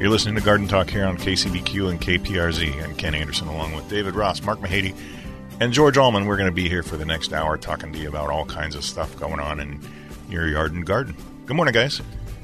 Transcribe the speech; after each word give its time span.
You're 0.00 0.08
listening 0.08 0.34
to 0.36 0.40
Garden 0.40 0.66
Talk 0.66 0.88
here 0.88 1.04
on 1.04 1.18
KCBQ 1.18 1.90
and 1.90 2.00
KPRZ. 2.00 2.82
I'm 2.82 2.96
Ken 2.96 3.14
Andersen 3.14 3.48
along 3.48 3.74
with 3.74 3.86
David 3.90 4.14
Ross, 4.14 4.40
Mark 4.42 4.58
Mahady, 4.60 4.96
and 5.60 5.74
George 5.74 5.98
Allman. 5.98 6.24
We're 6.24 6.38
going 6.38 6.48
to 6.48 6.54
be 6.54 6.70
here 6.70 6.82
for 6.82 6.96
the 6.96 7.04
next 7.04 7.34
hour 7.34 7.58
talking 7.58 7.92
to 7.92 7.98
you 7.98 8.08
about 8.08 8.30
all 8.30 8.46
kinds 8.46 8.74
of 8.74 8.82
stuff 8.82 9.14
going 9.20 9.40
on 9.40 9.60
in 9.60 9.78
your 10.30 10.48
yard 10.48 10.72
and 10.72 10.86
garden. 10.86 11.14
Good 11.44 11.54
morning, 11.54 11.74
guys. 11.74 12.00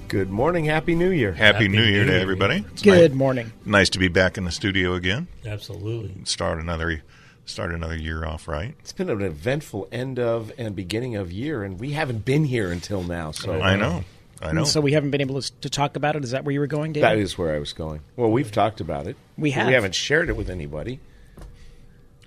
Good 0.08 0.28
morning. 0.28 0.66
Happy 0.66 0.94
New 0.94 1.08
Year. 1.08 1.32
Happy, 1.32 1.64
Happy 1.64 1.68
New 1.68 1.82
Year 1.82 2.04
New 2.04 2.10
to 2.10 2.20
everybody. 2.20 2.62
It's 2.72 2.82
Good 2.82 3.12
nice, 3.12 3.18
morning. 3.18 3.50
nice 3.64 3.88
to 3.88 3.98
be 3.98 4.08
back 4.08 4.36
in 4.36 4.44
the 4.44 4.52
studio 4.52 4.92
again. 4.92 5.26
Absolutely. 5.46 6.12
Start 6.26 6.58
another 6.58 7.02
start 7.46 7.72
another 7.72 7.96
year 7.96 8.26
off 8.26 8.48
right. 8.48 8.74
It's 8.80 8.92
been 8.92 9.08
an 9.08 9.22
eventful 9.22 9.88
end 9.90 10.18
of 10.18 10.52
and 10.58 10.76
beginning 10.76 11.16
of 11.16 11.32
year, 11.32 11.62
and 11.62 11.80
we 11.80 11.92
haven't 11.92 12.26
been 12.26 12.44
here 12.44 12.70
until 12.70 13.02
now. 13.02 13.30
So 13.30 13.62
I 13.62 13.76
know. 13.76 14.04
I 14.42 14.52
know. 14.52 14.64
So 14.64 14.80
we 14.80 14.92
haven't 14.92 15.10
been 15.12 15.20
able 15.22 15.40
to, 15.40 15.52
to 15.62 15.70
talk 15.70 15.96
about 15.96 16.14
it. 16.16 16.22
Is 16.24 16.32
that 16.32 16.44
where 16.44 16.52
you 16.52 16.60
were 16.60 16.66
going, 16.66 16.92
David? 16.92 17.08
that 17.08 17.18
is 17.18 17.38
where 17.38 17.54
I 17.54 17.58
was 17.58 17.72
going. 17.72 18.00
Well, 18.16 18.30
we've 18.30 18.52
talked 18.52 18.80
about 18.80 19.06
it. 19.06 19.16
We 19.38 19.52
have. 19.52 19.66
We 19.66 19.72
haven't 19.72 19.94
shared 19.94 20.28
it 20.28 20.36
with 20.36 20.50
anybody. 20.50 21.00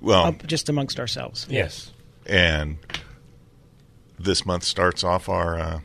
well, 0.01 0.25
Uh, 0.25 0.31
just 0.45 0.69
amongst 0.69 0.99
ourselves. 0.99 1.45
Yes. 1.49 1.91
and 2.25 2.77
this 4.17 4.45
month 4.45 4.63
starts 4.63 5.03
off 5.03 5.29
our 5.29 5.59
uh, 5.59 5.79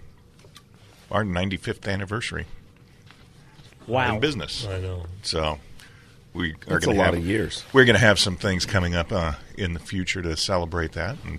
our 1.11 1.25
95th 1.25 1.87
anniversary 1.89 2.47
Wow. 3.87 4.15
in 4.15 4.21
business. 4.21 4.67
I 4.67 4.81
know. 4.81 5.05
So 5.23 5.59
we 6.33 6.53
are 6.53 6.55
That's 6.67 6.85
a 6.85 6.87
going 6.87 6.97
to 6.97 7.03
lot 7.03 7.05
have 7.15 7.23
of 7.23 7.27
years. 7.27 7.65
We're 7.73 7.85
going 7.85 7.95
to 7.97 8.01
have 8.01 8.19
some 8.19 8.37
things 8.37 8.65
coming 8.67 8.95
up 8.95 9.13
uh, 9.13 9.35
in 9.59 9.75
the 9.75 9.79
future 9.81 10.23
to 10.23 10.37
celebrate 10.37 10.93
that 10.93 11.17
and 11.25 11.39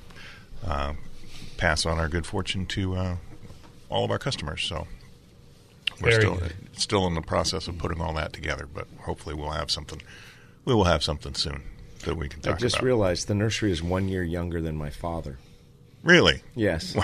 uh, 0.66 0.94
pass 1.58 1.86
on 1.86 1.98
our 2.00 2.08
good 2.08 2.26
fortune 2.26 2.66
to 2.68 2.96
uh, 2.96 3.16
all 3.90 4.04
of 4.06 4.12
our 4.12 4.20
customers. 4.20 4.64
So 4.64 4.88
we're 6.02 6.10
Very 6.12 6.22
still 6.22 6.36
good. 6.36 6.54
still 6.74 7.08
in 7.08 7.14
the 7.14 7.22
process 7.22 7.68
of 7.68 7.78
putting 7.78 8.02
all 8.02 8.14
that 8.16 8.34
together, 8.34 8.68
but 8.72 8.88
hopefully 9.02 9.36
we'll 9.36 9.52
have 9.52 9.72
something. 9.72 10.02
We 10.66 10.74
will 10.74 10.84
have 10.86 11.04
something 11.04 11.34
soon 11.36 11.64
that 12.06 12.16
we 12.16 12.28
can 12.30 12.42
talk. 12.42 12.52
About. 12.54 12.58
I 12.58 12.60
just 12.62 12.76
about. 12.76 12.86
realized 12.86 13.28
the 13.28 13.36
nursery 13.36 13.72
is 13.72 13.82
one 13.84 14.10
year 14.10 14.24
younger 14.24 14.62
than 14.62 14.76
my 14.76 14.90
father. 14.90 15.38
really, 16.04 16.42
Yes. 16.56 16.96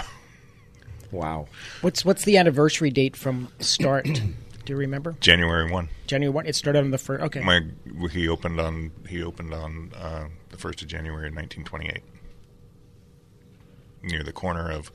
wow. 1.12 1.48
What's 1.82 2.04
what's 2.06 2.24
the 2.26 2.38
anniversary 2.38 2.90
date 2.90 3.16
from 3.16 3.50
start? 3.60 4.06
Do 4.06 4.74
you 4.74 4.78
remember? 4.78 5.16
January 5.20 5.72
one. 5.72 5.90
January 6.08 6.32
one. 6.34 6.46
It 6.46 6.56
started 6.56 6.80
on 6.84 6.92
the 6.92 6.98
first. 7.00 7.24
Okay. 7.24 7.42
My 7.42 7.62
he 8.12 8.28
opened 8.28 8.60
on 8.60 8.92
he 9.08 9.24
opened 9.24 9.54
on 9.54 9.92
uh, 9.96 10.28
the 10.50 10.58
first 10.58 10.82
of 10.84 10.88
January, 10.88 11.30
nineteen 11.32 11.64
twenty 11.64 11.88
eight, 11.88 12.04
near 14.04 14.24
the 14.24 14.32
corner 14.32 14.70
of 14.72 14.92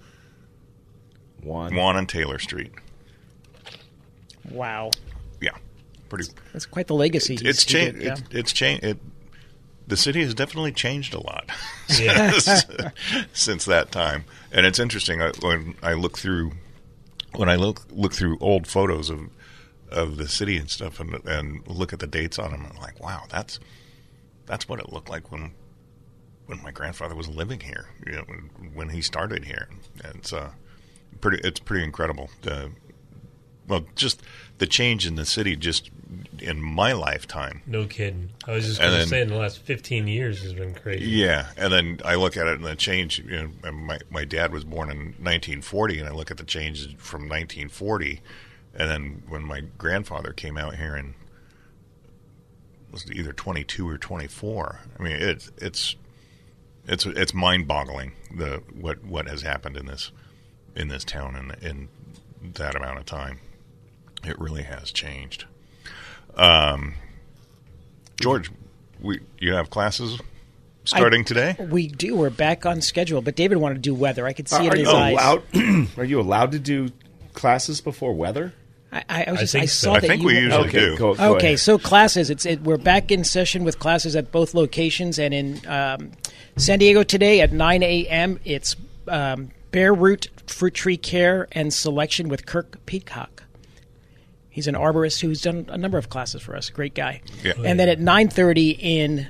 One. 1.43 1.75
Juan 1.75 1.97
and 1.97 2.09
Taylor 2.09 2.39
Street. 2.39 2.73
wow. 4.51 4.91
Yeah, 5.41 5.51
pretty. 6.09 6.31
That's 6.53 6.67
quite 6.67 6.87
the 6.87 6.95
legacy. 6.95 7.39
It's 7.41 7.65
changed. 7.65 7.97
did, 7.99 8.05
yeah. 8.05 8.13
It's, 8.13 8.23
it's 8.31 8.53
changed. 8.53 8.85
It, 8.85 8.99
the 9.89 9.97
city 9.97 10.21
has 10.23 10.35
definitely 10.35 10.73
changed 10.73 11.15
a 11.15 11.21
lot 11.21 11.49
Yeah. 12.01 12.33
since, 12.33 12.65
since 13.33 13.65
that 13.67 13.93
time, 13.93 14.25
and 14.51 14.67
it's 14.67 14.79
interesting 14.81 15.23
I- 15.23 15.31
when 15.41 15.77
I 15.83 15.93
look 15.93 16.19
through 16.19 16.53
when 17.37 17.49
I 17.49 17.55
look 17.57 17.83
look 17.91 18.13
through 18.15 18.39
old 18.41 18.67
photos 18.67 19.11
of 19.11 19.21
of 19.91 20.17
the 20.17 20.27
city 20.27 20.57
and 20.57 20.69
stuff, 20.69 20.99
and 20.99 21.15
and 21.27 21.67
look 21.69 21.93
at 21.93 22.01
the 22.01 22.07
dates 22.09 22.39
on 22.39 22.51
them. 22.51 22.67
I'm 22.69 22.77
like, 22.81 23.01
wow, 23.01 23.23
that's 23.31 23.61
that's 24.47 24.69
what 24.69 24.81
it 24.81 24.93
looked 24.93 25.09
like 25.09 25.31
when 25.31 25.53
when 26.47 26.61
my 26.63 26.71
grandfather 26.73 27.15
was 27.15 27.29
living 27.29 27.61
here. 27.61 27.87
You 28.05 28.13
know, 28.13 28.25
when, 28.27 28.71
when 28.75 28.89
he 28.89 29.03
started 29.03 29.45
here. 29.45 29.69
And 30.05 30.17
it's 30.17 30.33
uh, 30.33 30.51
pretty. 31.21 31.47
It's 31.47 31.61
pretty 31.61 31.85
incredible. 31.85 32.31
The, 32.43 32.71
well, 33.67 33.85
just 33.95 34.23
the 34.59 34.67
change 34.67 35.07
in 35.07 35.17
the 35.17 35.25
city, 35.25 35.57
just 35.57 35.91
in 36.39 36.61
my 36.61 36.93
lifetime. 36.93 37.63
No 37.67 37.87
kidding. 37.87 38.31
I 38.47 38.53
was 38.53 38.67
just 38.67 38.81
going 38.81 38.93
to 38.93 39.07
say 39.07 39.23
in 39.23 39.29
the 39.29 39.37
last 39.37 39.59
15 39.59 40.07
years 40.07 40.43
has 40.43 40.53
been 40.53 40.75
crazy. 40.75 41.07
Yeah, 41.07 41.49
and 41.57 41.73
then 41.73 42.01
I 42.05 42.15
look 42.15 42.37
at 42.37 42.47
it 42.47 42.57
and 42.57 42.65
the 42.65 42.77
change. 42.77 43.19
You 43.19 43.51
know, 43.63 43.73
my 43.73 43.99
my 44.11 44.25
dad 44.25 44.53
was 44.53 44.65
born 44.65 44.91
in 44.91 44.99
1940, 44.99 45.99
and 46.01 46.09
I 46.09 46.13
look 46.13 46.31
at 46.31 46.37
the 46.37 46.45
changes 46.45 46.87
from 46.99 47.23
1940, 47.23 48.21
and 48.75 48.91
then 48.91 49.23
when 49.29 49.43
my 49.43 49.63
grandfather 49.79 50.33
came 50.33 50.57
out 50.57 50.77
here 50.77 50.95
and 50.95 51.15
was 53.05 53.11
either 53.13 53.33
22 53.33 53.89
or 53.89 53.99
24. 53.99 54.81
I 54.99 55.03
mean, 55.03 55.17
it's 55.17 55.51
it's 55.59 55.97
it's 56.87 57.05
it's 57.07 57.35
mind 57.35 57.67
boggling 57.67 58.13
the 58.35 58.63
what 58.73 59.05
what 59.05 59.29
has 59.29 59.43
happened 59.43 59.77
in 59.77 59.87
this 59.87 60.13
in 60.77 60.89
this 60.89 61.05
town 61.05 61.35
in 61.61 61.69
in 61.69 61.89
that 62.55 62.75
amount 62.77 62.99
of 62.99 63.07
time. 63.07 63.41
It 64.25 64.39
really 64.39 64.63
has 64.63 64.91
changed. 64.93 65.45
Um, 66.37 66.95
George, 68.21 68.51
we 69.01 69.21
you 69.39 69.55
have 69.55 69.71
classes 69.71 70.21
starting 70.85 71.25
today? 71.25 71.57
We 71.59 71.89
do. 71.89 72.17
We're 72.17 72.31
back 72.31 72.67
on 72.67 72.81
schedule. 72.81 73.21
But 73.23 73.37
David 73.37 73.59
wanted 73.59 73.77
to 73.77 73.81
do 73.81 73.95
weather. 73.95 74.27
I 74.27 74.33
could 74.33 74.49
see 74.49 74.67
it 74.67 74.73
Are 74.73 74.77
in 74.77 74.81
you 74.81 74.87
his 74.87 74.95
eyes. 74.95 75.13
allowed? 75.13 75.89
are 75.99 76.05
you 76.05 76.21
allowed 76.21 76.53
to 76.53 76.59
do 76.59 76.89
classes 77.35 77.81
before 77.81 78.15
weather? 78.15 78.53
I, 78.93 79.05
I, 79.09 79.25
I 79.25 79.31
was 79.33 79.39
I 79.39 79.43
just, 79.43 79.53
think 79.53 79.63
I 79.63 79.67
so. 79.67 79.87
saw 79.91 79.95
I 79.97 80.01
think 80.01 80.23
you 80.23 80.29
we 80.29 80.39
usually 80.39 80.69
okay, 80.69 80.79
do. 80.79 80.97
Go, 80.97 81.15
go 81.15 81.35
Okay, 81.37 81.47
ahead. 81.49 81.59
so 81.61 81.79
classes. 81.79 82.31
It's 82.31 82.47
it, 82.47 82.63
we're 82.63 82.77
back 82.79 83.11
in 83.11 83.25
session 83.25 83.65
with 83.65 83.79
classes 83.79 84.15
at 84.17 84.31
both 84.31 84.55
locations, 84.55 85.19
and 85.19 85.35
in 85.35 85.67
um, 85.67 86.13
San 86.57 86.79
Diego 86.79 87.03
today 87.03 87.41
at 87.41 87.53
9 87.53 87.83
a.m. 87.83 88.39
It's 88.45 88.77
um, 89.09 89.51
bare 89.77 89.93
root 89.93 90.31
fruit 90.47 90.73
tree 90.73 90.97
care 90.97 91.47
and 91.53 91.71
selection 91.71 92.31
with 92.31 92.47
Kirk 92.47 92.79
Peacock. 92.87 93.43
He's 94.49 94.67
an 94.67 94.75
arborist 94.75 95.21
who's 95.21 95.43
done 95.43 95.67
a 95.69 95.77
number 95.77 95.99
of 95.99 96.09
classes 96.09 96.41
for 96.41 96.57
us. 96.57 96.71
Great 96.71 96.95
guy. 96.95 97.21
Yeah. 97.45 97.53
And 97.63 97.79
then 97.79 97.91
at 97.91 98.01
9:30 98.01 98.79
in 98.81 99.29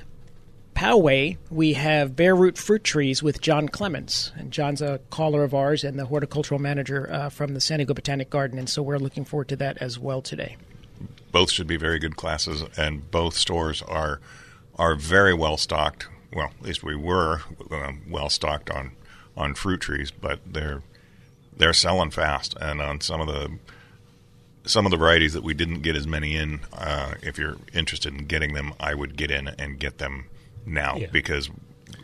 Poway, 0.73 1.35
we 1.49 1.73
have 1.73 2.15
bare 2.15 2.33
root 2.33 2.57
fruit 2.57 2.85
trees 2.85 3.21
with 3.21 3.41
John 3.41 3.67
Clements, 3.67 4.31
and 4.37 4.49
John's 4.49 4.81
a 4.81 5.01
caller 5.09 5.43
of 5.43 5.53
ours 5.53 5.83
and 5.83 5.99
the 5.99 6.05
horticultural 6.05 6.61
manager 6.61 7.11
uh, 7.11 7.27
from 7.27 7.53
the 7.53 7.59
San 7.59 7.79
Diego 7.79 7.93
Botanic 7.93 8.29
Garden, 8.29 8.57
and 8.57 8.69
so 8.69 8.81
we're 8.81 8.99
looking 8.99 9.25
forward 9.25 9.49
to 9.49 9.57
that 9.57 9.77
as 9.81 9.99
well 9.99 10.21
today. 10.21 10.55
both 11.33 11.51
should 11.51 11.67
be 11.67 11.75
very 11.75 11.99
good 11.99 12.15
classes, 12.15 12.63
and 12.77 13.11
both 13.11 13.35
stores 13.35 13.81
are 13.81 14.21
are 14.75 14.95
very 14.95 15.33
well 15.33 15.57
stocked. 15.57 16.07
Well, 16.31 16.51
at 16.57 16.61
least 16.61 16.83
we 16.83 16.95
were 16.95 17.41
um, 17.69 18.03
well 18.09 18.29
stocked 18.29 18.69
on 18.69 18.91
on 19.37 19.53
fruit 19.53 19.79
trees, 19.81 20.11
but 20.11 20.39
they're 20.45 20.81
they're 21.55 21.73
selling 21.73 22.11
fast, 22.11 22.55
and 22.59 22.81
on 22.81 22.99
some 23.01 23.21
of 23.21 23.27
the 23.27 23.57
some 24.65 24.85
of 24.85 24.91
the 24.91 24.97
varieties 24.97 25.31
that 25.33 25.43
we 25.43 25.53
didn't 25.53 25.81
get 25.81 25.95
as 25.95 26.05
many 26.05 26.35
in. 26.35 26.59
Uh, 26.73 27.13
if 27.23 27.37
you're 27.37 27.55
interested 27.73 28.13
in 28.13 28.25
getting 28.25 28.53
them, 28.53 28.73
I 28.81 28.93
would 28.93 29.15
get 29.15 29.31
in 29.31 29.47
and 29.47 29.79
get 29.79 29.97
them 29.97 30.25
now 30.65 30.97
Yeah. 30.97 31.07
because 31.13 31.49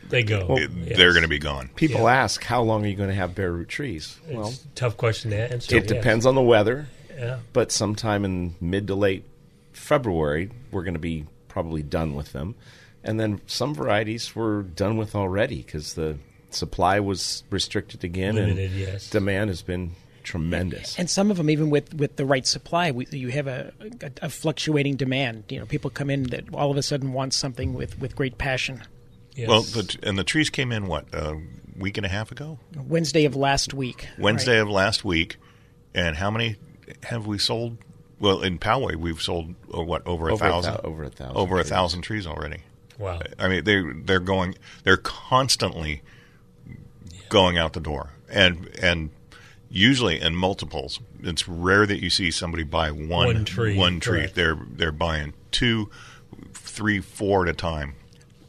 They 0.07 0.23
go. 0.23 0.55
it, 0.57 0.71
Yes. 0.71 0.97
they're 0.97 1.11
going 1.11 1.23
to 1.23 1.27
be 1.29 1.39
gone. 1.39 1.69
People 1.75 2.03
Yeah. 2.03 2.13
ask, 2.23 2.41
how 2.41 2.61
long 2.61 2.85
are 2.85 2.87
you 2.87 2.95
going 2.95 3.09
to 3.09 3.15
have 3.15 3.35
bare 3.35 3.51
root 3.51 3.67
trees? 3.67 4.15
It's 4.27 4.33
Well, 4.37 4.47
a 4.47 4.75
tough 4.75 4.95
question 4.95 5.31
to 5.31 5.51
answer. 5.51 5.75
it 5.75 5.83
yes. 5.83 5.87
depends 5.91 6.25
on 6.25 6.35
the 6.35 6.41
weather. 6.41 6.87
Yeah. 7.13 7.39
But 7.51 7.73
sometime 7.73 8.23
in 8.23 8.55
mid 8.61 8.87
to 8.87 8.95
late 8.95 9.25
February, 9.73 10.49
we're 10.71 10.83
going 10.83 10.93
to 10.93 10.99
be 11.01 11.25
probably 11.49 11.83
done 11.83 12.15
with 12.15 12.31
them. 12.31 12.55
And 13.03 13.19
then 13.19 13.41
some 13.45 13.75
varieties 13.75 14.33
we're 14.37 14.61
done 14.61 14.95
with 14.95 15.15
already 15.15 15.57
because 15.57 15.95
the 15.95 16.15
supply 16.55 16.99
was 16.99 17.43
restricted 17.49 18.03
again, 18.03 18.35
Limited, 18.35 18.71
and 18.71 18.79
yes. 18.79 19.09
demand 19.09 19.49
has 19.49 19.61
been 19.61 19.91
tremendous. 20.23 20.97
And 20.97 21.09
some 21.09 21.31
of 21.31 21.37
them, 21.37 21.49
even 21.49 21.69
with, 21.69 21.93
with 21.93 22.15
the 22.15 22.25
right 22.25 22.45
supply, 22.47 22.91
we, 22.91 23.05
you 23.11 23.29
have 23.29 23.47
a, 23.47 23.73
a, 24.01 24.11
a 24.23 24.29
fluctuating 24.29 24.95
demand. 24.95 25.43
You 25.49 25.59
know, 25.59 25.65
people 25.65 25.89
come 25.89 26.09
in 26.09 26.23
that 26.27 26.45
all 26.53 26.71
of 26.71 26.77
a 26.77 26.83
sudden 26.83 27.13
want 27.13 27.33
something 27.33 27.73
with, 27.73 27.99
with 27.99 28.15
great 28.15 28.37
passion. 28.37 28.81
Yes. 29.35 29.49
Well, 29.49 29.61
the, 29.63 29.97
and 30.03 30.17
the 30.17 30.23
trees 30.23 30.49
came 30.49 30.71
in 30.71 30.87
what 30.87 31.05
a 31.13 31.39
week 31.77 31.97
and 31.97 32.05
a 32.05 32.09
half 32.09 32.31
ago, 32.31 32.59
Wednesday 32.75 33.25
of 33.25 33.35
last 33.35 33.73
week. 33.73 34.07
Wednesday 34.19 34.53
right? 34.57 34.61
of 34.61 34.69
last 34.69 35.03
week, 35.03 35.37
and 35.95 36.15
how 36.15 36.29
many 36.29 36.57
have 37.03 37.25
we 37.25 37.39
sold? 37.39 37.77
Well, 38.19 38.43
in 38.43 38.59
Poway, 38.59 38.95
we've 38.95 39.21
sold 39.21 39.55
uh, 39.75 39.81
what 39.81 40.05
over 40.05 40.29
a 40.29 40.33
Over 40.33 40.45
a 40.45 40.49
thousand, 40.49 40.73
thou- 40.75 40.81
over 40.83 41.03
a 41.03 41.09
thousand 41.09 41.35
over 41.35 41.55
a 41.57 41.61
trees. 41.61 41.69
thousand 41.69 42.01
trees 42.03 42.27
already. 42.27 42.59
wow. 42.99 43.19
I 43.39 43.47
mean, 43.47 43.63
they 43.63 43.81
they're 44.05 44.19
going, 44.19 44.53
they're 44.83 44.97
constantly 44.97 46.03
going 47.33 47.57
out 47.57 47.73
the 47.73 47.79
door, 47.81 48.11
and 48.29 48.69
and 48.81 49.09
usually 49.69 50.21
in 50.21 50.35
multiples. 50.35 50.99
It's 51.23 51.47
rare 51.47 51.85
that 51.87 52.01
you 52.01 52.09
see 52.09 52.29
somebody 52.31 52.63
buy 52.63 52.91
one 52.91 53.27
One 53.27 53.45
tree, 53.45 53.75
One 53.77 53.99
tree. 53.99 54.19
correct. 54.19 54.35
They're 54.35 54.57
they're 54.69 54.91
buying 54.91 55.33
two, 55.51 55.89
three, 56.53 56.99
four 56.99 57.43
at 57.43 57.49
a 57.49 57.53
time. 57.53 57.95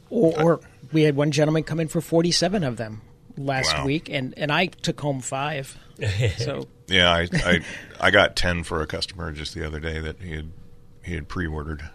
Or, 0.09 0.41
or 0.41 0.59
we 0.93 1.01
had 1.01 1.15
one 1.15 1.31
gentleman 1.31 1.63
come 1.63 1.79
in 1.79 1.87
for 1.87 1.99
47 1.99 2.63
of 2.63 2.77
them 2.77 3.01
last 3.37 3.73
Wow. 3.75 3.85
week, 3.85 4.07
and, 4.09 4.33
and 4.37 4.51
I 4.51 4.67
took 4.67 5.01
home 5.01 5.19
five. 5.19 5.77
so 6.37 6.67
Yeah, 6.87 7.11
I, 7.11 7.27
I 7.33 7.59
I 7.99 8.11
got 8.11 8.35
ten 8.35 8.63
for 8.63 8.81
a 8.81 8.87
customer 8.87 9.31
just 9.31 9.53
the 9.55 9.65
other 9.65 9.79
day 9.79 9.99
that 9.99 10.21
he 10.21 10.31
had 10.33 10.51
he 11.03 11.15
had 11.15 11.27
pre-ordered. 11.27 11.89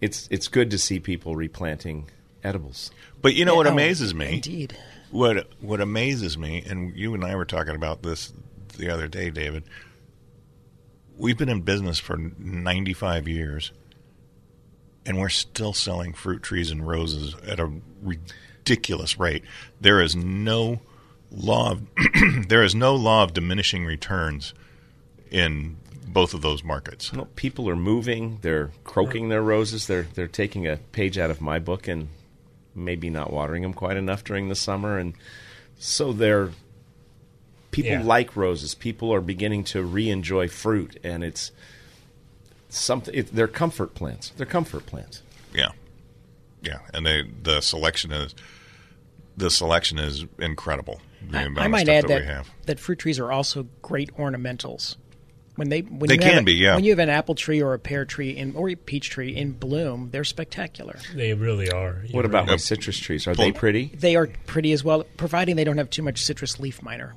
It's 0.00 0.28
it's 0.30 0.46
good 0.48 0.70
to 0.70 0.78
see 0.78 1.00
people 1.00 1.34
replanting 1.36 2.08
edibles. 2.44 2.90
But 3.20 3.34
you 3.34 3.44
know 3.44 3.54
what 3.56 3.66
Oh, 3.66 3.72
amazes 3.72 4.14
me? 4.14 4.34
Indeed. 4.34 4.76
What 5.10 5.48
what 5.60 5.80
amazes 5.80 6.38
me, 6.38 6.64
and 6.66 6.96
you 6.96 7.14
and 7.14 7.24
I 7.24 7.34
were 7.34 7.44
talking 7.44 7.74
about 7.74 8.02
this 8.02 8.32
the 8.78 8.90
other 8.90 9.08
day, 9.08 9.30
David. 9.30 9.64
We've 11.16 11.36
been 11.36 11.48
in 11.48 11.62
business 11.62 11.98
for 11.98 12.16
ninety 12.16 12.92
five 12.92 13.26
years, 13.26 13.72
and 15.04 15.18
we're 15.18 15.28
still 15.28 15.72
selling 15.72 16.12
fruit 16.12 16.42
trees 16.42 16.70
and 16.70 16.86
roses 16.86 17.34
at 17.46 17.58
a 17.58 17.70
ridiculous 18.02 19.18
rate. 19.18 19.42
There 19.80 20.00
is 20.00 20.14
no 20.14 20.80
law. 21.30 21.72
Of, 21.72 21.82
there 22.48 22.62
is 22.62 22.74
no 22.74 22.94
law 22.94 23.24
of 23.24 23.34
diminishing 23.34 23.84
returns 23.84 24.54
in 25.30 25.76
both 26.06 26.34
of 26.34 26.42
those 26.42 26.62
markets. 26.62 27.12
No, 27.12 27.26
people 27.36 27.68
are 27.68 27.76
moving. 27.76 28.38
They're 28.42 28.70
croaking 28.84 29.28
their 29.28 29.42
roses. 29.42 29.86
They're 29.86 30.06
they're 30.14 30.28
taking 30.28 30.66
a 30.68 30.76
page 30.76 31.18
out 31.18 31.30
of 31.30 31.40
my 31.40 31.58
book 31.58 31.88
and 31.88 32.08
maybe 32.74 33.10
not 33.10 33.32
watering 33.32 33.62
them 33.62 33.74
quite 33.74 33.96
enough 33.96 34.24
during 34.24 34.48
the 34.48 34.54
summer, 34.54 34.98
and 34.98 35.14
so 35.78 36.12
they're 36.12 36.50
people 37.70 37.92
Yeah. 37.92 38.02
like 38.02 38.36
roses. 38.36 38.74
People 38.74 39.12
are 39.12 39.20
beginning 39.20 39.64
to 39.64 39.82
re-enjoy 39.82 40.48
fruit, 40.48 40.98
and 41.02 41.22
it's 41.24 41.52
something. 42.68 43.14
It, 43.14 43.34
they're 43.34 43.48
comfort 43.48 43.94
plants. 43.94 44.32
They're 44.36 44.46
comfort 44.46 44.86
plants. 44.86 45.22
Yeah, 45.54 45.70
yeah, 46.62 46.78
and 46.94 47.06
they 47.06 47.24
the 47.42 47.60
selection 47.60 48.12
is 48.12 48.34
the 49.36 49.50
selection 49.50 49.98
is 49.98 50.24
incredible. 50.38 51.00
The 51.30 51.38
I, 51.38 51.64
I 51.64 51.68
might 51.68 51.88
add 51.88 52.08
that, 52.08 52.26
that, 52.26 52.46
that 52.66 52.80
fruit 52.80 52.98
trees 52.98 53.18
are 53.18 53.30
also 53.30 53.66
great 53.82 54.14
ornamentals. 54.16 54.96
When 55.60 55.68
they 55.68 55.80
when 55.82 56.08
They 56.08 56.14
you 56.14 56.20
can 56.20 56.28
have 56.32 56.42
a- 56.42 56.44
be, 56.46 56.54
yeah. 56.54 56.74
When 56.76 56.84
you 56.84 56.92
have 56.92 56.98
an 57.00 57.10
apple 57.10 57.34
tree 57.34 57.60
or 57.60 57.74
a 57.74 57.78
pear 57.78 58.06
tree 58.06 58.30
in, 58.30 58.56
or 58.56 58.70
a 58.70 58.74
peach 58.76 59.10
tree 59.10 59.36
in 59.36 59.52
bloom, 59.52 60.08
they're 60.10 60.24
spectacular. 60.24 60.98
They 61.14 61.34
really 61.34 61.70
are. 61.70 62.00
You're 62.06 62.16
What 62.16 62.24
about 62.24 62.44
right. 62.46 62.52
my 62.52 62.56
citrus 62.56 62.98
trees? 62.98 63.26
Are 63.26 63.34
they 63.34 63.52
pretty? 63.52 63.92
They 63.94 64.16
are 64.16 64.30
pretty 64.46 64.72
as 64.72 64.82
well, 64.82 65.04
providing 65.18 65.56
they 65.56 65.64
don't 65.64 65.76
have 65.76 65.90
too 65.90 66.00
much 66.02 66.22
citrus 66.24 66.58
leaf 66.58 66.82
miner 66.82 67.14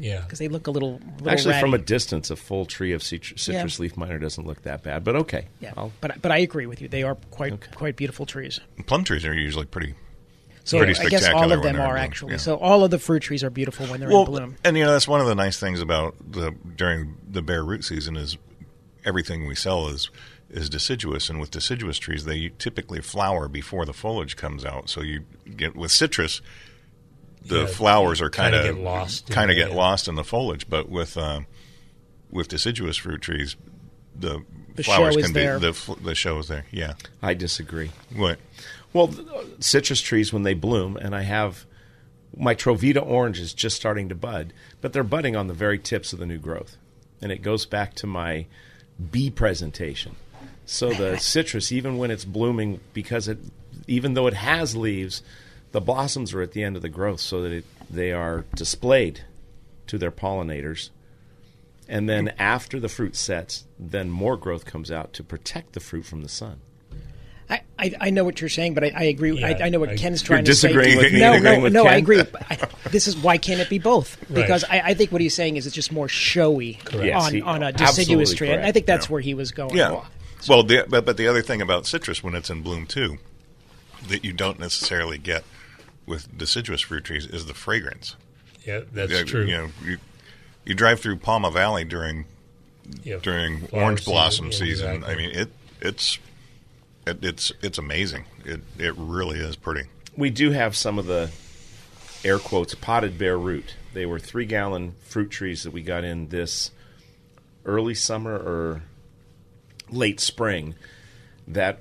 Yeah. 0.00 0.22
because 0.22 0.40
they 0.40 0.48
look 0.48 0.66
a 0.66 0.72
little, 0.72 1.00
little 1.18 1.30
Actually, 1.30 1.60
from 1.60 1.72
a 1.72 1.78
distance, 1.78 2.30
a 2.30 2.36
full 2.36 2.66
tree 2.66 2.90
of 2.90 3.00
citru- 3.02 3.38
citrus 3.38 3.78
Yeah. 3.78 3.82
leaf 3.84 3.96
miner 3.96 4.18
doesn't 4.18 4.44
look 4.44 4.62
that 4.62 4.82
bad. 4.82 5.04
But 5.04 5.14
okay, 5.14 5.46
yeah, 5.60 5.72
I'll- 5.76 5.92
but 6.00 6.20
but 6.20 6.32
I 6.32 6.38
agree 6.38 6.66
with 6.66 6.82
you. 6.82 6.88
They 6.88 7.04
are 7.04 7.14
quite 7.30 7.70
quite 7.76 7.94
beautiful 7.94 8.26
trees. 8.26 8.58
Plum 8.86 9.04
trees 9.04 9.24
are 9.24 9.32
usually 9.32 9.66
pretty. 9.66 9.94
So 10.66 10.78
Pretty 10.78 10.98
I 10.98 11.08
guess 11.10 11.28
all 11.28 11.44
of 11.44 11.50
them 11.50 11.60
they're 11.60 11.70
in 11.70 11.76
are 11.76 11.88
bloom, 11.92 11.96
actually. 11.98 12.32
yeah. 12.32 12.36
So 12.38 12.56
all 12.56 12.84
of 12.84 12.90
the 12.90 12.98
fruit 12.98 13.20
trees 13.22 13.44
are 13.44 13.50
beautiful 13.50 13.86
when 13.86 14.00
they're 14.00 14.08
Well, 14.08 14.20
in 14.22 14.26
bloom. 14.30 14.56
and 14.64 14.76
you 14.78 14.84
know 14.84 14.92
that's 14.92 15.06
one 15.06 15.20
of 15.20 15.26
the 15.26 15.34
nice 15.34 15.58
things 15.60 15.80
about 15.82 16.14
the 16.32 16.52
during 16.76 17.16
the 17.30 17.42
bare 17.42 17.62
root 17.62 17.84
season 17.84 18.16
is 18.16 18.38
everything 19.04 19.46
we 19.46 19.54
sell 19.54 19.88
is 19.88 20.10
is 20.50 20.70
deciduous, 20.70 21.28
and 21.28 21.38
with 21.40 21.50
deciduous 21.50 21.98
trees 21.98 22.24
they 22.24 22.50
typically 22.58 23.00
flower 23.02 23.46
before 23.48 23.84
the 23.84 23.92
foliage 23.92 24.36
comes 24.36 24.64
out. 24.64 24.88
So 24.88 25.02
you 25.02 25.24
get 25.56 25.76
with 25.76 25.90
citrus, 25.90 26.40
the 27.44 27.60
Yeah, 27.62 27.66
flowers 27.66 28.22
are 28.22 28.30
kind 28.30 28.54
kinda 28.54 28.72
get 28.72 28.82
lost 28.82 29.28
in 29.28 29.34
kind 29.34 29.50
of 29.50 29.56
the- 29.56 29.64
get 29.64 29.72
lost 29.72 30.08
in 30.08 30.14
the 30.14 30.24
foliage. 30.24 30.66
But 30.68 30.88
with 30.88 31.18
uh, 31.18 31.40
with 32.30 32.48
deciduous 32.48 32.96
fruit 32.96 33.20
trees, 33.20 33.56
the, 34.18 34.42
The 34.76 34.82
flowers 34.82 35.14
show 35.14 35.18
is 35.20 35.24
can 35.26 35.34
there. 35.34 35.58
be 35.60 35.66
the 35.72 35.96
the 36.02 36.14
show 36.14 36.38
is 36.38 36.48
there. 36.48 36.64
Yeah, 36.70 36.94
I 37.22 37.34
disagree. 37.34 37.90
what? 38.14 38.38
Well, 38.94 39.12
citrus 39.58 40.00
trees 40.00 40.32
when 40.32 40.44
they 40.44 40.54
bloom, 40.54 40.96
and 40.96 41.16
I 41.16 41.22
have 41.22 41.66
my 42.36 42.54
Trovita 42.54 43.04
orange 43.04 43.40
is 43.40 43.52
just 43.52 43.76
starting 43.76 44.08
to 44.08 44.14
bud, 44.14 44.52
but 44.80 44.92
they're 44.92 45.02
budding 45.02 45.34
on 45.34 45.48
the 45.48 45.54
very 45.54 45.80
tips 45.80 46.12
of 46.12 46.20
the 46.20 46.26
new 46.26 46.38
growth, 46.38 46.76
and 47.20 47.32
it 47.32 47.42
goes 47.42 47.66
back 47.66 47.94
to 47.94 48.06
my 48.06 48.46
bee 49.10 49.30
presentation. 49.30 50.14
So 50.64 50.92
the 50.92 51.16
citrus, 51.18 51.72
even 51.72 51.98
when 51.98 52.12
it's 52.12 52.24
blooming, 52.24 52.80
because 52.92 53.26
it, 53.26 53.38
even 53.88 54.14
though 54.14 54.28
it 54.28 54.34
has 54.34 54.76
leaves, 54.76 55.22
the 55.72 55.80
blossoms 55.80 56.32
are 56.32 56.40
at 56.40 56.52
the 56.52 56.62
end 56.62 56.76
of 56.76 56.82
the 56.82 56.88
growth, 56.88 57.20
so 57.20 57.42
that 57.42 57.50
it, 57.50 57.64
they 57.90 58.12
are 58.12 58.44
displayed 58.54 59.22
to 59.88 59.98
their 59.98 60.12
pollinators. 60.12 60.90
And 61.88 62.08
then 62.08 62.28
after 62.38 62.78
the 62.78 62.88
fruit 62.88 63.16
sets, 63.16 63.64
then 63.76 64.08
more 64.08 64.36
growth 64.36 64.64
comes 64.64 64.92
out 64.92 65.12
to 65.14 65.24
protect 65.24 65.72
the 65.72 65.80
fruit 65.80 66.06
from 66.06 66.22
the 66.22 66.28
sun. 66.28 66.60
I, 67.50 67.60
I, 67.78 67.92
I 68.00 68.10
know 68.10 68.24
what 68.24 68.40
you're 68.40 68.48
saying, 68.48 68.74
but 68.74 68.84
I, 68.84 68.92
I 68.96 69.02
agree. 69.04 69.38
Yeah, 69.38 69.48
I, 69.48 69.64
I 69.66 69.68
know 69.68 69.78
what 69.80 69.90
I- 69.90 69.96
Ken's 69.96 70.22
You're 70.22 70.26
trying 70.28 70.44
to 70.44 70.54
say. 70.54 70.68
disagreeing 70.68 70.96
with 70.98 71.12
me 71.12 71.20
No, 71.20 71.38
no, 71.38 71.60
with 71.60 71.72
no. 71.72 71.86
I 71.86 71.96
agree. 71.96 72.22
I, 72.50 72.56
this 72.90 73.06
is 73.06 73.16
why 73.16 73.36
can't 73.38 73.60
it 73.60 73.68
be 73.68 73.78
both? 73.78 74.16
Right. 74.30 74.34
Because 74.42 74.64
I, 74.64 74.80
I 74.80 74.94
think 74.94 75.12
what 75.12 75.20
he's 75.20 75.34
saying 75.34 75.56
is 75.56 75.66
it's 75.66 75.74
just 75.74 75.92
more 75.92 76.08
showy 76.08 76.78
Yes, 76.92 77.22
on, 77.26 77.34
he- 77.34 77.42
on 77.42 77.62
a 77.62 77.72
deciduous 77.72 78.32
tree, 78.32 78.50
and 78.50 78.64
I 78.64 78.72
think 78.72 78.86
that's 78.86 79.06
Yeah. 79.06 79.12
where 79.12 79.20
he 79.20 79.34
was 79.34 79.50
going. 79.52 79.76
Yeah. 79.76 80.02
Well, 80.48 80.62
the, 80.62 80.84
but 80.88 81.04
but 81.04 81.16
the 81.16 81.26
other 81.28 81.42
thing 81.42 81.60
about 81.62 81.86
citrus 81.86 82.22
when 82.22 82.34
it's 82.34 82.50
in 82.50 82.62
bloom 82.62 82.86
too, 82.86 83.18
that 84.08 84.24
you 84.24 84.32
don't 84.32 84.58
necessarily 84.58 85.18
get 85.18 85.44
with 86.06 86.36
deciduous 86.36 86.82
fruit 86.82 87.04
trees 87.04 87.26
is 87.26 87.46
the 87.46 87.54
fragrance. 87.54 88.16
Yeah, 88.66 88.80
that's 88.92 89.10
Yeah, 89.12 89.22
true. 89.24 89.44
You 89.44 89.56
know, 89.56 89.68
you, 89.84 89.98
you 90.64 90.74
drive 90.74 91.00
through 91.00 91.16
Pauma 91.16 91.50
Valley 91.52 91.84
during 91.84 92.24
Yeah. 93.02 93.16
during 93.22 93.66
Flower 93.66 93.82
orange 93.84 94.00
season, 94.00 94.12
blossom 94.12 94.46
yeah, 94.46 94.50
season. 94.52 94.94
exactly. 94.96 95.14
I 95.14 95.16
mean, 95.16 95.30
it 95.38 95.48
it's 95.80 96.18
it, 97.06 97.24
it's 97.24 97.52
it's 97.62 97.78
amazing. 97.78 98.24
It 98.44 98.60
it 98.78 98.94
really 98.96 99.38
is 99.38 99.56
pretty. 99.56 99.88
we 100.16 100.30
do 100.30 100.50
have 100.50 100.76
some 100.76 100.98
of 100.98 101.06
the 101.06 101.30
air 102.24 102.38
quotes 102.38 102.74
potted 102.74 103.18
bare 103.18 103.38
root. 103.38 103.74
They 103.92 104.06
were 104.06 104.18
three 104.18 104.46
gallon 104.46 104.94
fruit 105.04 105.30
trees 105.30 105.62
that 105.64 105.72
we 105.72 105.82
got 105.82 106.04
in 106.04 106.28
this 106.28 106.70
early 107.64 107.94
summer 107.94 108.34
or 108.34 108.82
late 109.90 110.20
spring 110.20 110.74
that 111.48 111.80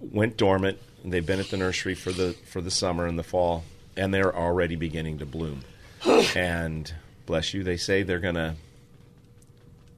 went 0.00 0.36
dormant. 0.36 0.78
They've 1.04 1.24
been 1.24 1.40
at 1.40 1.50
the 1.50 1.56
nursery 1.56 1.94
for 1.94 2.12
the 2.12 2.34
for 2.46 2.60
the 2.60 2.70
summer 2.70 3.06
and 3.06 3.18
the 3.18 3.22
fall, 3.22 3.64
and 3.96 4.12
they're 4.12 4.34
already 4.34 4.76
beginning 4.76 5.18
to 5.18 5.26
bloom. 5.26 5.62
and 6.36 6.92
bless 7.26 7.54
you, 7.54 7.62
they 7.62 7.76
say 7.76 8.02
they're 8.02 8.18
gonna 8.18 8.56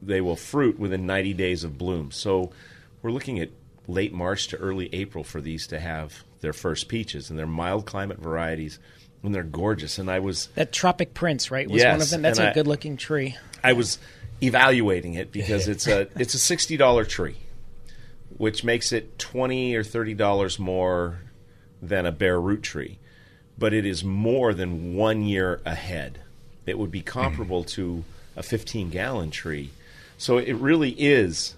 they 0.00 0.20
will 0.20 0.36
fruit 0.36 0.78
within 0.78 1.06
90 1.06 1.34
days 1.34 1.64
of 1.64 1.76
bloom. 1.76 2.12
So 2.12 2.52
we're 3.02 3.10
looking 3.10 3.40
at 3.40 3.50
late 3.88 4.12
March 4.12 4.48
to 4.48 4.56
early 4.58 4.88
April 4.92 5.24
for 5.24 5.40
these 5.40 5.66
to 5.68 5.80
have 5.80 6.22
their 6.40 6.52
first 6.52 6.88
peaches, 6.88 7.30
and 7.30 7.38
they're 7.38 7.46
mild 7.46 7.86
climate 7.86 8.18
varieties, 8.18 8.78
and 9.22 9.34
they're 9.34 9.42
gorgeous. 9.42 9.98
And 9.98 10.10
I 10.10 10.20
was 10.20 10.46
That 10.54 10.70
Tropic 10.70 11.14
Prince, 11.14 11.50
right, 11.50 11.68
was 11.68 11.82
one 11.82 12.00
of 12.00 12.10
them. 12.10 12.22
That's 12.22 12.38
a 12.38 12.50
I- 12.50 12.52
good 12.52 12.66
looking 12.68 12.96
tree. 12.96 13.36
I 13.64 13.72
was 13.72 13.98
evaluating 14.40 15.14
it 15.14 15.32
because 15.32 15.66
it's 15.68 15.88
a 15.88 16.08
it's 16.20 16.34
a 16.34 16.38
sixty 16.38 16.76
dollar 16.76 17.04
tree, 17.04 17.38
which 18.36 18.62
makes 18.62 18.92
it 18.92 19.18
twenty 19.18 19.74
or 19.74 19.82
thirty 19.82 20.14
dollars 20.14 20.58
more 20.58 21.20
than 21.82 22.06
a 22.06 22.12
bare 22.12 22.40
root 22.40 22.62
tree, 22.62 22.98
but 23.56 23.72
it 23.72 23.86
is 23.86 24.04
more 24.04 24.54
than 24.54 24.94
one 24.94 25.22
year 25.22 25.60
ahead. 25.64 26.20
It 26.66 26.78
would 26.78 26.90
be 26.90 27.00
comparable 27.00 27.62
mm-hmm. 27.62 27.82
to 27.82 28.04
a 28.36 28.42
fifteen 28.42 28.90
gallon 28.90 29.30
tree, 29.30 29.70
so 30.18 30.38
it 30.38 30.54
really 30.54 30.90
is. 30.90 31.54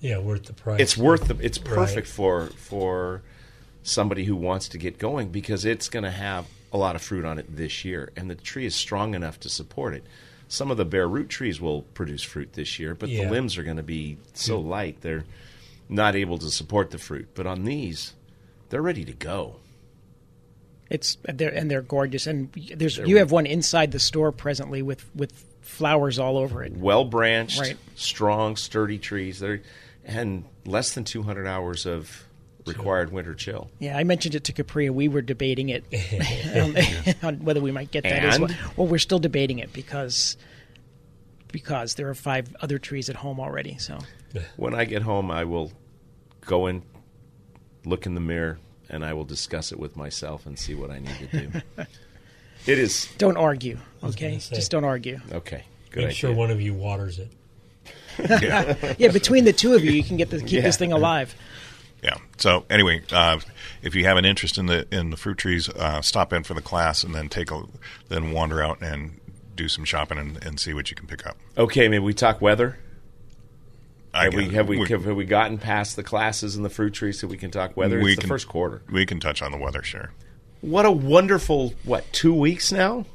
Yeah, 0.00 0.18
worth 0.18 0.44
the 0.44 0.52
price. 0.52 0.80
It's 0.80 0.96
worth 0.96 1.26
the. 1.28 1.36
It's 1.44 1.58
Right. 1.58 1.66
perfect 1.74 2.06
for 2.06 2.46
for 2.56 3.22
somebody 3.82 4.24
who 4.24 4.36
wants 4.36 4.68
to 4.68 4.78
get 4.78 4.98
going 4.98 5.28
because 5.30 5.64
it's 5.64 5.88
going 5.88 6.04
to 6.04 6.10
have 6.10 6.46
a 6.72 6.76
lot 6.78 6.94
of 6.94 7.02
fruit 7.02 7.24
on 7.24 7.38
it 7.38 7.56
this 7.56 7.84
year, 7.84 8.12
and 8.16 8.30
the 8.30 8.34
tree 8.34 8.66
is 8.66 8.74
strong 8.74 9.14
enough 9.14 9.40
to 9.40 9.48
support 9.48 9.94
it. 9.94 10.04
some 10.50 10.70
of 10.70 10.78
the 10.78 10.84
bare 10.86 11.06
root 11.06 11.28
trees 11.28 11.60
will 11.60 11.82
produce 11.92 12.22
fruit 12.22 12.54
this 12.54 12.78
year, 12.78 12.94
but 12.94 13.10
Yeah. 13.10 13.24
the 13.26 13.30
limbs 13.30 13.58
are 13.58 13.62
going 13.62 13.76
to 13.76 13.82
be 13.82 14.16
so 14.32 14.58
mm. 14.58 14.66
light 14.66 15.00
they're 15.02 15.24
not 15.90 16.16
able 16.16 16.38
to 16.38 16.50
support 16.50 16.90
the 16.90 16.96
fruit. 16.96 17.28
But 17.34 17.46
on 17.46 17.64
these, 17.64 18.14
they're 18.70 18.80
ready 18.80 19.04
to 19.04 19.12
go. 19.12 19.56
It's 20.90 21.18
they're 21.22 21.50
and 21.50 21.70
they're 21.70 21.82
gorgeous. 21.82 22.26
And 22.26 22.50
there's 22.76 22.96
you 22.96 23.18
have 23.18 23.30
one 23.30 23.44
inside 23.44 23.92
the 23.92 23.98
store 23.98 24.32
presently 24.32 24.80
with 24.80 25.04
with 25.14 25.32
flowers 25.60 26.18
all 26.18 26.38
over 26.38 26.62
it. 26.64 26.74
Well 26.76 27.04
branched, 27.04 27.60
Right. 27.60 27.76
strong, 27.94 28.56
sturdy 28.56 28.96
trees. 28.98 29.40
They're 29.40 29.60
and 30.08 30.44
less 30.64 30.94
than 30.94 31.04
200 31.04 31.46
hours 31.46 31.86
of 31.86 32.24
required 32.66 33.12
winter 33.12 33.34
chill. 33.34 33.70
Yeah, 33.78 33.96
I 33.96 34.04
mentioned 34.04 34.34
it 34.34 34.44
to 34.44 34.52
Capri, 34.52 34.90
we 34.90 35.06
were 35.08 35.22
debating 35.22 35.68
it 35.68 35.84
on, 37.22 37.28
on 37.28 37.44
whether 37.44 37.60
we 37.60 37.70
might 37.70 37.90
get 37.90 38.02
that 38.04 38.24
as 38.24 38.40
well. 38.40 38.50
Well, 38.76 38.86
we're 38.86 38.98
still 38.98 39.18
debating 39.18 39.58
it 39.58 39.72
because 39.72 40.36
because 41.52 41.94
there 41.94 42.08
are 42.08 42.14
five 42.14 42.54
other 42.60 42.78
trees 42.78 43.08
at 43.08 43.16
home 43.16 43.40
already. 43.40 43.78
So 43.78 43.98
When 44.56 44.74
I 44.74 44.84
get 44.84 45.02
home, 45.02 45.30
I 45.30 45.44
will 45.44 45.72
go 46.44 46.66
and 46.66 46.82
look 47.86 48.04
in 48.04 48.14
the 48.14 48.20
mirror 48.20 48.58
and 48.90 49.04
I 49.04 49.12
will 49.14 49.24
discuss 49.24 49.72
it 49.72 49.78
with 49.78 49.96
myself 49.96 50.44
and 50.46 50.58
see 50.58 50.74
what 50.74 50.90
I 50.90 50.98
need 50.98 51.16
to 51.30 51.46
do. 51.46 51.60
it 52.66 52.78
is 52.78 53.08
don't 53.18 53.36
argue, 53.36 53.78
okay? 54.02 54.36
Just 54.36 54.70
don't 54.70 54.84
argue. 54.84 55.20
okay. 55.32 55.64
Good 55.90 56.00
Make 56.00 56.04
idea. 56.08 56.14
sure 56.14 56.34
one 56.34 56.50
of 56.50 56.60
you 56.60 56.74
waters 56.74 57.18
it. 57.18 57.32
Yeah, 58.98 59.12
between 59.12 59.44
the 59.44 59.52
two 59.52 59.74
of 59.74 59.84
you, 59.84 59.92
you 59.92 60.02
can 60.04 60.16
get 60.16 60.30
the, 60.30 60.40
keep 60.40 60.50
Yeah. 60.52 60.60
this 60.62 60.76
thing 60.76 60.92
alive. 60.92 61.34
Yeah. 62.02 62.16
So 62.36 62.64
anyway, 62.70 63.02
uh, 63.12 63.40
if 63.82 63.94
you 63.94 64.04
have 64.04 64.16
an 64.16 64.24
interest 64.24 64.56
in 64.58 64.66
the 64.66 64.86
in 64.92 65.10
the 65.10 65.16
fruit 65.16 65.38
trees, 65.38 65.68
uh, 65.68 66.00
stop 66.02 66.32
in 66.32 66.44
for 66.44 66.54
the 66.54 66.62
class 66.62 67.02
and 67.04 67.14
then 67.14 67.28
take 67.28 67.50
a 67.50 67.62
then 68.08 68.30
wander 68.32 68.62
out 68.62 68.80
and 68.82 69.18
do 69.56 69.68
some 69.68 69.84
shopping 69.84 70.18
and, 70.18 70.44
and 70.44 70.60
see 70.60 70.72
what 70.74 70.90
you 70.90 70.96
can 70.96 71.06
pick 71.08 71.26
up. 71.26 71.36
Okay, 71.56 71.88
maybe 71.88 72.04
we 72.04 72.14
talk 72.14 72.40
weather. 72.40 72.78
I 74.14 74.24
Have 74.24 74.34
we 74.34 74.48
have 74.50 74.68
we 74.68 74.78
we- 74.78 74.88
have 74.88 75.04
we 75.06 75.24
gotten 75.24 75.58
past 75.58 75.96
the 75.96 76.02
classes 76.02 76.56
and 76.56 76.64
the 76.64 76.70
fruit 76.70 76.94
trees 76.94 77.18
so 77.20 77.26
we 77.26 77.36
can 77.36 77.50
talk 77.50 77.76
weather? 77.76 78.00
we 78.00 78.12
it's 78.12 78.22
the 78.22 78.28
first 78.28 78.48
quarter. 78.48 78.82
We 78.90 79.04
can 79.04 79.20
touch 79.20 79.42
on 79.42 79.50
the 79.52 79.58
weather, 79.58 79.82
sure. 79.82 80.12
What 80.60 80.86
a 80.86 80.90
wonderful 80.90 81.74
what 81.84 82.10
two 82.12 82.32
weeks 82.34 82.72
now, 82.72 83.06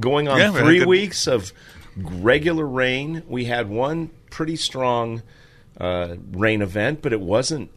going 0.00 0.28
on 0.28 0.38
Yeah, 0.38 0.52
three 0.52 0.80
good- 0.80 0.88
weeks 0.88 1.26
of 1.26 1.52
regular 1.96 2.66
rain. 2.66 3.22
We 3.26 3.46
had 3.46 3.68
one 3.68 4.10
pretty 4.30 4.56
strong 4.56 5.22
uh, 5.80 6.16
rain 6.32 6.62
event, 6.62 7.02
but 7.02 7.12
it 7.12 7.20
wasn't 7.20 7.70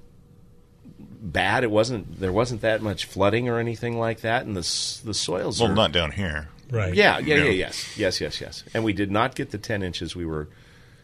bad. 1.00 1.64
It 1.64 1.72
wasn't 1.72 2.20
there 2.20 2.32
wasn't 2.32 2.62
that 2.62 2.82
much 2.82 3.06
flooding 3.06 3.48
or 3.50 3.60
anything 3.60 3.98
like 3.98 4.22
that, 4.22 4.46
and 4.46 4.56
the 4.56 4.60
s- 4.62 5.02
the 5.04 5.14
soils 5.14 5.60
Well, 5.60 5.72
are 5.72 5.76
not 5.76 5.92
down 5.92 6.12
here. 6.12 6.50
Right. 6.70 6.94
yeah 6.94 7.20
yeah 7.20 7.36
yeah 7.36 7.44
Yeah. 7.44 7.50
yes 7.52 7.98
yes 7.98 8.22
yes 8.22 8.40
yes, 8.42 8.64
and 8.74 8.84
we 8.84 8.94
did 8.94 9.12
not 9.12 9.36
get 9.36 9.52
the 9.52 9.58
ten 9.58 9.84
inches 9.84 10.16
we 10.16 10.26
were 10.26 10.48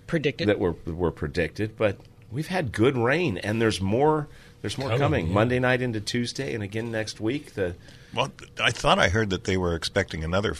Predicted. 0.08 0.48
that 0.48 0.60
were 0.60 0.76
were 0.86 1.12
predicted, 1.12 1.76
but 1.78 1.98
we've 2.32 2.48
had 2.48 2.72
good 2.72 2.98
rain, 2.98 3.38
and 3.40 3.62
there's 3.62 3.82
more. 3.82 4.28
There's 4.62 4.78
more 4.78 4.88
Coming, 4.90 5.02
coming. 5.02 5.28
yeah. 5.28 5.34
Monday 5.34 5.60
night 5.60 5.82
into 5.84 6.02
Tuesday, 6.02 6.54
and 6.56 6.64
again 6.64 6.90
next 6.92 7.20
week. 7.20 7.54
The 7.54 7.76
Well, 8.16 8.32
I 8.64 8.72
thought 8.72 8.98
I 8.98 9.10
heard 9.10 9.30
that 9.30 9.44
they 9.44 9.56
were 9.58 9.76
expecting 9.76 10.24
another 10.24 10.56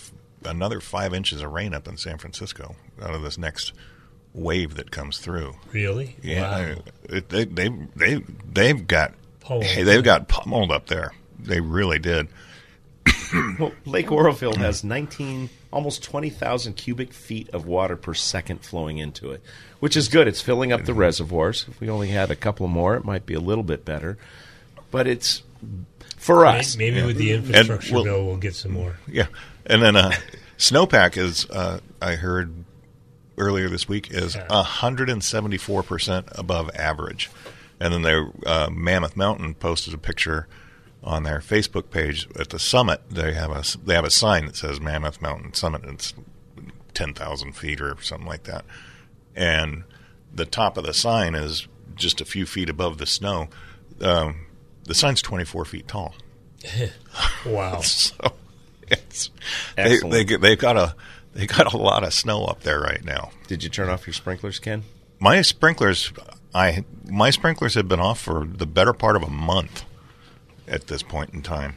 another 0.46 0.80
five 0.82 1.14
inches 1.14 1.42
of 1.42 1.52
rain 1.52 1.74
up 1.74 1.88
in 1.88 1.98
San 1.98 2.18
Francisco 2.20 2.76
out 3.02 3.16
of 3.16 3.22
this 3.24 3.38
next 3.40 3.72
wave 4.38 4.76
that 4.76 4.92
comes 4.92 5.18
through. 5.18 5.56
Really? 5.74 6.16
Yeah, 6.22 6.42
Wow. 6.76 6.76
it, 7.10 7.30
they 7.30 7.46
they 7.46 7.70
they 7.96 8.22
they've 8.52 8.86
got 8.88 9.14
Pummeled. 9.42 9.66
hey, 9.66 9.84
they've 9.84 10.04
got 10.04 10.28
pummeled 10.28 10.72
up 10.72 10.88
there. 10.88 11.14
They 11.40 11.60
really 11.60 12.00
did. 12.00 12.28
well, 13.60 13.72
Lake 13.86 14.12
Oroville 14.12 14.56
has 14.56 14.84
19, 14.84 15.50
almost 15.72 16.04
20,000 16.04 16.74
cubic 16.74 17.14
feet 17.14 17.50
of 17.52 17.66
water 17.66 17.96
per 17.96 18.14
second 18.14 18.62
flowing 18.66 18.98
into 18.98 19.32
it, 19.32 19.42
which 19.80 19.96
is 19.96 20.08
good. 20.10 20.28
It's 20.28 20.42
filling 20.42 20.72
up 20.74 20.84
the 20.86 20.94
reservoirs. 20.94 21.66
If 21.70 21.80
we 21.80 21.90
only 21.90 22.10
had 22.10 22.32
a 22.32 22.36
couple 22.36 22.68
more, 22.68 22.96
it 22.96 23.06
might 23.06 23.26
be 23.26 23.34
a 23.34 23.40
little 23.40 23.64
bit 23.64 23.86
better. 23.86 24.18
But 24.92 25.08
it's 25.08 25.42
for 26.18 26.44
May- 26.44 26.60
us. 26.60 26.76
Maybe 26.78 27.02
with 27.04 27.18
the 27.18 27.32
infrastructure 27.32 27.94
we'll- 27.96 28.04
bill, 28.04 28.26
we'll 28.26 28.38
get 28.38 28.56
some 28.56 28.72
more. 28.74 28.98
Yeah, 29.08 29.28
and 29.66 29.82
then 29.82 29.96
uh, 29.96 30.12
snowpack 30.58 31.16
is 31.18 31.50
uh, 31.50 31.80
I 32.02 32.16
heard 32.16 32.54
earlier 33.38 33.70
this 33.70 33.88
week 33.88 34.10
is 34.12 34.36
hundred 34.50 35.10
and 35.10 35.24
seventy 35.24 35.58
four 35.58 35.84
percent 35.84 36.28
above 36.32 36.70
average, 36.76 37.30
and 37.80 37.94
then 37.94 38.02
their 38.02 38.32
uh, 38.46 38.70
Mammoth 38.72 39.16
Mountain 39.16 39.56
posted 39.56 39.94
a 39.94 39.98
picture 39.98 40.48
on 41.04 41.24
their 41.24 41.40
Facebook 41.40 41.90
page 41.92 42.28
at 42.40 42.50
the 42.50 42.60
summit. 42.60 43.02
They 43.10 43.34
have 43.34 43.52
a 43.52 43.64
they 43.86 43.94
have 43.96 44.06
a 44.06 44.10
sign 44.10 44.46
that 44.46 44.56
says 44.56 44.80
Mammoth 44.82 45.22
Mountain 45.22 45.54
Summit. 45.54 45.84
It's 45.86 46.14
ten 46.94 47.14
thousand 47.14 47.54
feet 47.54 47.80
or 47.82 47.96
something 48.02 48.28
like 48.28 48.44
that, 48.44 48.66
and 49.36 49.84
the 50.34 50.46
top 50.46 50.78
of 50.78 50.86
the 50.86 50.94
sign 50.94 51.36
is 51.36 51.68
just 51.96 52.20
a 52.22 52.26
few 52.26 52.46
feet 52.46 52.70
above 52.70 52.98
the 52.98 53.06
snow. 53.06 53.48
Um, 54.02 54.48
the 54.84 54.94
sign's 54.96 55.22
twenty 55.22 55.46
four 55.46 55.66
feet 55.66 55.88
tall. 55.88 56.16
Wow. 57.46 57.82
So 57.84 58.14
it's 58.90 59.30
they, 59.76 59.84
Excellent. 59.84 60.12
they 60.14 60.24
get- 60.24 60.42
they've 60.42 60.58
got 60.58 60.78
a 60.78 60.96
they 61.38 61.46
got 61.46 61.72
a 61.74 61.78
lot 61.78 62.04
of 62.04 62.14
snow 62.14 62.46
up 62.46 62.62
there 62.62 62.80
right 62.82 63.06
now. 63.06 63.30
Did 63.48 63.64
you 63.64 63.70
turn 63.70 63.90
off 63.90 64.08
your 64.08 64.14
sprinklers, 64.16 64.58
Ken? 64.60 64.84
My 65.20 65.42
sprinklers, 65.44 66.12
I 66.54 66.84
my 67.06 67.30
sprinklers 67.30 67.76
have 67.76 67.88
been 67.88 68.00
off 68.00 68.20
for 68.20 68.46
the 68.46 68.66
better 68.66 68.92
part 68.94 69.16
of 69.16 69.22
a 69.24 69.30
month 69.30 69.86
at 70.68 70.88
this 70.88 71.04
point 71.04 71.34
in 71.34 71.44
time. 71.44 71.76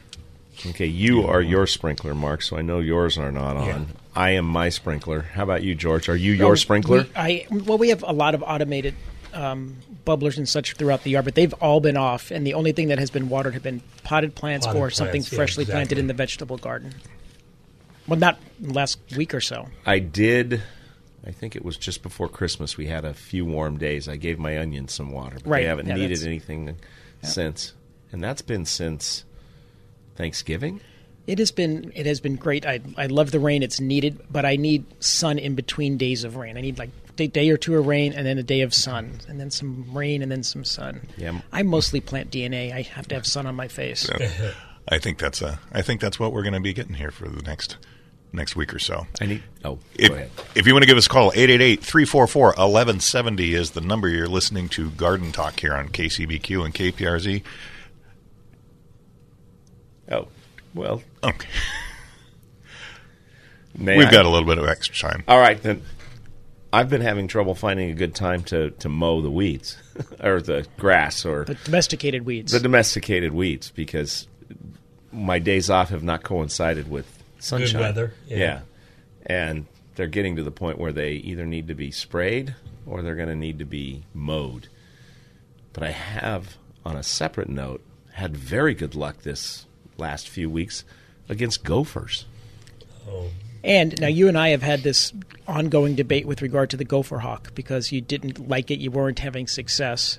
Okay, 0.65 0.85
you 0.87 1.25
are 1.25 1.41
your 1.41 1.65
sprinkler, 1.67 2.13
Mark, 2.13 2.41
so 2.41 2.57
I 2.57 2.61
know 2.61 2.79
yours 2.79 3.17
are 3.17 3.31
not 3.31 3.55
on. 3.57 3.87
I 4.15 4.31
am 4.31 4.45
my 4.45 4.69
sprinkler. 4.69 5.21
How 5.21 5.43
about 5.43 5.63
you, 5.63 5.73
George? 5.75 6.09
Are 6.09 6.15
you 6.15 6.33
your 6.33 6.51
Oh, 6.51 6.55
sprinkler? 6.55 7.03
we- 7.03 7.09
I 7.15 7.47
well, 7.49 7.77
we 7.77 7.89
have 7.89 8.03
a 8.03 8.11
lot 8.13 8.35
of 8.35 8.43
automated 8.43 8.95
um, 9.33 9.77
bubblers 10.05 10.37
and 10.37 10.49
such 10.49 10.73
throughout 10.73 11.03
the 11.03 11.11
yard, 11.11 11.23
but 11.25 11.35
they've 11.35 11.53
all 11.61 11.79
been 11.79 11.97
off, 11.97 12.31
and 12.31 12.45
the 12.45 12.53
only 12.55 12.73
thing 12.73 12.89
that 12.89 12.99
has 12.99 13.09
been 13.09 13.29
watered 13.29 13.53
have 13.53 13.63
been 13.63 13.81
potted 14.03 14.35
plants 14.35 14.65
Potted 14.65 14.81
or 14.81 14.89
something 14.89 15.21
plants, 15.21 15.31
yeah, 15.31 15.35
freshly 15.37 15.65
planted 15.65 15.97
in 15.97 16.07
the 16.07 16.13
vegetable 16.13 16.57
garden. 16.57 16.93
Well, 18.07 18.19
not 18.19 18.39
last 18.61 18.99
week 19.15 19.33
or 19.33 19.41
so. 19.41 19.67
I 19.85 19.99
did. 19.99 20.61
I 21.25 21.31
think 21.31 21.55
it 21.55 21.63
was 21.63 21.77
just 21.77 22.01
before 22.01 22.27
Christmas. 22.27 22.77
We 22.77 22.87
had 22.87 23.05
a 23.05 23.13
few 23.13 23.45
warm 23.45 23.77
days. 23.77 24.07
I 24.07 24.15
gave 24.15 24.39
my 24.39 24.59
onions 24.59 24.91
some 24.93 25.11
water, 25.11 25.35
but 25.35 25.47
Right, 25.47 25.61
they 25.61 25.67
haven't 25.67 25.87
yeah, 25.87 25.95
needed 25.95 26.23
anything 26.23 26.77
since, 27.21 27.73
and 28.11 28.23
that's 28.23 28.41
been 28.41 28.65
since 28.65 29.23
Thanksgiving. 30.15 30.81
It 31.27 31.37
has 31.37 31.51
been 31.51 31.91
it 31.95 32.07
has 32.07 32.19
been 32.19 32.35
great. 32.35 32.65
I 32.65 32.79
I 32.97 33.05
love 33.05 33.29
the 33.29 33.39
rain; 33.39 33.61
it's 33.61 33.79
needed, 33.79 34.19
but 34.31 34.45
I 34.45 34.55
need 34.55 34.85
sun 35.03 35.37
in 35.37 35.53
between 35.53 35.97
days 35.97 36.23
of 36.23 36.35
rain. 36.35 36.57
I 36.57 36.61
need 36.61 36.79
like 36.79 36.89
a 37.19 37.27
day 37.27 37.49
or 37.49 37.57
two 37.57 37.77
of 37.77 37.85
rain, 37.85 38.13
and 38.13 38.25
then 38.25 38.39
a 38.39 38.43
day 38.43 38.61
of 38.61 38.73
sun, 38.73 39.19
and 39.27 39.39
then 39.39 39.51
some 39.51 39.85
rain, 39.93 40.23
and 40.23 40.31
then 40.31 40.41
some 40.41 40.63
sun. 40.63 41.01
Yeah. 41.17 41.39
I 41.51 41.61
mostly 41.61 42.01
plant 42.01 42.31
DNA. 42.31 42.73
I 42.73 42.81
have 42.81 43.07
to 43.09 43.15
have 43.15 43.27
sun 43.27 43.45
on 43.45 43.55
my 43.55 43.67
face. 43.67 44.09
I 44.91 44.99
think 44.99 45.17
that's 45.17 45.41
a 45.41 45.59
I 45.71 45.81
think 45.81 46.01
that's 46.01 46.19
what 46.19 46.33
we're 46.33 46.43
going 46.43 46.53
to 46.53 46.59
be 46.59 46.73
getting 46.73 46.95
here 46.95 47.11
for 47.11 47.27
the 47.29 47.41
next 47.41 47.77
next 48.33 48.55
week 48.55 48.73
or 48.73 48.79
so. 48.79 49.07
I 49.21 49.25
need. 49.25 49.43
Oh, 49.65 49.79
If, 49.95 50.09
go 50.09 50.15
ahead. 50.15 50.29
if 50.55 50.67
you 50.67 50.73
want 50.73 50.83
to 50.83 50.87
give 50.87 50.97
us 50.97 51.05
a 51.05 51.09
call, 51.09 51.31
888-344-1170 51.31 53.53
is 53.53 53.71
the 53.71 53.81
number 53.81 54.07
you're 54.09 54.27
listening 54.27 54.67
to 54.69 54.89
Garden 54.91 55.31
Talk 55.31 55.59
here 55.59 55.73
on 55.73 55.89
KCBQ 55.89 56.65
and 56.65 56.73
KPRZ. 56.73 57.43
Oh, 60.11 60.27
well, 60.73 61.01
Okay. 61.23 61.47
We've 63.77 64.07
I- 64.07 64.11
got 64.11 64.25
a 64.25 64.29
little 64.29 64.47
bit 64.47 64.57
of 64.57 64.65
extra 64.67 64.95
time. 64.95 65.23
All 65.27 65.39
right, 65.39 65.61
then. 65.61 65.81
I've 66.73 66.89
been 66.89 67.01
having 67.01 67.27
trouble 67.27 67.53
finding 67.53 67.91
a 67.91 67.93
good 67.93 68.15
time 68.15 68.43
to, 68.43 68.69
to 68.71 68.87
mow 68.87 69.19
the 69.21 69.29
weeds 69.29 69.75
or 70.23 70.41
the 70.41 70.65
grass 70.77 71.25
or 71.25 71.43
The 71.43 71.55
domesticated 71.55 72.25
weeds. 72.25 72.53
the 72.53 72.61
domesticated 72.61 73.33
weeds 73.33 73.71
because 73.75 74.25
my 75.11 75.39
days 75.39 75.69
off 75.69 75.89
have 75.89 76.03
not 76.03 76.23
coincided 76.23 76.89
with 76.89 77.05
sunshine. 77.39 77.81
weather, 77.81 78.13
yeah. 78.27 78.61
And 79.25 79.65
they're 79.95 80.07
getting 80.07 80.35
to 80.37 80.43
the 80.43 80.51
point 80.51 80.77
where 80.77 80.91
they 80.91 81.13
either 81.13 81.45
need 81.45 81.67
to 81.67 81.75
be 81.75 81.91
sprayed 81.91 82.55
or 82.85 83.01
they're 83.01 83.15
going 83.15 83.29
to 83.29 83.35
need 83.35 83.59
to 83.59 83.65
be 83.65 84.03
mowed. 84.13 84.67
But 85.73 85.83
I 85.83 85.91
have, 85.91 86.57
on 86.85 86.95
a 86.95 87.03
separate 87.03 87.49
note, 87.49 87.81
had 88.13 88.35
very 88.35 88.73
good 88.73 88.95
luck 88.95 89.21
this 89.21 89.65
last 89.97 90.27
few 90.27 90.49
weeks 90.49 90.83
against 91.29 91.63
gophers. 91.63 92.25
Oh, 93.07 93.27
And 93.63 93.99
now 94.01 94.07
you 94.07 94.27
and 94.27 94.37
I 94.37 94.49
have 94.49 94.63
had 94.63 94.81
this 94.81 95.13
ongoing 95.47 95.95
debate 95.95 96.25
with 96.25 96.41
regard 96.41 96.69
to 96.71 96.77
the 96.77 96.83
gopher 96.83 97.19
hawk 97.19 97.53
because 97.55 97.91
you 97.91 98.01
didn't 98.01 98.49
like 98.49 98.71
it, 98.71 98.79
you 98.79 98.91
weren't 98.91 99.19
having 99.19 99.47
success, 99.47 100.17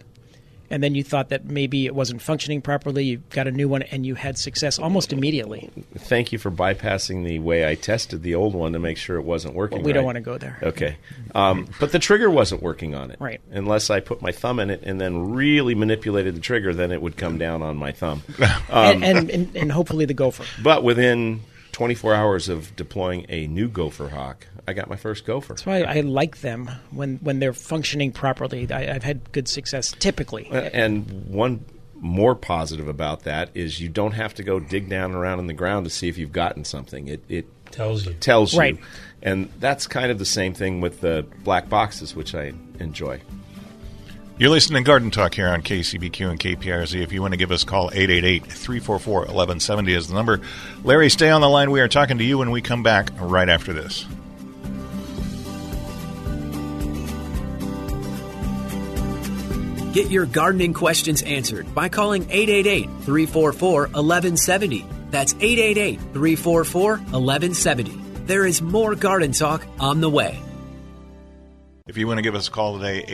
and 0.73 0.83
then 0.83 0.95
you 0.95 1.05
thought 1.05 1.29
that 1.29 1.45
maybe 1.45 1.85
it 1.85 1.95
wasn't 1.95 2.23
functioning 2.23 2.63
properly. 2.63 3.05
You 3.05 3.19
got 3.29 3.47
a 3.47 3.53
new 3.53 3.69
one 3.69 3.83
and 3.83 4.07
you 4.07 4.15
had 4.15 4.39
success 4.39 4.79
almost 4.79 5.13
immediately. 5.13 5.71
Thank 5.95 6.33
you 6.33 6.39
for 6.39 6.51
bypassing 6.51 7.27
the 7.27 7.41
way 7.41 7.69
I 7.69 7.75
tested 7.75 8.23
the 8.23 8.35
old 8.35 8.55
one 8.55 8.73
to 8.73 8.79
make 8.79 8.97
sure 8.97 9.17
it 9.19 9.25
wasn't 9.25 9.55
working. 9.55 9.79
Well, 9.79 9.85
we 9.85 9.93
don't 9.93 10.07
want 10.07 10.17
to 10.17 10.23
go 10.23 10.39
there. 10.39 10.59
Okay. 10.63 10.97
Um, 11.35 11.69
but 11.79 11.93
the 11.93 11.99
trigger 11.99 12.31
wasn't 12.31 12.63
working 12.63 12.95
on 12.95 13.11
it. 13.11 13.19
Right. 13.21 13.43
Unless 13.51 13.91
I 13.91 14.01
put 14.01 14.23
my 14.23 14.33
thumb 14.33 14.59
in 14.61 14.71
it 14.71 14.83
and 14.83 14.99
then 14.99 15.33
really 15.33 15.75
manipulated 15.75 16.35
the 16.35 16.41
trigger, 16.41 16.73
then 16.73 16.91
it 16.91 17.03
would 17.03 17.19
come 17.19 17.37
down 17.37 17.61
on 17.61 17.77
my 17.77 17.93
thumb. 17.93 18.23
and, 18.71 19.05
and, 19.05 19.31
and 19.31 19.55
and 19.55 19.71
hopefully 19.71 20.07
the 20.07 20.15
gopher. 20.15 20.45
But 20.63 20.83
within 20.83 21.43
24 21.73 22.15
hours 22.15 22.49
of 22.49 22.75
deploying 22.77 23.27
a 23.29 23.47
new 23.47 23.69
Gopher 23.69 24.09
Hawk, 24.09 24.47
I 24.69 24.73
got 24.75 24.89
my 24.89 24.97
first 24.97 25.25
Gopher. 25.25 25.55
That's 25.55 25.67
why 25.67 25.83
I 25.83 26.01
like 26.03 26.41
them 26.41 26.71
when, 26.91 27.17
when 27.17 27.39
they're 27.41 27.53
functioning 27.55 28.13
properly. 28.13 28.71
I, 28.71 28.95
I've 28.95 29.03
had 29.03 29.33
good 29.33 29.49
success 29.49 29.93
typically. 29.99 30.49
And 30.51 31.27
one 31.29 31.65
more 31.95 32.35
positive 32.35 32.89
about 32.89 33.23
that 33.25 33.51
is 33.55 33.81
you 33.81 33.89
don't 33.89 34.13
have 34.13 34.35
to 34.35 34.43
go 34.43 34.59
dig 34.61 34.89
down 34.89 35.13
around 35.15 35.39
in 35.39 35.47
the 35.47 35.55
ground 35.55 35.85
to 35.87 35.91
see 35.91 36.09
if 36.09 36.19
you've 36.19 36.33
gotten 36.33 36.65
something. 36.65 37.09
It, 37.09 37.23
it 37.29 37.47
Tells 37.71 38.05
you. 38.05 38.13
tells 38.15 38.55
Right. 38.57 38.77
you. 38.77 38.83
And 39.23 39.49
that's 39.61 39.87
kind 39.87 40.11
of 40.11 40.19
the 40.19 40.25
same 40.27 40.53
thing 40.53 40.81
with 40.81 41.01
the 41.01 41.25
black 41.43 41.69
boxes, 41.69 42.15
which 42.15 42.35
I 42.35 42.53
enjoy. 42.81 43.21
You're 44.43 44.51
listening 44.51 44.83
to 44.83 44.87
Garden 44.89 45.13
Talk 45.13 45.35
here 45.35 45.47
on 45.47 45.63
KCBQ 45.63 46.31
and 46.31 46.41
KPRZ. 46.41 47.01
If 47.01 47.13
you 47.13 47.23
want 47.23 47.33
to 47.33 47.37
give 47.37 47.53
us 47.53 47.63
a 47.63 47.67
call, 47.67 47.91
888-344-1170 47.91 49.97
is 49.97 50.09
the 50.09 50.15
number. 50.15 50.41
Larry, 50.83 51.11
stay 51.11 51.31
on 51.31 51.43
the 51.43 51.49
line. 51.49 51.71
We 51.71 51.81
are 51.81 51.87
talking 51.87 52.19
to 52.19 52.25
you 52.25 52.39
when 52.39 52.51
we 52.51 52.61
come 52.61 52.83
back 52.83 53.11
right 53.21 53.49
after 53.49 53.73
this. 53.73 54.05
Get 59.93 60.11
your 60.11 60.27
gardening 60.27 60.75
questions 60.75 61.23
answered 61.23 61.73
by 61.73 61.89
calling 61.89 62.25
888 62.25 62.87
344 63.05 63.83
1170. 63.83 64.85
That's 65.11 65.35
888 65.35 66.01
344 66.01 66.97
1170. 66.97 67.93
There 68.27 68.45
is 68.45 68.61
more 68.61 68.97
garden 68.97 69.31
talk 69.31 69.65
on 69.79 70.01
the 70.01 70.11
way. 70.11 70.37
If 71.93 71.99
you 71.99 72.07
want 72.07 72.17
to 72.17 72.23
give 72.23 72.35
us 72.35 72.49
a 72.49 72.51
call 72.51 72.79
today, 72.79 73.05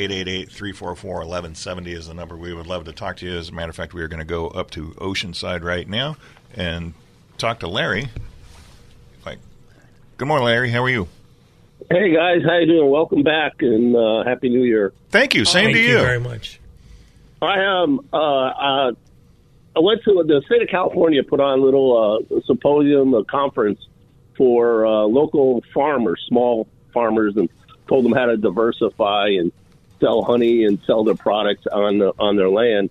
888-344-1170 0.47 1.87
is 1.89 2.07
the 2.07 2.15
number. 2.15 2.37
We 2.37 2.55
would 2.55 2.69
love 2.69 2.85
to 2.85 2.93
talk 2.93 3.17
to 3.17 3.27
you. 3.27 3.37
As 3.37 3.49
a 3.49 3.53
matter 3.53 3.71
of 3.71 3.75
fact, 3.75 3.93
we 3.93 4.03
are 4.03 4.07
going 4.07 4.21
to 4.21 4.25
go 4.25 4.47
up 4.47 4.71
to 4.71 4.91
Oceanside 4.99 5.65
right 5.65 5.89
now 5.89 6.17
and 6.55 6.95
talk 7.39 7.59
to 7.59 7.67
Larry. 7.67 8.07
Like, 9.27 9.41
Good 10.17 10.29
morning, 10.29 10.45
Larry. 10.45 10.71
How 10.71 10.85
are 10.85 10.89
you? 10.89 11.09
Hey 11.91 12.15
guys, 12.15 12.43
how 12.47 12.59
you 12.59 12.67
doing? 12.67 12.89
Welcome 12.89 13.25
back 13.25 13.55
and 13.63 13.97
uh, 13.97 14.23
happy 14.23 14.49
New 14.49 14.63
Year. 14.63 14.93
Thank 15.11 15.35
you. 15.35 15.45
Same 15.45 15.65
Thank 15.65 15.77
to 15.79 15.83
you. 15.83 15.89
Thank 15.89 15.99
you. 15.99 16.07
very 16.07 16.21
much. 16.21 16.61
I 17.43 17.65
um 17.65 18.07
uh, 18.13 18.17
uh 18.17 18.93
I 19.75 19.81
went 19.81 20.05
to 20.05 20.23
the 20.25 20.41
state 20.47 20.63
of 20.63 20.69
California 20.69 21.25
put 21.25 21.41
on 21.41 21.59
a 21.59 21.63
little 21.63 22.23
uh, 22.31 22.41
symposium, 22.47 23.13
a 23.13 23.25
conference 23.25 23.85
for 24.37 24.87
uh, 24.87 25.03
local 25.03 25.65
farmers, 25.75 26.25
small 26.29 26.69
farmers, 26.93 27.35
and 27.37 27.49
told 27.89 28.05
them 28.05 28.13
how 28.13 28.27
to 28.27 28.37
diversify 28.37 29.29
and 29.29 29.53
sell 30.01 30.23
honey 30.23 30.65
and 30.65 30.79
sell 30.87 31.05
their 31.05 31.15
products 31.15 31.67
on 31.67 31.99
the, 31.99 32.13
on 32.19 32.37
their 32.37 32.51
land. 32.51 32.91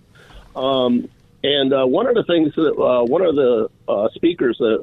Um, 0.54 1.08
and 1.42 1.72
uh, 1.72 1.86
one 1.86 2.06
of 2.06 2.14
the 2.14 2.24
things 2.24 2.54
that 2.56 2.74
uh, 2.74 3.04
one 3.04 3.22
of 3.22 3.36
the 3.36 3.70
uh, 3.86 4.08
speakers 4.14 4.60
uh, 4.60 4.78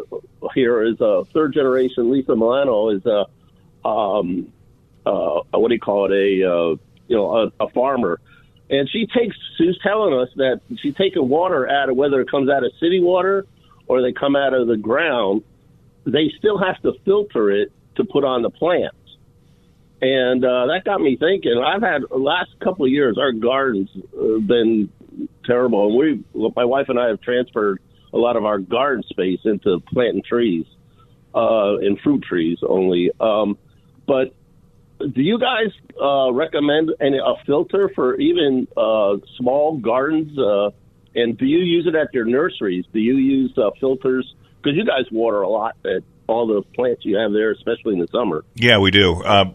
here 0.54 0.84
is 0.84 1.00
uh, 1.02 1.24
third 1.34 1.54
generation 1.54 2.12
Lisa 2.12 2.36
Milano 2.36 2.90
is 2.90 3.06
uh, 3.06 3.26
um, 3.88 4.52
uh, 5.06 5.42
what 5.52 5.68
do 5.68 5.74
you 5.74 5.80
call 5.80 6.06
it 6.06 6.12
a 6.12 6.50
uh, 6.50 6.70
you 7.08 7.16
know 7.16 7.52
a, 7.60 7.66
a 7.66 7.70
farmer, 7.72 8.22
and 8.70 8.90
she 8.90 9.06
takes 9.06 9.36
she's 9.58 9.78
telling 9.84 10.14
us 10.14 10.30
that 10.38 10.62
she's 10.78 10.96
taking 10.96 11.28
water 11.28 11.70
out 11.70 11.90
of 11.90 11.98
whether 11.98 12.22
it 12.22 12.32
comes 12.32 12.50
out 12.50 12.64
of 12.64 12.72
city 12.80 13.02
water 13.02 13.46
or 13.88 14.02
they 14.02 14.14
come 14.14 14.36
out 14.36 14.54
of 14.54 14.68
the 14.68 14.78
ground, 14.78 15.44
they 16.06 16.32
still 16.38 16.58
have 16.58 16.82
to 16.82 16.94
filter 17.04 17.52
it 17.52 17.72
to 17.96 18.06
put 18.06 18.24
on 18.24 18.42
the 18.42 18.50
plants. 18.50 18.96
And 20.06 20.46
uh, 20.46 20.68
that 20.68 20.84
got 20.86 21.02
me 21.02 21.18
thinking. 21.18 21.58
I've 21.66 21.82
had 21.82 22.04
last 22.12 22.52
couple 22.64 22.86
of 22.86 22.92
years, 22.92 23.18
our 23.18 23.32
gardens 23.32 23.90
uh, 24.16 24.38
been 24.38 24.88
terrible, 25.46 25.88
and 25.88 25.98
we, 25.98 26.52
my 26.56 26.64
wife 26.64 26.90
and 26.90 27.00
I, 27.00 27.08
have 27.08 27.22
transferred 27.22 27.82
a 28.14 28.18
lot 28.18 28.36
of 28.36 28.46
our 28.46 28.60
garden 28.60 29.04
space 29.10 29.40
into 29.46 29.80
planting 29.92 30.22
trees 30.22 30.68
uh, 31.34 31.78
and 31.78 32.00
fruit 32.02 32.22
trees 32.22 32.60
only. 32.62 33.10
Um, 33.20 33.58
but 34.06 34.36
do 35.00 35.24
you 35.24 35.40
guys 35.40 35.74
uh, 36.00 36.32
recommend 36.32 36.92
any, 37.02 37.18
a 37.18 37.44
filter 37.48 37.90
for 37.96 38.16
even 38.20 38.68
uh, 38.78 39.16
small 39.40 39.80
gardens? 39.80 40.38
Uh, 40.38 40.70
and 41.16 41.36
do 41.36 41.48
you 41.48 41.60
use 41.60 41.88
it 41.88 41.96
at 41.96 42.14
your 42.14 42.26
nurseries? 42.26 42.86
Do 42.94 43.00
you 43.00 43.16
use 43.16 43.58
uh, 43.58 43.72
filters? 43.80 44.36
Because 44.62 44.78
you 44.78 44.86
guys 44.86 45.06
water 45.12 45.42
a 45.42 45.50
lot 45.50 45.78
at 45.84 46.04
all 46.28 46.48
the 46.48 46.62
plants 46.74 47.06
you 47.06 47.18
have 47.18 47.32
there, 47.34 47.52
especially 47.52 47.94
in 47.94 48.00
the 48.00 48.08
summer. 48.08 48.44
Yeah, 48.56 48.80
we 48.80 48.92
do. 48.92 49.22
Uh, 49.24 49.46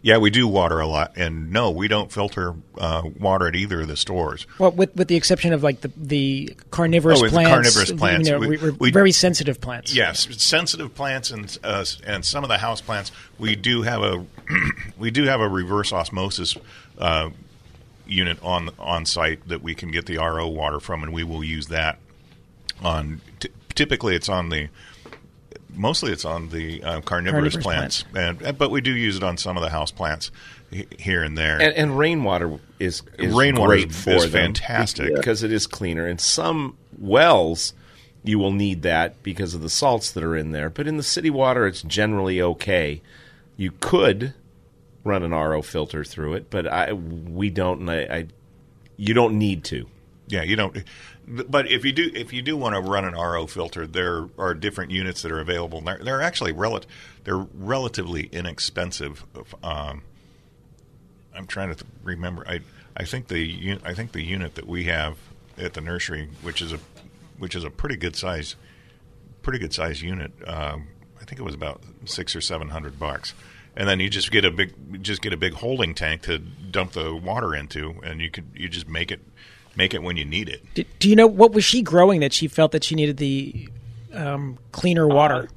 yeah, 0.00 0.18
we 0.18 0.30
do 0.30 0.46
water 0.46 0.78
a 0.78 0.86
lot, 0.86 1.16
and 1.16 1.50
no, 1.52 1.70
we 1.72 1.88
don't 1.88 2.10
filter 2.12 2.54
uh, 2.78 3.02
water 3.18 3.48
at 3.48 3.56
either 3.56 3.80
of 3.80 3.88
the 3.88 3.96
stores. 3.96 4.46
Well, 4.58 4.70
with 4.70 4.94
with 4.94 5.08
the 5.08 5.16
exception 5.16 5.52
of 5.52 5.62
like 5.64 5.80
the 5.80 5.90
the 5.96 6.54
carnivorous 6.70 7.18
Oh, 7.18 7.22
with 7.22 7.32
the 7.32 7.34
plants, 7.36 7.50
carnivorous 7.50 7.90
you 7.90 7.96
plants. 7.96 8.28
know, 8.28 8.38
We- 8.38 8.46
we, 8.48 8.56
we're 8.58 8.72
we- 8.72 8.90
very 8.92 9.10
sensitive 9.12 9.60
plants. 9.60 9.94
Yes, 9.94 10.28
sensitive 10.42 10.94
plants 10.94 11.30
and 11.32 11.58
uh, 11.64 11.84
and 12.06 12.24
some 12.24 12.44
of 12.44 12.48
the 12.48 12.58
house 12.58 12.80
plants. 12.80 13.10
We 13.38 13.56
do 13.56 13.82
have 13.82 14.02
a 14.02 14.24
we 14.98 15.10
do 15.10 15.24
have 15.24 15.40
a 15.40 15.48
reverse 15.48 15.92
osmosis 15.92 16.56
uh, 16.98 17.30
unit 18.06 18.38
on 18.42 18.70
on 18.78 19.04
site 19.04 19.48
that 19.48 19.62
we 19.62 19.74
can 19.74 19.90
get 19.90 20.06
the 20.06 20.16
RO 20.18 20.46
water 20.46 20.78
from, 20.78 21.02
and 21.02 21.12
we 21.12 21.24
will 21.24 21.42
use 21.42 21.66
that 21.68 21.98
on. 22.82 23.20
T- 23.40 23.48
typically, 23.74 24.14
it's 24.14 24.28
on 24.28 24.48
the 24.48 24.68
mostly 25.78 26.12
it's 26.12 26.24
on 26.24 26.50
the 26.50 26.82
uh, 26.82 27.00
carnivorous, 27.00 27.54
Carnivorous 27.54 27.56
plants, 27.62 28.04
and 28.14 28.58
but 28.58 28.70
we 28.70 28.80
do 28.82 28.92
use 28.92 29.16
it 29.16 29.22
on 29.22 29.38
some 29.38 29.56
of 29.56 29.62
the 29.62 29.70
house 29.70 29.90
plants 29.90 30.30
here 30.98 31.22
and 31.22 31.38
there. 31.38 31.60
And, 31.60 31.74
and 31.74 31.96
rainwater 31.98 32.58
is, 32.78 33.02
is 33.18 33.34
Rainwater 33.34 33.68
great 33.68 33.90
is- 33.90 34.04
for 34.04 34.10
is 34.10 34.32
them 34.32 34.52
fantastic. 34.54 35.14
because 35.14 35.42
it 35.42 35.50
is 35.52 35.66
cleaner. 35.66 36.06
And 36.06 36.20
some 36.20 36.76
wells, 36.98 37.72
you 38.22 38.38
will 38.38 38.52
need 38.52 38.82
that 38.82 39.22
because 39.22 39.54
of 39.54 39.62
the 39.62 39.70
salts 39.70 40.10
that 40.10 40.22
are 40.22 40.36
in 40.36 40.50
there. 40.50 40.68
But 40.68 40.86
in 40.86 40.98
the 40.98 41.02
city 41.02 41.30
water, 41.30 41.66
it's 41.66 41.80
generally 41.82 42.42
okay. 42.42 43.00
You 43.56 43.72
could 43.80 44.34
run 45.04 45.22
an 45.22 45.30
RO 45.30 45.62
filter 45.62 46.04
through 46.04 46.34
it, 46.34 46.50
but 46.50 46.66
I 46.66 46.92
we 46.92 47.48
don't. 47.48 47.80
And 47.80 47.90
I, 47.90 48.00
I 48.02 48.26
you 48.98 49.14
don't 49.14 49.38
need 49.38 49.64
to. 49.64 49.88
Yeah, 50.26 50.42
you 50.42 50.56
don't. 50.56 50.76
But 51.28 51.70
if 51.70 51.84
you 51.84 51.92
do, 51.92 52.10
if 52.14 52.32
you 52.32 52.40
do 52.40 52.56
want 52.56 52.74
to 52.74 52.80
run 52.80 53.04
an 53.04 53.12
RO 53.12 53.46
filter, 53.46 53.86
there 53.86 54.28
are 54.38 54.54
different 54.54 54.90
units 54.90 55.22
that 55.22 55.30
are 55.30 55.40
available. 55.40 55.80
They're, 55.82 55.98
they're 55.98 56.22
actually 56.22 56.52
rel- 56.52 56.80
they're 57.24 57.46
relatively 57.54 58.28
inexpensive. 58.32 59.24
Um, 59.62 60.02
I'm 61.34 61.46
trying 61.46 61.74
to 61.74 61.84
remember. 62.02 62.44
I 62.48 62.60
I 62.96 63.04
think 63.04 63.28
the 63.28 63.78
I 63.84 63.94
think 63.94 64.12
the 64.12 64.22
unit 64.22 64.54
that 64.54 64.66
we 64.66 64.84
have 64.84 65.18
at 65.58 65.74
the 65.74 65.80
nursery, 65.80 66.28
which 66.42 66.62
is 66.62 66.72
a 66.72 66.80
which 67.38 67.54
is 67.54 67.62
a 67.64 67.70
pretty 67.70 67.96
good 67.96 68.16
size, 68.16 68.56
pretty 69.42 69.58
good 69.58 69.72
size 69.72 70.02
unit. 70.02 70.32
Um, 70.46 70.88
I 71.20 71.24
think 71.24 71.40
it 71.40 71.44
was 71.44 71.54
about 71.54 71.82
six 72.06 72.34
or 72.34 72.40
seven 72.40 72.70
hundred 72.70 72.98
bucks, 72.98 73.34
and 73.76 73.88
then 73.88 74.00
you 74.00 74.08
just 74.08 74.30
get 74.30 74.44
a 74.44 74.50
big 74.50 75.02
just 75.02 75.20
get 75.20 75.32
a 75.32 75.36
big 75.36 75.54
holding 75.54 75.94
tank 75.94 76.22
to 76.22 76.38
dump 76.38 76.92
the 76.92 77.14
water 77.14 77.54
into, 77.54 77.96
and 78.02 78.20
you 78.20 78.30
could 78.30 78.46
you 78.54 78.68
just 78.68 78.88
make 78.88 79.12
it 79.12 79.20
make 79.78 79.94
it 79.94 80.02
when 80.02 80.18
you 80.18 80.24
need 80.26 80.48
it. 80.50 80.62
Do, 80.74 80.84
do 80.98 81.08
you 81.08 81.16
know 81.16 81.26
what 81.26 81.52
was 81.52 81.64
she 81.64 81.80
growing 81.80 82.20
that 82.20 82.34
she 82.34 82.48
felt 82.48 82.72
that 82.72 82.84
she 82.84 82.94
needed 82.94 83.16
the 83.16 83.68
um, 84.12 84.58
cleaner 84.72 85.06
water? 85.08 85.48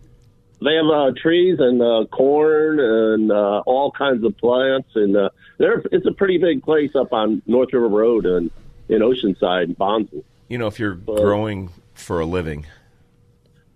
They 0.63 0.75
have 0.75 0.85
uh, 0.85 1.11
trees 1.19 1.57
and 1.59 1.81
uh, 1.81 2.05
corn 2.11 2.79
and 2.79 3.31
uh, 3.31 3.63
all 3.65 3.91
kinds 3.91 4.23
of 4.23 4.37
plants, 4.37 4.89
and 4.95 5.17
uh, 5.17 5.29
there 5.57 5.81
it's 5.91 6.05
a 6.05 6.11
pretty 6.11 6.37
big 6.37 6.61
place 6.63 6.91
up 6.95 7.11
on 7.11 7.41
North 7.47 7.73
River 7.73 7.89
Road 7.89 8.25
and 8.27 8.51
in 8.87 8.99
Oceanside, 9.01 9.63
and 9.63 9.77
Bonsall. 9.77 10.23
You 10.49 10.57
know, 10.59 10.67
if 10.67 10.79
you're 10.79 10.95
growing 10.95 11.69
for 11.95 12.19
a 12.19 12.25
living, 12.25 12.67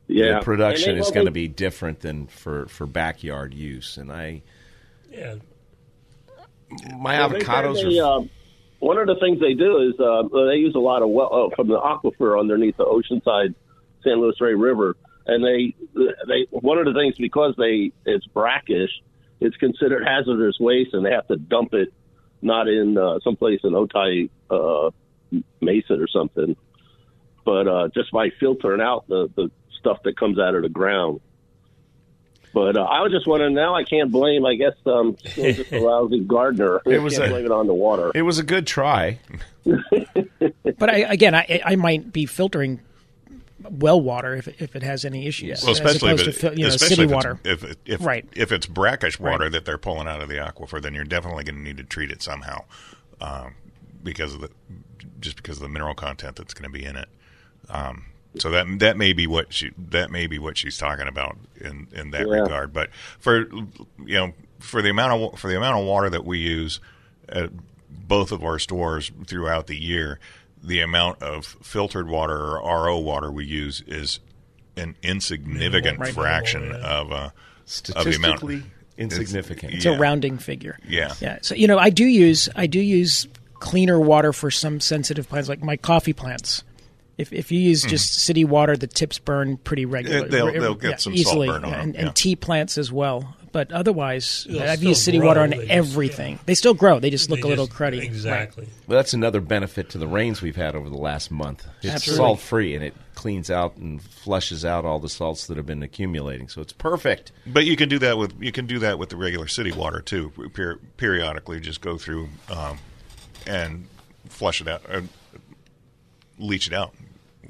Yeah, 0.08 0.40
the 0.40 0.42
production 0.46 0.98
is 0.98 1.10
going 1.10 1.26
to 1.26 1.32
be 1.32 1.48
different 1.48 2.02
than 2.02 2.28
for, 2.28 2.68
for 2.68 2.86
backyard 2.86 3.54
use. 3.54 3.98
And 3.98 4.12
I, 4.12 4.44
Yeah. 5.10 5.36
my 7.00 7.18
Well, 7.18 7.30
they 7.30 7.40
avocados 7.40 7.82
they, 7.82 8.00
are. 8.00 8.20
uh, 8.20 8.24
one 8.86 9.00
of 9.00 9.08
the 9.08 9.16
things 9.16 9.40
they 9.40 9.56
do 9.56 9.82
is 9.82 10.00
uh, 10.00 10.22
they 10.46 10.58
use 10.58 10.76
a 10.76 10.80
lot 10.80 11.02
of 11.02 11.10
well 11.10 11.50
uh, 11.52 11.56
from 11.56 11.68
the 11.68 11.80
aquifer 11.80 12.40
underneath 12.40 12.78
the 12.78 12.86
Oceanside 12.86 13.56
San 14.04 14.22
Luis 14.22 14.40
Rey 14.40 14.54
River, 14.54 14.96
and 15.26 15.44
they 15.44 15.74
they 16.28 16.46
one 16.52 16.78
of 16.78 16.86
the 16.86 16.94
things 16.94 17.16
because 17.18 17.56
they 17.58 17.92
it's 18.06 18.28
brackish, 18.28 18.92
it's 19.40 19.58
considered 19.58 20.06
hazardous 20.06 20.58
waste, 20.60 20.94
and 20.94 21.04
they 21.04 21.10
have 21.10 21.28
to 21.30 21.36
dump 21.36 21.74
it 21.74 21.92
not 22.44 22.68
in 22.68 22.96
uh, 22.96 23.18
someplace 23.24 23.62
in 23.64 23.72
Otay 23.72 24.30
uh, 24.52 24.92
Mesa 25.62 25.94
or 25.94 26.08
something, 26.08 26.56
but 27.44 27.68
uh, 27.68 27.88
just 27.92 28.12
by 28.12 28.30
filtering 28.40 28.82
out 28.82 29.08
the 29.08 29.32
the 29.36 29.50
stuff 29.80 29.98
that 30.04 30.16
comes 30.16 30.38
out 30.38 30.54
of 30.54 30.62
the 30.62 30.70
ground. 30.70 31.22
But 32.56 32.78
uh, 32.78 32.84
I 32.84 33.02
was 33.02 33.12
just 33.12 33.28
wondering. 33.28 33.54
Now 33.54 33.76
I 33.76 33.84
can't 33.84 34.10
blame. 34.12 34.46
I 34.46 34.56
guess 34.56 34.74
um, 34.86 35.18
still 35.26 35.52
just 35.54 35.72
a 35.74 35.80
lousy 35.82 36.22
gardener. 36.22 36.82
It 36.86 37.00
was 37.00 37.18
can't 37.18 37.26
a- 37.28 37.32
blame 37.32 37.46
it 37.46 37.52
on 37.52 37.68
the 37.68 37.74
water. 37.74 38.12
It 38.16 38.22
was 38.22 38.40
a 38.40 38.44
good 38.44 38.66
try. 38.66 39.20
But 40.78 40.90
I, 40.90 40.98
again, 41.00 41.36
I, 41.36 41.62
I 41.64 41.76
might 41.76 42.12
be 42.12 42.26
filtering 42.26 42.80
well 43.70 44.00
water 44.02 44.36
if, 44.36 44.48
if 44.62 44.76
it 44.76 44.84
has 44.84 45.06
any 45.06 45.26
issues, 45.28 45.62
Well, 45.62 45.72
as 45.72 45.80
especially 45.80 46.10
opposed 46.12 46.28
if 46.28 46.40
to 46.40 46.48
it, 46.48 46.50
fil- 46.52 46.58
you 46.60 46.64
know, 46.68 46.74
especially 46.74 46.96
city 46.96 47.04
if 47.04 47.10
it's- 47.12 47.16
water. 47.26 47.40
If 47.44 47.76
if 47.86 48.02
Right. 48.06 48.26
if 48.36 48.52
it's 48.52 48.66
brackish 48.68 49.20
water 49.20 49.44
Right. 49.46 49.52
that 49.54 49.66
they're 49.66 49.78
pulling 49.78 50.08
out 50.08 50.22
of 50.22 50.28
the 50.30 50.36
aquifer, 50.36 50.82
then 50.82 50.94
you're 50.94 51.04
definitely 51.06 51.44
going 51.44 51.56
to 51.58 51.62
need 51.62 51.78
to 51.78 51.84
treat 51.84 52.12
it 52.12 52.22
somehow, 52.22 52.64
um, 53.22 53.56
because 54.04 54.34
of 54.34 54.42
the 54.42 54.50
just 55.20 55.36
because 55.38 55.58
of 55.58 55.64
the 55.64 55.70
mineral 55.70 55.94
content 55.96 56.36
that's 56.36 56.54
going 56.54 56.72
to 56.72 56.78
be 56.78 56.84
in 56.86 56.96
it. 56.96 57.08
Um, 57.70 58.06
So 58.40 58.50
that 58.52 58.68
that 58.80 58.98
may 58.98 59.14
be 59.14 59.28
what 59.28 59.54
she 59.54 59.72
that 59.90 60.12
may 60.12 60.28
be 60.28 60.40
what 60.40 60.58
she's 60.58 60.78
talking 60.78 61.08
about 61.08 61.38
in 61.60 61.88
in 61.94 62.12
that 62.12 62.22
Yeah. 62.28 62.42
regard. 62.42 62.74
But 62.74 62.90
for 63.20 63.48
you 63.50 64.16
know 64.16 64.34
for 64.60 64.82
the 64.82 64.90
amount 64.90 65.14
of 65.34 65.40
for 65.40 65.50
the 65.50 65.58
amount 65.58 65.78
of 65.80 65.86
water 65.86 66.10
that 66.10 66.26
we 66.26 66.40
use 66.40 66.80
at 67.30 67.50
both 67.90 68.32
of 68.32 68.44
our 68.44 68.60
stores 68.60 69.12
throughout 69.26 69.68
the 69.68 69.78
year, 69.78 70.20
the 70.64 70.82
amount 70.82 71.22
of 71.22 71.46
filtered 71.64 72.08
water 72.08 72.58
or 72.58 72.86
RO 72.86 72.98
water 73.00 73.32
we 73.32 73.46
use 73.46 73.84
is 73.88 74.20
an 74.78 74.96
insignificant 75.02 76.00
Right. 76.00 76.14
fraction 76.14 76.68
Minimal, 76.70 76.86
of 76.86 77.12
uh, 77.12 77.16
of 77.16 78.06
the 78.06 78.16
amount. 78.16 78.40
Statistically 78.40 78.64
insignificant. 78.98 79.74
It's 79.74 79.86
Yeah. 79.86 79.92
a 79.92 79.98
rounding 79.98 80.38
figure. 80.38 80.78
Yeah. 80.88 81.14
Yeah. 81.20 81.40
So 81.42 81.56
you 81.56 81.68
know, 81.68 81.78
I 81.78 81.90
do 81.90 82.06
use 82.06 82.50
I 82.56 82.68
do 82.68 82.80
use 82.80 83.28
cleaner 83.60 84.00
water 84.00 84.34
for 84.34 84.52
some 84.52 84.80
sensitive 84.80 85.28
plants, 85.30 85.50
like 85.50 85.64
my 85.64 85.78
coffee 85.78 86.14
plants. 86.14 86.64
If 87.18 87.32
if 87.32 87.52
you 87.52 87.60
use 87.60 87.84
just 87.84 88.14
city 88.14 88.44
water, 88.44 88.76
the 88.76 88.88
tips 88.88 89.20
burn 89.20 89.58
pretty 89.58 89.86
regularly. 89.86 90.30
They'll- 90.30 90.52
they'll 90.52 90.74
get 90.76 91.00
some 91.00 91.16
salt 91.16 91.20
easily, 91.20 91.48
burn 91.48 91.64
on 91.64 91.70
yeah, 91.70 91.78
them, 91.78 91.86
and, 91.86 91.96
yeah. 91.96 92.02
and 92.08 92.16
tea 92.16 92.36
plants 92.36 92.78
as 92.78 92.92
well. 92.92 93.36
But 93.54 93.72
otherwise, 93.72 94.46
They'll 94.50 94.62
I've 94.64 94.80
still 94.80 94.90
used 94.90 95.02
city 95.02 95.18
grow, 95.20 95.28
water 95.28 95.40
on 95.40 95.52
they 95.52 95.58
just- 95.60 95.70
everything. 95.70 96.34
yeah. 96.34 96.40
They 96.46 96.56
still 96.56 96.74
grow. 96.74 97.00
They 97.00 97.10
just 97.10 97.30
look 97.30 97.40
They 97.40 97.48
a 97.48 97.48
little 97.48 97.68
just- 97.68 97.78
cruddy. 97.78 98.00
Right. 98.00 98.04
Exactly. 98.08 98.68
Well, 98.86 98.98
that's 98.98 99.14
another 99.14 99.40
benefit 99.40 99.90
to 99.92 99.98
the 99.98 100.08
rains 100.08 100.42
we've 100.42 100.58
had 100.58 100.76
over 100.76 100.90
the 100.90 100.98
last 100.98 101.32
month. 101.32 101.66
It's 101.82 101.94
Absolutely. 101.94 102.18
salt 102.18 102.40
free 102.42 102.76
and 102.76 102.84
it 102.84 102.94
cleans 103.14 103.50
out 103.50 103.78
and 103.78 104.02
flushes 104.02 104.66
out 104.66 104.84
all 104.84 105.00
the 105.00 105.08
salts 105.08 105.48
that 105.48 105.56
have 105.56 105.66
been 105.66 105.84
accumulating. 105.84 106.50
So 106.50 106.60
it's 106.62 106.74
perfect. 106.74 107.32
But 107.48 107.64
you 107.66 107.78
can 107.78 107.88
do 107.88 107.98
that 108.00 108.18
with 108.18 108.34
you 108.42 108.52
can 108.52 108.66
do 108.66 108.78
that 108.80 109.00
with 109.00 109.08
the 109.08 109.16
regular 109.16 109.48
city 109.48 109.72
water 109.72 110.02
too. 110.02 110.34
Per- 110.54 110.80
periodically, 110.98 111.62
just 111.62 111.80
go 111.80 111.98
through 111.98 112.28
um, 112.50 112.78
and 113.48 113.88
flush 114.28 114.60
it 114.60 114.68
out, 114.68 114.82
uh, 114.90 115.00
leach 116.38 116.68
it 116.68 116.74
out, 116.74 116.94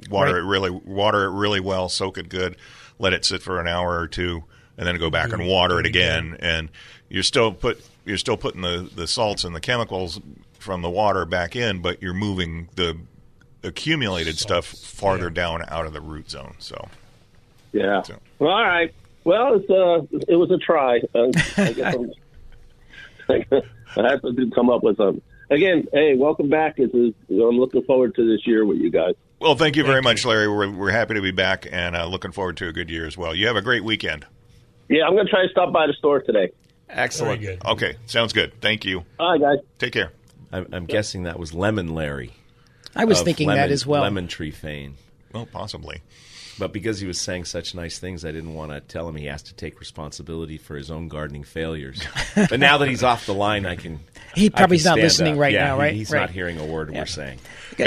water 0.10 0.34
Right. 0.34 0.40
it 0.40 0.44
really, 0.46 0.70
water 0.70 1.24
it 1.26 1.32
really 1.32 1.60
well, 1.60 1.90
soak 1.90 2.18
it 2.18 2.30
good, 2.30 2.56
let 3.00 3.14
it 3.14 3.26
sit 3.26 3.42
for 3.42 3.60
an 3.60 3.68
hour 3.68 4.00
or 4.00 4.08
two, 4.08 4.44
and 4.78 4.88
then 4.88 4.98
go 4.98 5.10
back 5.10 5.32
and 5.32 5.48
water 5.48 5.80
it 5.80 5.86
again. 5.86 6.38
And 6.40 6.70
you're 7.10 7.24
still 7.24 7.52
put 7.52 7.84
you're 8.06 8.18
still 8.18 8.38
putting 8.38 8.62
the, 8.62 8.90
the 8.96 9.08
salts 9.08 9.44
and 9.44 9.56
the 9.56 9.60
chemicals 9.60 10.20
from 10.60 10.82
the 10.82 10.90
water 10.90 11.26
back 11.26 11.56
in, 11.56 11.82
but 11.82 12.02
you're 12.02 12.14
moving 12.14 12.70
the 12.76 12.98
accumulated 13.64 14.38
stuff 14.38 14.66
farther 14.66 15.26
yeah. 15.28 15.34
down 15.34 15.64
out 15.70 15.86
of 15.88 15.94
the 15.94 16.02
root 16.02 16.30
zone. 16.30 16.56
So 16.60 16.88
Yeah. 17.74 18.04
So- 18.04 18.20
Well, 18.40 18.52
all 18.52 18.64
right. 18.64 18.94
Well, 19.24 19.56
it's 19.56 19.70
uh, 19.72 20.06
it 20.32 20.36
was 20.36 20.52
a 20.52 20.58
try. 20.60 21.00
Uh, 21.16 21.32
I 21.58 21.74
guess 21.74 21.96
I'm, 21.96 22.12
I 23.98 24.10
have 24.12 24.22
to 24.22 24.52
come 24.54 24.70
up 24.70 24.84
with 24.84 24.98
something. 24.98 25.22
Again, 25.50 25.88
hey, 25.94 26.16
welcome 26.16 26.50
back. 26.50 26.76
It's, 26.78 26.94
it's, 26.94 27.16
I'm 27.30 27.58
looking 27.60 27.84
forward 27.84 28.16
to 28.16 28.28
this 28.28 28.46
year 28.48 28.66
with 28.66 28.78
you 28.78 28.90
guys. 28.90 29.14
Well, 29.40 29.56
thank 29.56 29.76
you 29.76 29.84
very 29.84 29.98
Thank 29.98 30.06
much, 30.06 30.24
you. 30.24 30.30
Larry. 30.30 30.48
We're, 30.48 30.72
we're 30.72 30.92
happy 30.92 31.14
to 31.16 31.22
be 31.22 31.32
back 31.32 31.68
and 31.72 31.96
uh, 31.96 32.06
looking 32.06 32.32
forward 32.32 32.58
to 32.58 32.68
a 32.68 32.74
good 32.74 32.90
year 32.90 33.06
as 33.06 33.18
well. 33.18 33.36
You 33.36 33.48
have 33.48 33.56
a 33.56 33.62
great 33.62 33.84
weekend. 33.84 34.26
Yeah, 34.90 35.06
I'm 35.06 35.14
going 35.14 35.26
to 35.26 35.32
try 35.32 35.44
to 35.44 35.50
stop 35.50 35.72
by 35.72 35.88
the 35.88 35.94
store 35.94 36.22
today. 36.22 36.52
Excellent. 36.90 37.42
good. 37.42 37.64
Okay, 37.66 37.96
sounds 38.06 38.34
good. 38.34 38.60
Thank 38.62 38.86
you. 38.86 39.04
All 39.20 39.32
right, 39.32 39.42
guys. 39.42 39.66
Take 39.78 39.94
care. 39.94 40.12
I'm, 40.52 40.68
I'm 40.72 40.86
guessing 40.86 41.24
that 41.24 41.40
was 41.40 41.54
Lemon 41.54 41.94
Larry. 41.94 42.34
I 42.96 43.06
was 43.06 43.22
thinking 43.22 43.48
lemon, 43.48 43.62
that 43.62 43.72
as 43.72 43.86
well. 43.86 44.04
Lemon 44.04 44.28
tree 44.28 44.52
fame. 44.52 44.96
Well, 45.34 45.46
possibly. 45.46 46.02
But 46.58 46.72
because 46.72 47.00
he 47.00 47.08
was 47.08 47.20
saying 47.20 47.46
such 47.46 47.76
nice 47.76 48.00
things, 48.00 48.24
I 48.24 48.32
didn't 48.32 48.54
want 48.54 48.72
to 48.72 48.80
tell 48.80 49.10
him 49.10 49.18
he 49.18 49.26
has 49.26 49.44
to 49.44 49.54
take 49.54 49.80
responsibility 49.80 50.58
for 50.58 50.78
his 50.78 50.90
own 50.90 51.10
gardening 51.10 51.44
failures. 51.44 52.02
but 52.36 52.60
now 52.60 52.78
that 52.78 52.88
he's 52.88 53.04
off 53.04 53.26
the 53.26 53.34
line, 53.34 53.66
I 53.66 53.76
can. 53.76 54.00
He 54.36 54.48
I 54.48 54.50
probably 54.50 54.78
is 54.78 54.86
not 54.86 54.98
listening 54.98 55.34
up. 55.34 55.40
right 55.40 55.54
Yeah, 55.54 55.66
now, 55.66 55.76
he- 55.76 55.82
right? 55.82 55.94
He's 55.94 56.12
Right. 56.12 56.20
not 56.22 56.30
hearing 56.30 56.60
a 56.60 56.66
word 56.66 56.92
Yeah. 56.94 57.00
we're 57.00 57.06
saying. 57.06 57.40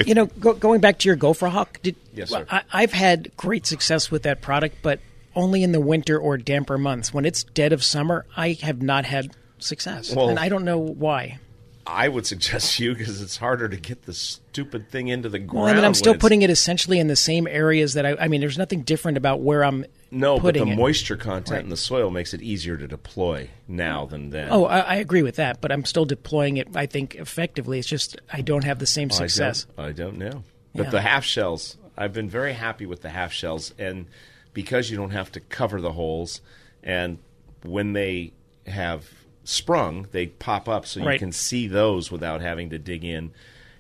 You 0.07 0.15
know, 0.15 0.27
go, 0.27 0.53
going 0.55 0.81
back 0.81 0.99
to 0.99 1.09
your 1.09 1.17
Gopher 1.17 1.49
Hawk, 1.49 1.81
did, 1.83 1.97
Yes, 2.15 2.31
sir. 2.31 2.47
I, 2.51 2.63
I've 2.73 2.93
had 2.93 3.31
great 3.37 3.67
success 3.67 4.11
with 4.11 4.23
that 4.25 4.41
product, 4.43 4.77
but 4.83 5.01
only 5.35 5.63
in 5.63 5.73
the 5.73 5.81
winter 5.81 6.19
or 6.19 6.37
damper 6.37 6.77
months. 6.79 7.13
When 7.15 7.25
it's 7.25 7.43
dead 7.45 7.73
of 7.73 7.83
summer, 7.85 8.27
I 8.37 8.59
have 8.63 8.83
not 8.83 9.05
had 9.07 9.31
success, 9.59 10.15
Well- 10.15 10.29
and 10.29 10.39
I 10.39 10.49
don't 10.49 10.65
know 10.65 10.79
why. 10.79 11.39
I 11.87 12.09
would 12.09 12.27
suggest 12.27 12.79
you 12.79 12.95
because 12.95 13.23
it's 13.23 13.39
harder 13.39 13.67
to 13.67 13.77
get 13.79 14.05
the 14.05 14.13
stupid 14.13 14.91
thing 14.91 15.09
into 15.09 15.31
the 15.31 15.39
ground. 15.39 15.65
Well, 15.65 15.73
I 15.73 15.75
mean, 15.75 15.85
I'm 15.85 15.95
still 15.95 16.15
putting 16.15 16.43
it 16.43 16.51
essentially 16.51 16.99
in 16.99 17.07
the 17.09 17.17
same 17.17 17.47
areas 17.47 17.95
that 17.95 18.05
I. 18.05 18.15
I 18.21 18.29
mean, 18.29 18.43
there's 18.43 18.59
nothing 18.59 18.83
different 18.83 19.17
about 19.17 19.41
where 19.41 19.65
I'm 19.65 19.87
No, 20.11 20.39
but 20.41 20.55
the 20.55 20.63
it. 20.63 20.77
moisture 20.77 21.17
content 21.17 21.51
Right. 21.57 21.63
in 21.65 21.69
the 21.69 21.77
soil 21.77 22.11
makes 22.11 22.33
it 22.33 22.41
easier 22.41 22.77
to 22.79 22.87
deploy 22.89 23.51
now 23.67 24.07
than 24.07 24.31
then. 24.31 24.49
Oh, 24.51 24.65
I, 24.65 24.79
I 24.81 24.95
agree 24.97 25.23
with 25.23 25.37
that, 25.37 25.61
but 25.61 25.71
I'm 25.71 25.85
still 25.85 26.07
deploying 26.07 26.57
it. 26.57 26.69
I 26.75 26.87
think 26.87 27.15
effectively. 27.17 27.79
It's 27.79 27.89
just 27.89 28.19
I 28.33 28.41
don't 28.41 28.65
have 28.65 28.79
the 28.79 28.87
same 28.87 29.11
success. 29.11 29.67
I 29.77 29.83
don't, 29.83 29.87
I 29.89 29.93
don't 29.93 30.19
know. 30.19 30.45
But 30.75 30.85
Yeah. 30.85 30.91
the 30.91 31.01
half 31.03 31.25
shells, 31.25 31.77
I've 31.97 32.13
been 32.15 32.29
very 32.31 32.55
happy 32.55 32.87
with 32.87 33.03
the 33.03 33.11
half 33.11 33.33
shells, 33.33 33.75
and 33.79 34.07
because 34.55 34.91
you 34.91 34.97
don't 34.97 35.11
have 35.11 35.31
to 35.33 35.41
cover 35.41 35.81
the 35.81 35.93
holes, 35.93 36.41
and 36.83 37.19
when 37.63 37.93
they 37.93 38.33
have 38.67 39.07
sprung, 39.45 40.07
they 40.13 40.27
pop 40.27 40.69
up 40.69 40.87
so 40.87 41.01
you 41.11 41.19
can 41.19 41.33
see 41.33 41.67
those 41.67 42.11
without 42.11 42.41
having 42.41 42.71
to 42.71 42.79
dig 42.79 43.05
in. 43.05 43.31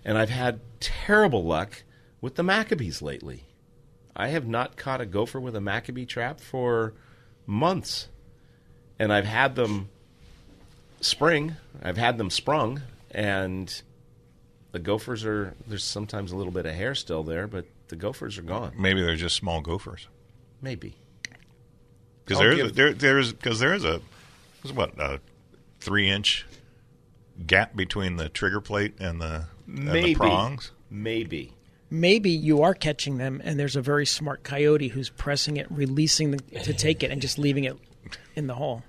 And 0.04 0.16
I've 0.18 0.30
had 0.30 0.60
terrible 0.80 1.44
luck 1.44 1.82
with 2.20 2.34
the 2.36 2.42
Macabees 2.42 3.00
lately. 3.02 3.44
I 4.18 4.28
have 4.28 4.48
not 4.48 4.76
caught 4.76 5.00
a 5.00 5.06
gopher 5.06 5.38
with 5.38 5.54
a 5.54 5.60
Macabee 5.60 6.06
trap 6.06 6.40
for 6.40 6.92
months, 7.46 8.08
and 8.98 9.12
I've 9.12 9.24
had 9.24 9.54
them 9.54 9.90
spring. 11.00 11.54
I've 11.80 11.96
had 11.96 12.18
them 12.18 12.28
sprung, 12.28 12.82
and 13.12 13.80
the 14.72 14.80
gophers 14.80 15.24
are 15.24 15.54
there's 15.68 15.84
sometimes 15.84 16.32
a 16.32 16.36
little 16.36 16.52
bit 16.52 16.66
of 16.66 16.74
hair 16.74 16.96
still 16.96 17.22
there, 17.22 17.46
but 17.46 17.66
the 17.86 17.96
gophers 17.96 18.36
are 18.38 18.42
gone. 18.42 18.72
Maybe 18.76 19.00
they're 19.00 19.14
just 19.14 19.36
small 19.36 19.60
gophers. 19.60 20.08
Maybe. 20.60 20.96
Because 22.24 22.40
I'll 22.40 22.42
there's 22.48 22.56
give- 22.56 22.74
there 22.74 22.92
there's 22.92 23.32
because 23.32 23.60
there 23.60 23.72
is 23.72 23.84
a 23.84 24.00
there's 24.62 24.74
what 24.74 24.98
a 24.98 25.20
three 25.78 26.10
inch 26.10 26.44
gap 27.46 27.76
between 27.76 28.16
the 28.16 28.28
trigger 28.28 28.60
plate 28.60 28.94
and 28.98 29.20
the 29.20 29.44
and 29.68 29.92
the 29.92 30.14
prongs. 30.16 30.72
Maybe 30.90 31.52
maybe 31.90 32.30
you 32.30 32.62
are 32.62 32.74
catching 32.74 33.18
them 33.18 33.40
and 33.44 33.58
there's 33.58 33.76
a 33.76 33.82
very 33.82 34.06
smart 34.06 34.42
coyote 34.42 34.88
who's 34.88 35.10
pressing 35.10 35.56
it, 35.56 35.66
releasing 35.70 36.32
the, 36.32 36.38
to 36.60 36.72
take 36.72 37.02
it, 37.02 37.10
and 37.10 37.20
just 37.20 37.38
leaving 37.38 37.64
it 37.64 37.76
in 38.34 38.46
the 38.46 38.54
hole. 38.54 38.82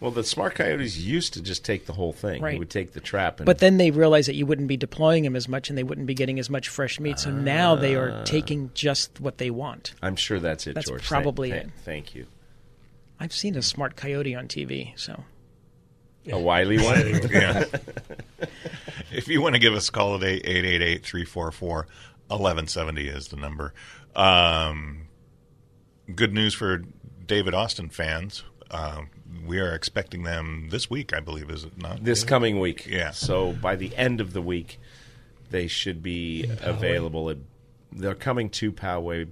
Well, 0.00 0.12
the 0.12 0.22
smart 0.22 0.54
coyotes 0.54 0.96
used 0.96 1.34
to 1.34 1.42
just 1.42 1.64
take 1.64 1.86
the 1.86 1.92
whole 1.92 2.12
thing. 2.12 2.40
Right. 2.40 2.58
Would 2.58 2.70
take 2.70 2.92
the 2.92 3.00
trap. 3.00 3.40
but 3.44 3.58
then 3.58 3.78
they 3.78 3.90
realized 3.90 4.28
that 4.28 4.36
you 4.36 4.46
wouldn't 4.46 4.68
be 4.68 4.76
deploying 4.76 5.24
them 5.24 5.34
as 5.34 5.48
much 5.48 5.70
and 5.70 5.76
they 5.76 5.82
wouldn't 5.82 6.06
be 6.06 6.14
getting 6.14 6.38
as 6.38 6.48
much 6.48 6.68
fresh 6.68 7.00
meat. 7.00 7.18
So 7.18 7.30
uh, 7.30 7.34
now 7.34 7.74
they 7.74 7.96
are 7.96 8.12
ah. 8.12 8.24
taking 8.24 8.70
just 8.74 9.20
what 9.20 9.38
they 9.38 9.50
want. 9.50 9.94
I'm 10.00 10.14
sure 10.14 10.38
that's 10.38 10.68
it, 10.68 10.74
that's 10.74 10.88
George. 10.88 11.04
probably 11.04 11.50
thank, 11.50 11.64
it. 11.64 11.70
Thank 11.84 12.14
you. 12.14 12.26
I've 13.18 13.32
seen 13.32 13.56
a 13.56 13.62
smart 13.62 13.96
coyote 13.96 14.36
on 14.36 14.46
TV, 14.46 14.92
so. 14.96 15.24
A 16.30 16.38
wily 16.38 16.78
one? 16.78 17.20
yeah. 17.30 17.64
if 19.12 19.28
you 19.28 19.40
want 19.40 19.54
to 19.54 19.58
give 19.58 19.74
us 19.74 19.88
a 19.88 19.92
call 19.92 20.14
at 20.16 20.22
888 20.22 21.02
344 21.02 21.86
1170 22.28 23.08
is 23.08 23.28
the 23.28 23.36
number. 23.36 23.74
Um, 24.14 25.08
good 26.14 26.32
news 26.32 26.54
for 26.54 26.84
David 27.26 27.54
Austin 27.54 27.88
fans. 27.88 28.42
Uh, 28.70 29.02
we 29.46 29.58
are 29.58 29.74
expecting 29.74 30.24
them 30.24 30.68
this 30.70 30.90
week, 30.90 31.14
I 31.14 31.20
believe, 31.20 31.50
is 31.50 31.64
it 31.64 31.78
not? 31.80 32.04
This 32.04 32.24
coming 32.24 32.60
week. 32.60 32.86
Yeah. 32.86 33.10
So 33.12 33.52
by 33.52 33.76
the 33.76 33.94
end 33.96 34.20
of 34.20 34.32
the 34.32 34.42
week, 34.42 34.78
they 35.50 35.66
should 35.66 36.02
be 36.02 36.44
available. 36.60 37.30
At, 37.30 37.38
they're 37.92 38.14
coming 38.14 38.50
to 38.50 38.72
Poway. 38.72 39.30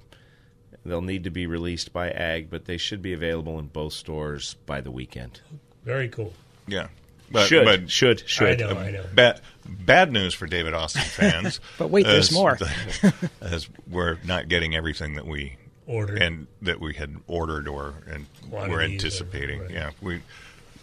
They'll 0.85 1.03
need 1.03 1.25
to 1.25 1.31
be 1.31 1.47
released 1.47 1.93
by 1.93 2.11
AG, 2.11 2.47
but 2.51 2.65
they 2.65 2.77
should 2.77 3.03
be 3.03 3.13
available 3.13 3.59
in 3.59 3.67
both 3.67 3.93
stores 3.93 4.55
by 4.67 4.81
the 4.81 4.91
weekend. 4.91 5.41
Very 5.85 6.09
cool. 6.09 6.33
Yeah. 6.67 6.89
But, 7.31 7.47
should, 7.49 7.65
but 7.65 7.91
should, 7.91 8.29
should. 8.29 8.63
I 8.63 8.65
know, 8.67 8.71
um, 8.73 8.79
I 8.79 8.91
know. 8.93 9.05
Bad, 9.15 9.41
bad 9.67 10.13
news 10.13 10.33
for 10.35 10.47
David 10.47 10.75
Austin 10.75 11.03
fans. 11.03 11.61
But 11.79 11.89
wait, 11.89 12.07
there's 12.07 12.33
more. 12.33 12.57
as 13.41 13.69
we're 13.91 14.19
not 14.25 14.49
getting 14.49 14.75
everything 14.77 15.15
that 15.15 15.27
we 15.27 15.57
Ordered. 15.87 16.23
and 16.23 16.47
that 16.63 16.81
we 16.81 16.95
had 16.95 17.17
ordered 17.27 17.69
or 17.69 17.95
and 18.09 18.27
were 18.51 18.59
Quantities 18.59 18.77
or- 18.77 18.81
anticipating. 18.83 19.61
right. 19.61 19.71
Yeah, 19.71 19.91
we 20.01 20.23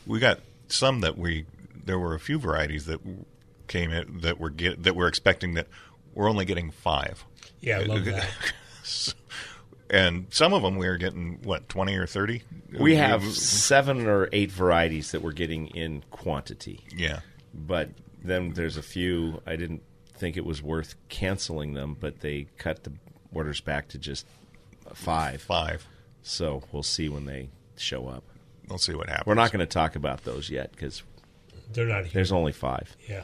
we 0.06 0.20
got 0.20 0.40
some 0.68 1.00
that 1.02 1.18
we 1.18 1.46
there 1.86 2.00
were 2.00 2.14
a 2.16 2.20
few 2.20 2.40
varieties 2.40 2.86
that 2.86 3.00
came 3.68 3.92
in 3.92 4.20
that 4.22 4.40
were 4.40 4.50
get 4.50 4.84
that 4.84 4.96
we're 4.96 5.08
expecting 5.08 5.54
that 5.56 5.68
we're 6.14 6.30
only 6.30 6.46
getting 6.46 6.72
five. 6.72 7.24
Yeah, 7.62 7.80
I 7.80 7.84
love 7.84 8.06
that. 8.06 8.28
And 9.94 10.26
some 10.32 10.54
of 10.54 10.64
them 10.64 10.76
we 10.78 10.88
are 10.88 10.98
getting 10.98 11.40
what 11.44 11.70
twenty 11.70 11.96
or 11.96 12.08
thirty. 12.08 12.42
We 12.80 12.96
have 12.96 13.24
seven 13.24 14.08
or 14.08 14.28
eight 14.34 14.52
varieties 14.52 15.12
that 15.12 15.22
we're 15.22 15.32
getting 15.34 15.68
in 15.68 16.04
quantity, 16.10 16.82
yeah. 16.96 17.20
but 17.54 17.90
then 18.24 18.54
there's 18.54 18.76
a 18.78 18.82
few 18.82 19.42
I 19.46 19.56
didn't 19.56 19.84
think 20.16 20.36
it 20.36 20.46
was 20.46 20.62
worth 20.64 20.96
canceling 21.10 21.74
them, 21.74 21.96
but 22.00 22.22
they 22.22 22.48
cut 22.58 22.84
the 22.84 22.94
orders 23.34 23.62
back 23.62 23.88
to 23.90 23.98
just 24.00 24.26
five. 24.94 25.42
Five. 25.42 25.86
So 26.24 26.64
we'll 26.72 26.84
see 26.84 27.10
when 27.10 27.26
they 27.26 27.50
show 27.78 28.08
up. 28.08 28.24
We'll 28.70 28.80
see 28.80 28.96
what 28.96 29.10
happens. 29.10 29.28
We're 29.28 29.34
not 29.36 29.52
going 29.52 29.60
to 29.60 29.66
talk 29.72 29.96
about 29.96 30.24
those 30.24 30.50
yet 30.50 30.72
because 30.72 31.04
They're 31.72 31.86
not 31.86 32.06
here. 32.06 32.12
there's 32.14 32.32
only 32.32 32.52
five. 32.54 32.96
yeah. 33.08 33.24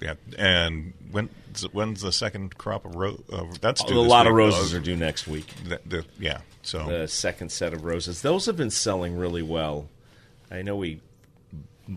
Yeah, 0.00 0.14
and 0.38 0.92
when 1.10 1.28
when's 1.72 2.00
the 2.00 2.12
second 2.12 2.56
crop 2.56 2.84
of 2.86 2.94
roses? 2.94 3.22
Uh, 3.32 3.44
that's 3.60 3.82
A 3.82 3.86
due 3.86 3.94
this 4.02 4.08
lot 4.08 4.26
of 4.26 4.32
roses 4.34 4.72
Uh, 4.72 4.78
are 4.78 4.80
due 4.80 4.96
next 4.96 5.26
week. 5.26 5.52
the- 5.64 5.80
the- 5.84 6.04
yeah, 6.18 6.40
so 6.62 6.86
The 6.86 7.06
second 7.08 7.50
set 7.52 7.72
of 7.74 7.84
roses. 7.84 8.22
Those 8.22 8.46
have 8.46 8.56
been 8.56 8.70
selling 8.70 9.16
really 9.16 9.42
well. 9.42 9.88
I 10.50 10.62
know 10.62 10.76
we 10.76 11.00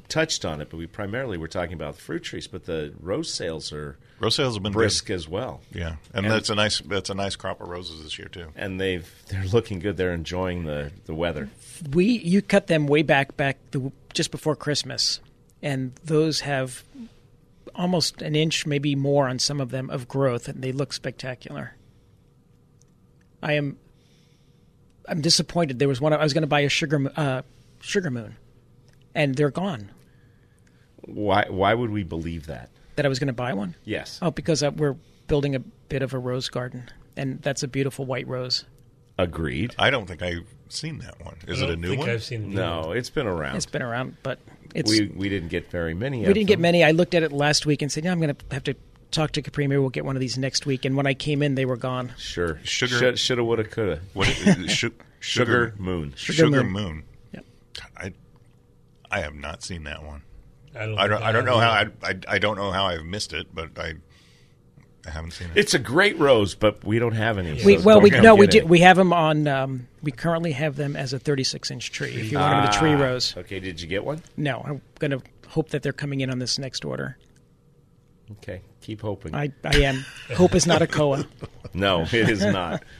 touched 0.09 0.43
on 0.43 0.59
it, 0.59 0.69
but 0.69 0.77
we 0.77 0.87
primarily 0.87 1.37
were 1.37 1.47
talking 1.47 1.73
about 1.73 1.95
fruit 1.97 2.23
trees. 2.23 2.47
But 2.47 2.65
the 2.65 2.93
rose 2.99 3.31
sales 3.31 3.71
are 3.71 3.97
rose 4.19 4.35
sales 4.35 4.55
have 4.55 4.63
been 4.63 4.71
brisk 4.73 5.05
good. 5.07 5.13
as 5.13 5.27
well. 5.27 5.61
Yeah, 5.71 5.95
and, 6.13 6.25
And- 6.25 6.33
that's 6.33 6.49
a 6.49 6.55
nice 6.55 6.79
that's 6.81 7.09
a 7.09 7.13
nice 7.15 7.35
crop 7.35 7.61
of 7.61 7.67
roses 7.67 8.03
this 8.03 8.17
year 8.17 8.27
too. 8.27 8.47
and 8.55 8.79
they've 8.81 9.09
they're 9.29 9.45
looking 9.45 9.79
good. 9.79 9.97
They're 9.97 10.13
enjoying 10.13 10.65
the 10.65 10.91
the 11.05 11.13
weather. 11.13 11.49
We 11.91 12.05
you 12.05 12.41
cut 12.41 12.67
them 12.67 12.87
way 12.87 13.01
back 13.03 13.37
back 13.37 13.57
the, 13.71 13.91
just 14.13 14.31
before 14.31 14.55
Christmas, 14.55 15.19
and 15.61 15.93
those 16.03 16.41
have 16.41 16.83
almost 17.75 18.21
an 18.21 18.35
inch, 18.35 18.65
maybe 18.65 18.95
more, 18.95 19.27
on 19.27 19.39
some 19.39 19.59
of 19.61 19.71
them 19.71 19.89
of 19.89 20.07
growth, 20.07 20.47
and 20.47 20.61
they 20.61 20.71
look 20.71 20.93
spectacular. 20.93 21.75
I 23.41 23.53
am. 23.53 23.77
I'm 25.07 25.21
disappointed. 25.21 25.79
There 25.79 25.87
was 25.87 25.99
one 25.99 26.13
I 26.13 26.23
was 26.23 26.33
going 26.33 26.43
to 26.43 26.47
buy 26.47 26.61
a 26.61 26.69
sugar 26.69 27.11
uh, 27.15 27.41
sugar 27.81 28.09
moon, 28.09 28.37
and 29.13 29.35
they're 29.35 29.51
gone. 29.51 29.91
Why 31.01 31.45
why 31.49 31.73
would 31.73 31.89
we 31.89 32.03
believe 32.03 32.47
that? 32.47 32.69
That 32.95 33.05
I 33.05 33.09
was 33.09 33.19
going 33.19 33.27
to 33.27 33.33
buy 33.33 33.53
one. 33.53 33.75
Yes. 33.83 34.19
Oh, 34.21 34.31
because 34.31 34.63
uh, 34.63 34.71
we're 34.71 34.95
building 35.27 35.55
a 35.55 35.59
bit 35.59 36.01
of 36.01 36.13
a 36.13 36.19
rose 36.19 36.47
garden, 36.47 36.89
and 37.17 37.41
that's 37.41 37.63
a 37.63 37.67
beautiful 37.67 38.05
white 38.05 38.27
rose. 38.27 38.65
Agreed. 39.17 39.75
I 39.77 39.89
don't 39.89 40.07
think 40.07 40.21
I've 40.21 40.47
seen 40.73 40.99
that 40.99 41.23
one. 41.23 41.35
Is 41.47 41.61
it 41.61 41.69
a 41.69 41.75
new 41.75 41.89
think 41.89 41.99
one? 42.01 42.09
I've 42.09 42.23
seen 42.23 42.41
the 42.43 42.47
new 42.49 42.55
No, 42.55 42.81
one. 42.87 42.97
it's 42.97 43.09
been 43.09 43.27
around. 43.27 43.55
It's 43.55 43.65
been 43.65 43.81
around, 43.81 44.17
but 44.23 44.39
it's 44.75 44.89
we 44.91 45.07
we 45.07 45.29
didn't 45.29 45.49
get 45.49 45.69
very 45.71 45.93
many. 45.93 46.19
We 46.19 46.25
of 46.27 46.33
didn't 46.33 46.47
get 46.47 46.59
many. 46.59 46.83
I 46.83 46.91
looked 46.91 47.13
at 47.15 47.23
it 47.23 47.31
last 47.31 47.65
week 47.65 47.81
and 47.81 47.91
said, 47.91 48.03
"Yeah, 48.05 48.11
I'm 48.11 48.19
going 48.19 48.35
to 48.35 48.45
have 48.53 48.63
to 48.65 48.75
talk 49.11 49.31
to 49.33 49.41
Capri. 49.41 49.67
Maybe 49.67 49.79
we'll 49.79 49.89
get 49.89 50.05
one 50.05 50.15
of 50.15 50.19
these 50.19 50.37
next 50.37 50.65
week." 50.65 50.85
And 50.85 50.95
when 50.97 51.05
I 51.07 51.13
came 51.13 51.41
in, 51.43 51.55
they 51.55 51.65
were 51.65 51.77
gone. 51.77 52.13
Sure, 52.17 52.59
Sugar- 52.63 52.97
Should, 52.97 53.19
shoulda, 53.19 53.43
woulda, 53.43 53.63
coulda. 53.63 53.99
What 54.13 54.27
is 54.29 54.47
it? 54.47 54.69
Su- 54.69 54.91
Sugar 55.19 55.73
moon. 55.77 56.13
Sugar 56.17 56.37
Sugar, 56.37 56.63
moon. 56.63 56.71
moon. 56.71 57.03
Yep. 57.33 57.45
I 57.97 58.13
I 59.11 59.19
have 59.21 59.35
not 59.35 59.63
seen 59.63 59.83
that 59.85 60.03
one. 60.03 60.23
I 60.75 60.85
don't. 60.87 60.97
I 60.97 61.07
don't. 61.07 61.23
I 61.23 61.31
don't 61.31 61.45
know 61.45 61.59
how. 61.59 61.69
I, 61.71 61.87
I 62.03 62.15
I 62.27 62.37
don't 62.39 62.57
know 62.57 62.71
how 62.71 62.85
I've 62.87 63.05
missed 63.05 63.31
it, 63.33 63.47
but 63.53 63.77
I 63.77 63.93
I 65.05 65.09
haven't 65.09 65.31
seen 65.31 65.49
it. 65.49 65.57
It's 65.57 65.73
a 65.73 65.79
great 65.79 66.17
rose, 66.17 66.55
but 66.55 66.83
we 66.83 66.97
don't 66.99 67.13
have 67.15 67.37
any. 67.37 67.61
We, 67.65 67.77
so 67.77 67.83
well, 67.83 67.99
we 68.01 68.09
no, 68.09 68.35
we 68.35 68.47
do. 68.47 68.59
it. 68.59 68.67
We 68.69 68.79
have 68.79 68.95
them 68.97 69.11
on. 69.11 69.47
Um, 69.47 69.87
we 70.01 70.11
currently 70.11 70.53
have 70.53 70.75
them 70.77 70.95
as 70.95 71.11
a 71.13 71.19
36 71.19 71.71
inch 71.71 71.91
tree. 71.91 72.11
If 72.13 72.31
you 72.31 72.37
want 72.39 72.63
them 72.65 72.71
to 72.73 72.79
tree 72.79 72.93
Ah, 72.93 73.01
rose, 73.01 73.35
Okay, 73.37 73.59
did 73.59 73.81
you 73.81 73.87
get 73.87 74.05
one? 74.05 74.21
no, 74.37 74.61
I'm 74.65 74.81
going 74.99 75.11
to 75.11 75.21
hope 75.49 75.69
that 75.69 75.83
they're 75.83 75.91
coming 75.93 76.21
in 76.21 76.29
on 76.29 76.39
this 76.39 76.57
next 76.57 76.85
order. 76.85 77.17
Okay, 78.33 78.61
keep 78.81 79.01
hoping. 79.01 79.35
I, 79.35 79.51
I 79.65 79.77
am. 79.79 80.05
Hope 80.35 80.55
is 80.55 80.65
not 80.65 80.81
a 80.81 80.87
koa. 80.87 81.25
no, 81.73 82.01
it 82.03 82.13
is 82.29 82.43
not. 82.43 82.83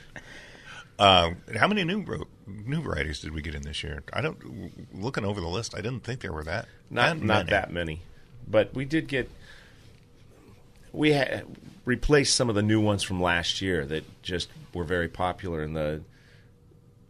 Um, 0.96 1.38
how 1.56 1.66
many 1.66 1.82
new 1.82 2.02
ro- 2.02 2.28
new 2.46 2.80
varieties 2.80 3.18
did 3.18 3.34
we 3.34 3.42
get 3.42 3.56
in 3.56 3.62
this 3.62 3.82
year? 3.82 4.04
I 4.12 4.20
don't. 4.20 4.94
Looking 4.94 5.24
over 5.24 5.40
the 5.40 5.48
list, 5.48 5.74
I 5.76 5.80
didn't 5.80 6.04
think 6.04 6.20
there 6.20 6.32
were 6.32 6.44
that 6.44 6.68
Not 6.88 7.16
that 7.18 7.24
not 7.24 7.36
many. 7.38 7.50
that 7.50 7.72
many, 7.72 8.02
but 8.46 8.72
we 8.74 8.84
did 8.84 9.08
get. 9.08 9.28
We 10.94 11.12
ha- 11.12 11.42
replaced 11.84 12.34
some 12.36 12.48
of 12.48 12.54
the 12.54 12.62
new 12.62 12.80
ones 12.80 13.02
from 13.02 13.20
last 13.20 13.60
year 13.60 13.84
that 13.86 14.22
just 14.22 14.48
were 14.72 14.84
very 14.84 15.08
popular 15.08 15.62
in 15.62 15.74
the 15.74 16.02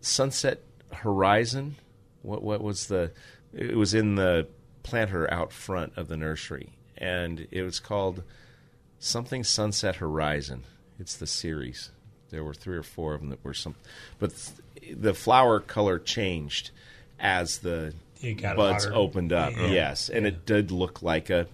Sunset 0.01 0.61
Horizon. 0.93 1.77
What 2.23 2.43
what 2.43 2.63
was 2.63 2.87
the? 2.89 3.13
It 3.53 3.77
was 3.77 3.95
in 3.95 4.17
the 4.17 4.49
planter 4.83 5.33
out 5.33 5.53
front 5.53 5.93
of 5.97 6.09
the 6.09 6.17
nursery, 6.17 6.71
and 6.99 7.47
it 7.51 7.63
was 7.63 7.79
called 7.81 8.23
something 8.99 9.45
Sunset 9.45 9.97
Horizon. 9.97 10.65
It's 10.99 11.17
the 11.17 11.27
series. 11.27 11.91
There 12.31 12.43
were 12.45 12.55
three 12.55 12.77
or 12.77 12.83
four 12.83 13.15
of 13.15 13.21
them 13.21 13.31
that 13.31 13.45
were 13.45 13.55
some, 13.55 13.75
but 14.19 14.33
th- 14.35 14.97
the 14.99 15.15
flower 15.15 15.61
color 15.61 15.99
changed 15.99 16.71
as 17.19 17.59
the 17.59 17.95
buds 18.57 18.85
hotter. 18.85 18.95
opened 18.97 19.33
up. 19.33 19.53
Yeah. 19.53 19.67
Yes, 19.67 20.09
and 20.09 20.27
it 20.27 20.47
did 20.47 20.71
look 20.71 21.03
like 21.03 21.31
a 21.31 21.47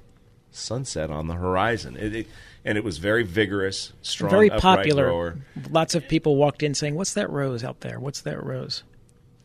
sunset 0.50 1.10
on 1.10 1.28
the 1.28 1.34
horizon. 1.34 1.96
It, 1.96 2.14
it, 2.14 2.26
and 2.64 2.76
it 2.76 2.84
was 2.84 2.98
very 2.98 3.22
vigorous, 3.22 3.92
strong, 4.02 4.30
Very 4.30 4.50
popular. 4.50 5.04
grower. 5.04 5.38
Lots 5.70 5.94
of 5.94 6.06
people 6.08 6.36
walked 6.36 6.62
in 6.62 6.74
saying, 6.74 6.94
"What's 6.94 7.14
that 7.14 7.30
rose 7.30 7.64
out 7.64 7.80
there? 7.80 7.98
What's 7.98 8.20
that 8.22 8.42
rose?" 8.42 8.82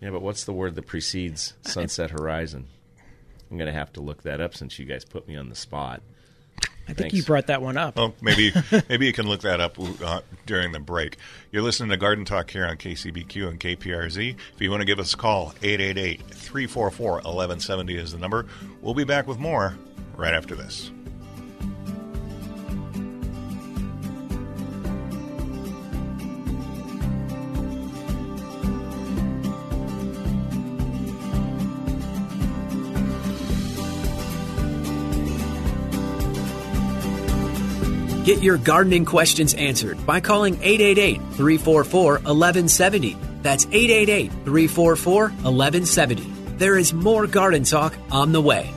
Yeah, 0.02 0.10
but 0.10 0.22
what's 0.22 0.44
the 0.44 0.54
word 0.54 0.76
that 0.76 0.86
precedes 0.86 1.54
sunset 1.62 2.12
horizon? 2.12 2.68
I'm 3.50 3.58
going 3.58 3.72
to 3.72 3.74
have 3.74 3.94
to 3.94 4.02
look 4.02 4.24
that 4.24 4.42
up 4.42 4.56
since 4.56 4.78
you 4.78 4.86
guys 4.86 5.06
put 5.06 5.28
me 5.28 5.38
on 5.38 5.50
the 5.50 5.56
spot. 5.56 6.02
I 6.88 6.94
think 6.94 7.00
Thanks. 7.00 7.16
you 7.16 7.24
brought 7.24 7.48
that 7.48 7.64
one 7.64 7.78
up. 7.78 7.96
Well, 7.96 8.14
maybe 8.22 8.54
maybe 8.90 9.08
you 9.08 9.14
can 9.14 9.28
look 9.28 9.42
that 9.42 9.60
up 9.60 9.78
uh, 10.04 10.22
during 10.46 10.72
the 10.72 10.80
break. 10.80 11.18
You're 11.52 11.64
listening 11.64 11.90
to 11.90 11.98
Garden 11.98 12.26
Talk 12.26 12.52
here 12.52 12.64
on 12.66 12.78
KCBQ 12.78 13.48
and 13.48 13.60
KPRZ. 13.60 14.36
If 14.54 14.62
you 14.62 14.70
want 14.70 14.82
to 14.82 14.86
give 14.86 15.00
us 15.00 15.16
a 15.16 15.18
call, 15.18 15.54
888-344-1170 15.62 18.00
is 18.00 18.12
the 18.12 18.20
number. 18.20 18.46
We'll 18.82 18.94
be 18.94 19.04
back 19.04 19.26
with 19.28 19.40
more 19.40 19.76
right 20.18 20.34
after 20.34 20.56
this. 20.56 20.92
Get 38.26 38.42
your 38.42 38.58
gardening 38.58 39.06
questions 39.06 39.54
answered 39.54 40.04
by 40.04 40.20
calling 40.20 40.56
888 40.56 41.18
344 41.38 42.14
1170. 42.14 43.16
That's 43.44 43.68
888 43.68 44.32
344 44.32 45.22
1170. 45.30 46.24
There 46.58 46.76
is 46.76 46.92
more 46.92 47.28
garden 47.28 47.64
talk 47.64 47.94
on 48.10 48.32
the 48.32 48.42
way. 48.42 48.74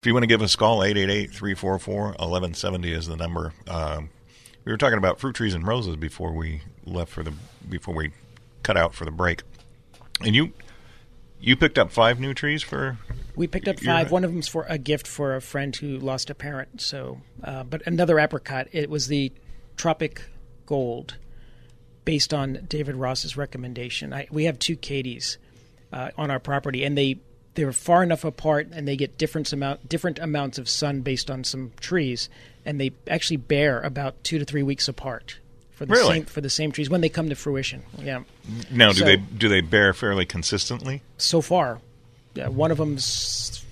If 0.00 0.06
you 0.06 0.12
want 0.12 0.22
to 0.22 0.28
give 0.28 0.42
us 0.42 0.54
a 0.54 0.56
call, 0.56 0.78
888-344-1170 0.78 2.96
is 2.96 3.08
the 3.08 3.16
number. 3.16 3.52
Um, 3.66 4.10
we 4.64 4.70
were 4.70 4.78
talking 4.78 4.96
about 4.96 5.18
fruit 5.18 5.34
trees 5.34 5.54
and 5.54 5.66
roses 5.66 5.96
before 5.96 6.30
we 6.30 6.62
left 6.84 7.10
for 7.10 7.24
the 7.24 7.32
before 7.68 7.96
we 7.96 8.12
cut 8.62 8.76
out 8.76 8.94
for 8.94 9.04
the 9.04 9.10
break. 9.10 9.42
And 10.20 10.36
you 10.36 10.52
you 11.40 11.56
picked 11.56 11.78
up 11.78 11.90
five 11.90 12.20
new 12.20 12.32
trees 12.32 12.62
for 12.62 12.96
We 13.34 13.48
picked 13.48 13.66
up 13.66 13.80
five. 13.80 13.86
right. 13.86 14.08
One 14.08 14.22
of 14.22 14.30
them's 14.30 14.46
for 14.46 14.66
a 14.68 14.78
gift 14.78 15.08
for 15.08 15.34
a 15.34 15.40
friend 15.40 15.74
who 15.74 15.98
lost 15.98 16.30
a 16.30 16.34
parent. 16.36 16.80
So, 16.80 17.20
uh, 17.42 17.64
but 17.64 17.84
another 17.84 18.20
apricot. 18.20 18.68
It 18.70 18.88
was 18.88 19.08
the 19.08 19.32
Tropic 19.76 20.22
Gold, 20.64 21.16
based 22.04 22.32
on 22.32 22.66
David 22.68 22.94
Ross's 22.94 23.36
recommendation. 23.36 24.12
I, 24.12 24.28
we 24.30 24.44
have 24.44 24.60
two 24.60 24.76
Katies 24.76 25.38
uh, 25.92 26.10
on 26.16 26.30
our 26.30 26.38
property, 26.38 26.84
and 26.84 26.96
they 26.96 27.18
they're 27.58 27.72
far 27.72 28.04
enough 28.04 28.24
apart, 28.24 28.68
and 28.72 28.86
they 28.86 28.96
get 28.96 29.18
different 29.18 29.52
amount 29.52 29.88
different 29.88 30.18
amounts 30.20 30.58
of 30.58 30.68
sun 30.68 31.00
based 31.00 31.28
on 31.30 31.42
some 31.42 31.72
trees, 31.80 32.28
and 32.64 32.80
they 32.80 32.92
actually 33.08 33.36
bear 33.38 33.80
about 33.80 34.22
two 34.22 34.38
to 34.38 34.44
three 34.44 34.62
weeks 34.62 34.86
apart 34.86 35.38
for 35.72 35.84
the 35.84 35.92
Really? 35.92 36.14
same 36.14 36.24
for 36.24 36.40
the 36.40 36.50
same 36.50 36.70
trees 36.70 36.88
when 36.88 37.00
they 37.00 37.08
come 37.08 37.28
to 37.28 37.34
fruition. 37.34 37.82
Yeah. 38.00 38.22
now. 38.70 38.92
Do 38.92 38.98
So- 39.00 39.04
they 39.04 39.16
do 39.16 39.48
they 39.48 39.60
bear 39.60 39.92
fairly 39.92 40.24
consistently? 40.24 41.02
so 41.16 41.40
far. 41.40 41.80
Yeah, 42.34 42.48
one 42.48 42.70
of 42.70 42.78
them's 42.78 43.64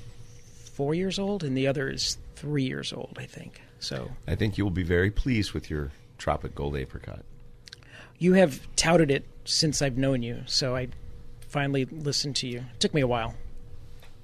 four 0.74 0.94
years 0.94 1.18
old, 1.18 1.44
and 1.44 1.56
the 1.56 1.68
other 1.68 1.88
is 1.88 2.18
three 2.34 2.64
years 2.64 2.92
old, 2.92 3.16
I 3.18 3.26
think. 3.26 3.60
So 3.78 4.10
I 4.26 4.34
think 4.34 4.58
you 4.58 4.64
will 4.64 4.70
be 4.72 4.82
very 4.82 5.10
pleased 5.12 5.52
with 5.52 5.70
your 5.70 5.92
Tropic 6.18 6.54
Gold 6.56 6.76
Apricot. 6.76 7.24
you 8.18 8.32
have 8.32 8.66
touted 8.76 9.10
it 9.10 9.24
since 9.44 9.80
I've 9.82 9.96
known 9.98 10.22
you. 10.22 10.42
So 10.46 10.74
I 10.74 10.88
finally 11.48 11.84
listened 11.84 12.34
to 12.36 12.48
you. 12.48 12.58
It 12.74 12.80
took 12.80 12.94
me 12.94 13.02
a 13.02 13.06
while. 13.06 13.34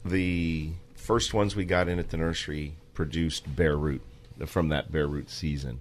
The 0.05 0.71
first 0.95 1.33
ones 1.33 1.55
we 1.55 1.65
got 1.65 1.89
in 1.89 1.99
at 1.99 2.11
the 2.11 2.17
nursery 2.17 2.77
produced 2.95 3.55
bare 3.55 3.77
root 3.77 4.03
from 4.47 4.69
that 4.69 4.91
bare 4.91 5.07
root 5.07 5.31
season, 5.31 5.81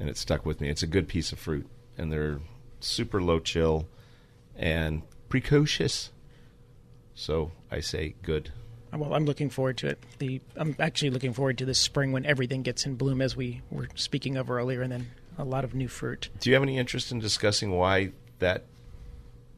and 0.00 0.08
it 0.08 0.16
stuck 0.16 0.44
with 0.44 0.60
me. 0.60 0.68
It's 0.68 0.82
a 0.82 0.86
good 0.86 1.08
piece 1.08 1.32
of 1.32 1.38
fruit, 1.38 1.66
and 1.96 2.12
they're 2.12 2.40
super 2.80 3.22
low 3.22 3.38
chill 3.38 3.86
and 4.56 5.02
precocious. 5.28 6.10
So 7.14 7.52
I 7.70 7.80
say 7.80 8.14
good. 8.22 8.50
Well, 8.92 9.14
I'm 9.14 9.24
looking 9.24 9.48
forward 9.48 9.78
to 9.78 9.86
it. 9.86 9.98
The 10.18 10.40
I'm 10.56 10.76
actually 10.78 11.10
looking 11.10 11.32
forward 11.32 11.56
to 11.58 11.64
this 11.64 11.78
spring 11.78 12.12
when 12.12 12.26
everything 12.26 12.62
gets 12.62 12.84
in 12.84 12.96
bloom, 12.96 13.22
as 13.22 13.36
we 13.36 13.62
were 13.70 13.88
speaking 13.94 14.36
of 14.36 14.50
earlier, 14.50 14.82
and 14.82 14.92
then 14.92 15.06
a 15.38 15.44
lot 15.44 15.64
of 15.64 15.74
new 15.74 15.88
fruit. 15.88 16.28
Do 16.40 16.50
you 16.50 16.54
have 16.54 16.62
any 16.62 16.76
interest 16.76 17.10
in 17.10 17.18
discussing 17.18 17.70
why 17.70 18.12
that 18.38 18.64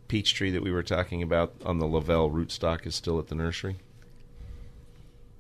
peach 0.07 0.35
tree 0.35 0.51
that 0.53 0.63
we 0.63 0.71
were 0.71 0.83
talking 0.83 1.23
about 1.23 1.53
on 1.65 1.79
the 1.79 1.87
Lovell 1.87 2.31
rootstock 2.31 2.87
is 2.87 2.95
still 2.95 3.19
at 3.19 3.27
the 3.27 3.35
nursery? 3.35 3.79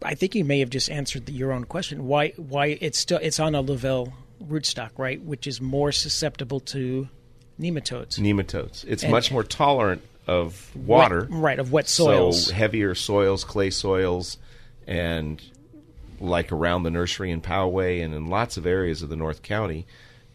I 0.05 0.14
think 0.14 0.35
you 0.35 0.45
may 0.45 0.61
have 0.61 0.71
just 0.71 0.90
answered 0.90 1.27
the, 1.27 1.33
your 1.33 1.53
own 1.53 1.64
question. 1.64 2.07
Why? 2.07 2.31
Why 2.37 2.79
it's 2.81 2.99
still 2.99 3.19
it's 3.23 3.40
on 3.40 3.55
a 3.55 3.61
Lovell 3.61 4.12
rootstock, 4.43 4.90
right? 4.99 5.21
Which 5.23 5.47
is 5.47 5.61
more 5.61 5.93
susceptible 5.93 6.61
to 6.61 7.09
nematodes. 7.61 8.19
Nematodes. 8.19 8.85
It's 8.87 9.03
And- 9.03 9.12
much 9.12 9.33
more 9.33 9.43
tolerant 9.43 10.03
of 10.27 10.75
water. 10.77 11.21
Wet- 11.31 11.31
right, 11.31 11.59
of 11.59 11.73
wet 11.73 11.88
soils. 11.88 12.47
So 12.47 12.55
heavier 12.55 12.95
soils, 12.95 13.45
clay 13.45 13.71
soils, 13.71 14.38
and 14.87 15.43
like 16.21 16.53
around 16.53 16.83
the 16.85 16.90
nursery 16.90 17.31
in 17.31 17.40
Poway 17.40 18.03
and 18.03 18.14
in 18.14 18.29
lots 18.29 18.57
of 18.57 18.67
areas 18.67 19.03
of 19.03 19.09
the 19.09 19.17
North 19.17 19.43
County, 19.43 19.87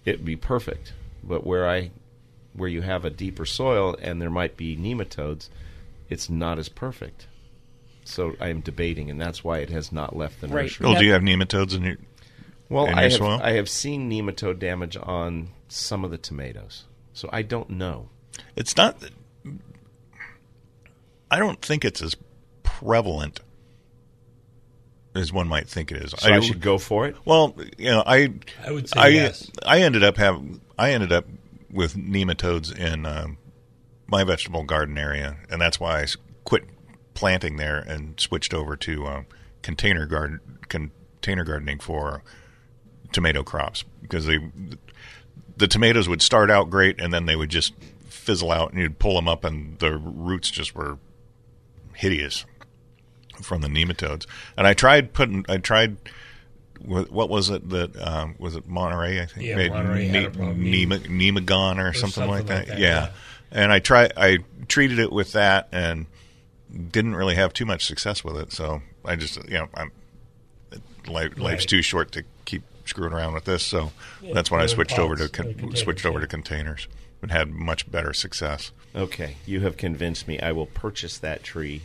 it'd 0.05 0.25
be 0.25 0.35
perfect. 0.35 0.93
But 1.23 1.45
where 1.45 1.69
I 1.69 1.91
where 2.53 2.69
you 2.69 2.81
have 2.81 3.05
a 3.05 3.09
deeper 3.09 3.45
soil 3.45 3.95
and 4.01 4.21
there 4.21 4.29
might 4.29 4.57
be 4.57 4.75
nematodes, 4.75 5.49
it's 6.09 6.29
not 6.29 6.57
as 6.59 6.69
perfect. 6.69 7.27
So 8.09 8.35
I 8.39 8.47
am 8.49 8.61
debating, 8.61 9.09
and 9.09 9.21
that's 9.21 9.43
why 9.43 9.59
it 9.59 9.69
has 9.69 9.91
not 9.91 10.15
left 10.15 10.41
the 10.41 10.47
Right. 10.47 10.63
nursery. 10.63 10.85
Well, 10.87 10.99
do 10.99 11.05
you 11.05 11.13
have 11.13 11.21
nematodes 11.21 11.75
in 11.75 11.83
your 11.83 11.97
Well, 12.69 12.87
in 12.87 12.95
I 12.95 13.01
your 13.03 13.09
have, 13.11 13.17
soil? 13.17 13.39
I 13.41 13.51
have 13.53 13.69
seen 13.69 14.09
nematode 14.09 14.59
damage 14.59 14.97
on 15.01 15.49
some 15.67 16.03
of 16.03 16.11
the 16.11 16.17
tomatoes, 16.17 16.85
so 17.13 17.29
I 17.31 17.41
don't 17.43 17.69
know. 17.69 18.09
It's 18.55 18.75
not. 18.75 18.97
I 21.31 21.37
don't 21.37 21.61
think 21.61 21.85
it's 21.85 22.01
as 22.01 22.15
prevalent 22.63 23.39
as 25.15 25.31
one 25.33 25.47
might 25.47 25.67
think 25.67 25.91
it 25.91 25.97
is. 25.97 26.11
So 26.17 26.31
I, 26.31 26.39
should 26.39 26.61
go 26.61 26.77
for 26.77 27.07
it. 27.07 27.15
Well, 27.25 27.55
you 27.77 27.89
know, 27.89 28.03
I 28.05 28.33
I 28.65 28.71
would 28.71 28.89
say 28.89 28.99
I 28.99 29.07
yes. 29.09 29.49
I 29.65 29.81
ended 29.81 30.03
up 30.03 30.17
having 30.17 30.61
I 30.77 30.91
ended 30.91 31.11
up 31.11 31.25
with 31.71 31.95
nematodes 31.95 32.75
in 32.75 33.05
um, 33.05 33.37
my 34.07 34.23
vegetable 34.23 34.63
garden 34.63 34.97
area, 34.97 35.37
and 35.49 35.61
that's 35.61 35.79
why 35.79 36.01
I 36.01 36.05
quit 36.43 36.63
planting 37.19 37.57
there 37.57 37.79
and 37.79 38.17
switched 38.17 38.53
over 38.53 38.77
to 38.77 39.05
um, 39.05 39.25
container 39.61 40.05
garden 40.05 40.39
container 40.69 41.43
gardening 41.43 41.77
for 41.77 42.23
tomato 43.11 43.43
crops 43.43 43.83
because 44.01 44.25
they 44.25 44.39
the 45.57 45.67
tomatoes 45.67 46.07
would 46.07 46.21
start 46.21 46.49
out 46.49 46.69
great 46.69 47.01
and 47.01 47.13
then 47.13 47.25
they 47.25 47.35
would 47.35 47.49
just 47.49 47.73
fizzle 48.07 48.51
out 48.53 48.71
and 48.71 48.81
you'd 48.81 48.99
pull 48.99 49.15
them 49.15 49.27
up 49.27 49.43
and 49.43 49.77
the 49.79 49.97
roots 49.97 50.49
just 50.49 50.73
were 50.73 50.97
hideous 51.93 52.45
from 53.41 53.59
the 53.59 53.67
nematodes. 53.67 54.25
And 54.55 54.65
I 54.65 54.73
tried 54.73 55.11
putting 55.11 55.45
I 55.49 55.57
tried 55.57 55.97
what 56.85 57.27
was 57.29 57.49
it 57.49 57.67
that 57.67 58.01
um, 58.01 58.35
was 58.39 58.55
it 58.55 58.65
Monterey 58.65 59.21
I 59.21 59.25
think 59.25 59.45
Yeah, 59.45 59.67
Monterey 59.67 60.07
had. 60.07 60.33
Nema- 60.35 61.05
Nemagon 61.05 61.83
or, 61.83 61.91
something, 61.91 62.11
something 62.11 62.29
like 62.29 62.45
that. 62.45 62.59
like 62.59 62.67
that, 62.69 62.79
yeah. 62.79 62.87
yeah. 62.87 63.11
And 63.51 63.73
I 63.73 63.79
tried 63.79 64.13
I 64.15 64.37
treated 64.69 64.99
it 64.99 65.11
with 65.11 65.33
that 65.33 65.67
and 65.73 66.05
didn't 66.91 67.15
really 67.15 67.35
have 67.35 67.53
too 67.53 67.65
much 67.65 67.85
success 67.85 68.23
with 68.23 68.37
it. 68.37 68.51
So 68.51 68.81
I 69.05 69.15
just 69.15 69.37
you 69.45 69.57
know 69.57 69.69
I'm 69.73 69.91
life, 71.07 71.37
life's 71.37 71.65
too 71.65 71.81
short 71.81 72.11
to 72.13 72.23
keep 72.45 72.63
screwing 72.85 73.13
around 73.13 73.33
with 73.33 73.45
this. 73.45 73.63
So 73.63 73.91
Yeah, 74.21 74.33
that's 74.33 74.51
when 74.51 74.59
I 74.59 74.63
put 74.63 74.71
it 74.71 74.75
switched 74.75 74.99
over 74.99 75.15
to 75.15 75.29
con- 75.29 75.53
containers, 75.53 75.81
switched 75.81 76.05
over 76.05 76.19
yeah. 76.19 76.25
to 76.25 76.27
containers 76.27 76.87
and 77.21 77.31
had 77.31 77.49
much 77.49 77.89
better 77.89 78.13
success. 78.13 78.71
Okay, 78.95 79.37
you 79.45 79.61
have 79.61 79.77
convinced 79.77 80.27
me. 80.27 80.39
I 80.39 80.51
will 80.51 80.65
purchase 80.65 81.17
that 81.19 81.43
tree 81.43 81.81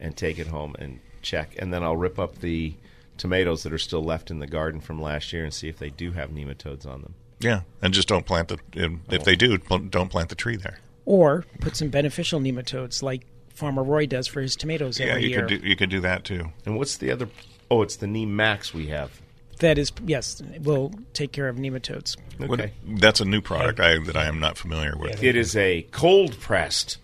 and 0.00 0.16
take 0.16 0.38
it 0.38 0.48
home 0.48 0.74
and 0.78 1.00
check, 1.20 1.54
and 1.58 1.72
then 1.72 1.82
I'll 1.82 1.96
rip 1.96 2.18
up 2.18 2.38
the 2.38 2.74
tomatoes 3.18 3.62
that 3.62 3.72
are 3.72 3.78
still 3.78 4.02
left 4.02 4.30
in 4.30 4.38
the 4.38 4.46
garden 4.46 4.80
from 4.80 5.00
last 5.00 5.32
year 5.32 5.44
and 5.44 5.52
see 5.52 5.68
if 5.68 5.78
they 5.78 5.90
do 5.90 6.12
have 6.12 6.30
nematodes 6.30 6.86
on 6.86 7.02
them. 7.02 7.14
Yeah, 7.40 7.62
and 7.80 7.92
just 7.92 8.08
don't 8.08 8.24
plant 8.24 8.48
the. 8.48 8.58
If 8.72 9.20
oh. 9.20 9.24
they 9.24 9.36
do, 9.36 9.58
don't 9.58 10.08
plant 10.08 10.28
the 10.28 10.34
tree 10.34 10.56
there. 10.56 10.78
Or 11.04 11.44
put 11.60 11.76
some 11.76 11.88
beneficial 11.88 12.40
nematodes 12.40 13.02
like 13.02 13.26
Farmer 13.54 13.82
Roy 13.82 14.06
does 14.06 14.26
for 14.26 14.40
his 14.40 14.56
tomatoes 14.56 14.98
Yeah, 14.98 15.06
every 15.06 15.24
you 15.24 15.28
year. 15.30 15.46
could 15.46 15.60
do, 15.62 15.68
you 15.68 15.76
could 15.76 15.90
do 15.90 16.00
that 16.00 16.24
too. 16.24 16.52
And 16.66 16.76
what's 16.76 16.96
the 16.96 17.10
other? 17.10 17.28
Oh, 17.70 17.82
it's 17.82 17.96
the 17.96 18.06
neem 18.06 18.34
max 18.36 18.72
we 18.74 18.88
have. 18.88 19.20
that 19.60 19.78
is, 19.78 19.92
yes, 20.04 20.42
will 20.62 20.92
take 21.12 21.30
care 21.32 21.48
of 21.48 21.56
nematodes. 21.56 22.16
Okay, 22.40 22.46
What- 22.48 22.70
that's 23.00 23.20
a 23.20 23.24
new 23.24 23.40
product 23.40 23.78
I, 23.78 23.98
that 23.98 24.16
I 24.16 24.24
am 24.26 24.40
not 24.40 24.58
familiar 24.58 24.96
with. 24.96 25.22
it 25.22 25.36
is 25.36 25.54
a 25.56 25.82
cold 25.92 26.38
pressed 26.40 26.98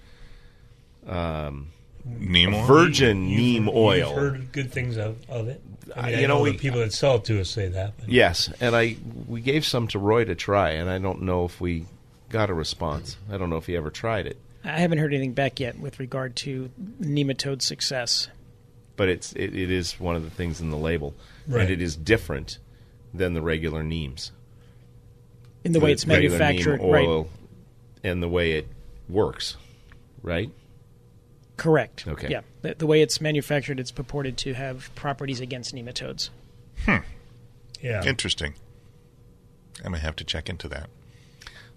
um, 1.07 1.69
Neem 2.05 2.55
oil? 2.55 2.65
virgin 2.67 3.29
You've- 3.29 3.43
neem 3.43 3.65
You've 3.67 3.75
oil. 3.75 4.15
heard 4.15 4.53
good 4.53 4.73
things 4.73 4.97
of, 4.97 5.17
of 5.29 5.49
it. 5.49 5.61
I 5.95 6.07
mean, 6.07 6.15
Uh, 6.15 6.19
I 6.19 6.21
you 6.21 6.27
know, 6.29 6.37
know, 6.39 6.43
we- 6.43 6.51
the 6.53 6.59
people 6.59 6.81
that 6.81 6.93
sell 6.93 7.17
it 7.17 7.25
to 7.27 7.41
us 7.41 7.49
say 7.51 7.69
that. 7.69 7.95
But 7.99 8.09
Yes, 8.09 8.51
and 8.61 8.75
I 8.75 8.97
we 9.27 9.41
gave 9.41 9.65
some 9.65 9.87
to 9.89 9.99
Roy 9.99 10.25
to 10.25 10.35
try, 10.35 10.71
and 10.71 10.91
I 10.91 10.99
don't 10.99 11.23
know 11.23 11.45
if 11.45 11.61
we 11.61 11.85
got 12.31 12.51
a 12.51 12.55
response. 12.55 13.17
I 13.31 13.37
don't 13.39 13.49
know 13.51 13.57
if 13.57 13.67
he 13.67 13.77
ever 13.77 13.91
tried 13.91 14.27
it, 14.27 14.37
I 14.69 14.79
haven't 14.81 14.99
heard 14.99 15.13
anything 15.15 15.33
back 15.33 15.61
yet 15.61 15.79
with 15.79 15.99
regard 15.99 16.37
to 16.37 16.71
nematode 17.01 17.63
success. 17.63 18.29
but 18.97 19.09
it's 19.09 19.33
it, 19.35 19.55
it 19.55 19.71
is 19.71 19.99
one 20.01 20.17
of 20.17 20.25
the 20.25 20.31
things 20.31 20.61
in 20.61 20.71
the 20.71 20.77
label, 20.77 21.15
Right. 21.47 21.63
and 21.63 21.71
it 21.71 21.81
is 21.81 21.97
different 21.97 22.59
than 23.15 23.33
the 23.35 23.41
regular 23.43 23.83
neems. 23.83 24.33
In 25.65 25.73
the 25.73 25.81
way 25.81 25.93
it's 25.93 26.07
manufactured, 26.07 26.81
neem 26.81 26.91
right? 26.91 27.07
oil, 27.07 27.29
and 28.05 28.23
the 28.23 28.29
way 28.29 28.53
it 28.53 28.69
works, 29.09 29.57
right? 30.23 30.51
Correct. 31.57 32.07
Okay. 32.07 32.29
Yeah, 32.29 32.43
the, 32.63 32.75
the 32.75 32.87
way 32.87 33.03
it's 33.03 33.21
manufactured, 33.21 33.81
it's 33.81 33.91
purported 33.91 34.37
to 34.39 34.55
have 34.55 34.95
properties 34.95 35.41
against 35.41 35.75
nematodes. 35.75 36.31
Hmm. 36.85 36.99
yeah, 37.81 38.05
Interesting. 38.05 38.55
I 39.85 39.89
may 39.89 39.99
have 39.99 40.15
to 40.17 40.25
check 40.25 40.49
into 40.49 40.69
that. 40.69 40.89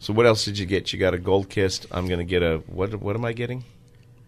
So 0.02 0.14
what 0.14 0.26
else 0.26 0.44
did 0.44 0.58
you 0.58 0.66
get? 0.66 0.92
You 0.92 0.98
got 0.98 1.14
a 1.14 1.20
gold 1.20 1.48
kissed. 1.48 1.86
I'm 1.92 2.08
going 2.08 2.18
to 2.18 2.26
get 2.26 2.42
a 2.42 2.58
what? 2.66 2.96
What 2.96 3.16
am 3.16 3.24
I 3.24 3.34
getting? 3.34 3.64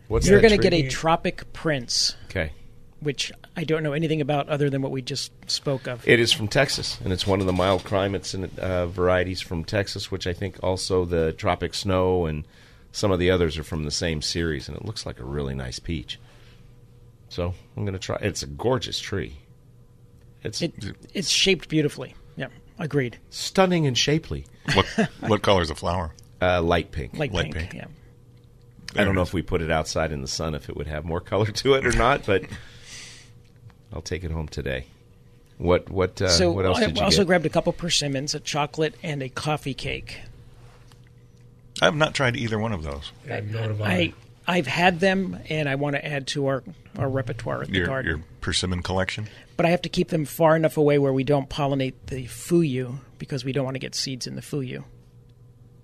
What's 0.08 0.28
You're 0.28 0.40
going 0.40 0.52
to 0.52 0.60
get 0.60 0.72
a 0.72 0.88
tropic 0.88 1.52
prince, 1.52 2.16
okay. 2.26 2.52
which 3.00 3.32
I 3.58 3.64
don't 3.64 3.82
know 3.82 3.94
anything 3.94 4.22
about 4.22 4.50
other 4.50 4.70
than 4.70 4.84
what 4.84 4.92
we 4.92 5.02
just 5.02 5.32
spoke 5.50 5.88
of. 5.88 6.08
It 6.08 6.20
is 6.20 6.32
from 6.32 6.48
Texas, 6.48 7.00
and 7.04 7.12
it's 7.12 7.26
one 7.26 7.40
of 7.40 7.48
the 7.48 7.54
mild 7.54 7.86
climates 7.86 8.36
and 8.36 8.60
uh, 8.60 8.86
varieties 8.86 9.42
from 9.42 9.64
Texas, 9.64 10.12
which 10.12 10.28
I 10.28 10.34
think 10.34 10.60
also 10.62 11.06
the 11.06 11.34
tropic 11.34 11.74
snow 11.74 12.28
and 12.28 12.46
some 12.92 13.10
of 13.10 13.18
the 13.18 13.32
others 13.32 13.58
are 13.58 13.64
from 13.64 13.84
the 13.84 13.92
same 13.92 14.22
series, 14.22 14.68
and 14.68 14.78
it 14.78 14.86
looks 14.86 15.08
like 15.08 15.20
a 15.20 15.26
really 15.26 15.56
nice 15.56 15.80
peach. 15.80 16.20
So 17.30 17.56
I'm 17.76 17.84
going 17.84 17.94
to 17.94 18.00
try. 18.00 18.20
It's 18.22 18.44
a 18.44 18.48
gorgeous 18.48 19.00
tree. 19.00 19.40
It's 20.44 20.62
It, 20.62 20.76
it's 21.16 21.30
shaped 21.30 21.68
beautifully. 21.68 22.14
Yeah, 22.36 22.50
agreed. 22.78 23.18
stunning 23.32 23.88
and 23.88 23.98
shapely. 23.98 24.46
What 24.74 24.86
what 25.22 25.42
color 25.42 25.62
is 25.62 25.70
a 25.70 25.76
flower? 25.76 26.12
Uh, 26.42 26.62
light 26.62 26.92
pink. 26.92 27.18
Like 27.18 27.32
Light 27.34 27.52
pink. 27.52 27.56
pink. 27.72 27.74
Yeah. 27.74 27.86
I 28.96 29.04
don't 29.04 29.16
know 29.16 29.22
if 29.22 29.34
we 29.34 29.42
put 29.42 29.62
it 29.62 29.72
outside 29.72 30.12
in 30.12 30.22
the 30.22 30.28
sun 30.28 30.54
if 30.56 30.70
it 30.70 30.78
would 30.78 30.88
have 30.88 31.04
more 31.04 31.20
color 31.20 31.48
to 31.48 31.74
it 31.74 31.86
or 31.86 31.92
not, 31.94 32.26
but 32.26 32.44
I'll 33.92 34.02
take 34.02 34.24
it 34.24 34.32
home 34.32 34.48
today. 34.48 34.86
What 35.58 35.90
what 35.90 36.22
uh, 36.22 36.30
so 36.30 36.52
what 36.52 36.66
else 36.66 36.78
I 36.80 36.88
did 36.88 36.98
you 36.98 37.04
also 37.04 37.20
get? 37.20 37.28
grabbed 37.28 37.46
a 37.46 37.50
couple 37.50 37.74
persimmons, 37.74 38.34
a 38.34 38.40
chocolate, 38.40 38.96
and 39.04 39.22
a 39.24 39.30
coffee 39.30 39.74
cake. 39.74 40.20
I 41.82 41.86
have 41.86 41.96
not 41.96 42.14
tried 42.14 42.36
either 42.36 42.60
one 42.60 42.72
of 42.72 42.84
those. 42.84 43.12
yeah, 43.28 43.42
nor 43.46 43.62
have 43.64 43.82
I 43.82 44.14
I've 44.48 44.68
had 44.68 45.00
them, 45.00 45.40
and 45.50 45.70
I 45.70 45.76
want 45.76 45.96
to 45.96 46.06
add 46.06 46.28
to 46.28 46.48
our 46.48 46.64
our 46.98 47.10
repertoire 47.10 47.62
at 47.64 47.70
the 47.70 47.78
Your 47.78 47.88
garden. 47.88 48.10
your 48.10 48.24
persimmon 48.42 48.82
collection. 48.84 49.28
But 49.58 49.66
I 49.66 49.70
have 49.70 49.82
to 49.84 49.90
keep 49.90 50.10
them 50.10 50.26
far 50.26 50.56
enough 50.56 50.78
away 50.78 51.00
where 51.00 51.14
we 51.14 51.24
don't 51.24 51.50
pollinate 51.50 51.94
the 52.08 52.26
fuyu 52.26 52.98
because 53.18 53.46
we 53.46 53.52
don't 53.52 53.64
want 53.66 53.76
to 53.76 53.80
get 53.80 53.96
seeds 53.96 54.28
in 54.28 54.36
the 54.36 54.42
fuyu. 54.42 54.84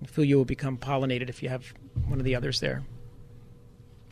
The 0.02 0.08
fuyu 0.08 0.34
will 0.36 0.44
become 0.44 0.76
pollinated 0.76 1.28
if 1.28 1.42
you 1.42 1.48
have 1.48 1.72
one 2.06 2.18
of 2.18 2.24
the 2.24 2.34
others 2.34 2.60
there. 2.60 2.82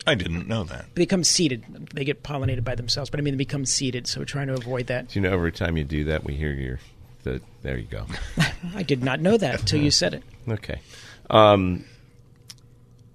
I 0.07 0.15
didn't 0.15 0.47
know 0.47 0.63
that. 0.63 0.85
They 0.95 1.01
become 1.03 1.23
seeded. 1.23 1.89
They 1.93 2.03
get 2.05 2.23
pollinated 2.23 2.63
by 2.63 2.75
themselves, 2.75 3.09
but 3.09 3.19
I 3.19 3.23
mean 3.23 3.33
they 3.33 3.37
become 3.37 3.65
seeded. 3.65 4.07
So 4.07 4.21
we're 4.21 4.25
trying 4.25 4.47
to 4.47 4.53
avoid 4.53 4.87
that. 4.87 5.09
Do 5.09 5.19
you 5.19 5.21
know 5.27 5.33
every 5.33 5.51
time 5.51 5.77
you 5.77 5.83
do 5.83 6.05
that, 6.05 6.23
we 6.23 6.35
hear 6.35 6.51
your 6.51 6.79
the 7.23 7.41
there 7.61 7.77
you 7.77 7.85
go. 7.85 8.05
I 8.75 8.83
did 8.83 9.03
not 9.03 9.19
know 9.19 9.37
that 9.37 9.59
until 9.59 9.81
you 9.81 9.91
said 9.91 10.13
it. 10.13 10.23
Okay. 10.47 10.79
Um, 11.29 11.85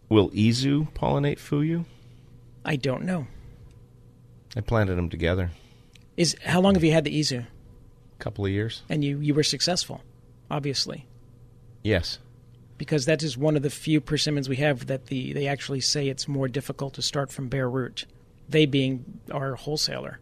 will 0.08 0.30
Izu 0.30 0.92
pollinate 0.92 1.38
Fuyu? 1.38 1.84
I 2.64 2.76
don't 2.76 3.04
know. 3.04 3.26
I 4.56 4.60
planted 4.60 4.94
them 4.94 5.08
together 5.10 5.50
Is 6.16 6.36
how 6.44 6.60
long 6.60 6.74
have 6.74 6.84
you 6.84 6.92
had 6.92 7.04
the 7.04 7.18
izu? 7.18 7.40
a 7.44 8.22
couple 8.22 8.44
of 8.46 8.50
years. 8.52 8.82
And 8.88 9.02
you 9.04 9.18
you 9.18 9.34
were 9.34 9.42
successful, 9.42 10.00
obviously, 10.50 11.06
Yes. 11.82 12.18
because 12.78 13.04
that 13.06 13.22
is 13.22 13.36
one 13.36 13.56
of 13.56 13.62
the 13.62 13.70
few 13.70 14.00
persimmons 14.00 14.48
we 14.48 14.56
have 14.56 14.86
that 14.86 15.06
the 15.06 15.32
they 15.32 15.46
actually 15.48 15.80
say 15.80 16.08
it's 16.08 16.28
more 16.28 16.48
difficult 16.48 16.94
to 16.94 17.02
start 17.02 17.32
from 17.32 17.48
bare 17.48 17.68
root. 17.68 18.06
They 18.48 18.66
being 18.66 19.04
our 19.32 19.54
wholesaler. 19.56 20.20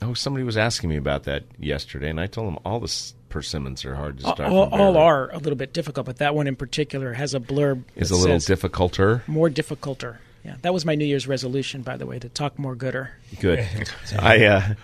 Oh, 0.00 0.14
somebody 0.14 0.44
was 0.44 0.56
asking 0.56 0.90
me 0.90 0.96
about 0.96 1.24
that 1.24 1.42
yesterday, 1.58 2.08
and 2.10 2.20
I 2.20 2.28
told 2.28 2.46
them 2.46 2.58
all 2.64 2.78
the 2.78 2.84
s- 2.84 3.14
persimmons 3.28 3.84
are 3.84 3.94
hard 3.94 4.18
to 4.18 4.22
start. 4.22 4.40
all, 4.52 4.70
from 4.70 4.80
all 4.80 4.96
are 4.96 5.30
a 5.30 5.38
little 5.38 5.56
bit 5.56 5.72
difficult, 5.72 6.06
but 6.06 6.16
that 6.18 6.34
one 6.34 6.46
in 6.46 6.56
particular 6.56 7.12
has 7.14 7.34
a 7.34 7.40
blurb. 7.40 7.84
is 7.96 8.10
a 8.10 8.16
little 8.16 8.36
difficulter. 8.38 9.22
more 9.26 9.48
difficulter. 9.50 10.18
Yeah, 10.44 10.56
that 10.62 10.72
was 10.72 10.84
my 10.84 10.94
New 10.94 11.04
Year's 11.04 11.26
resolution, 11.26 11.82
by 11.82 11.96
the 11.96 12.06
way, 12.06 12.18
to 12.18 12.28
talk 12.28 12.58
more 12.58 12.74
gooder. 12.74 13.10
Good. 13.40 13.66
I 14.18 14.44
uh, 14.46 14.74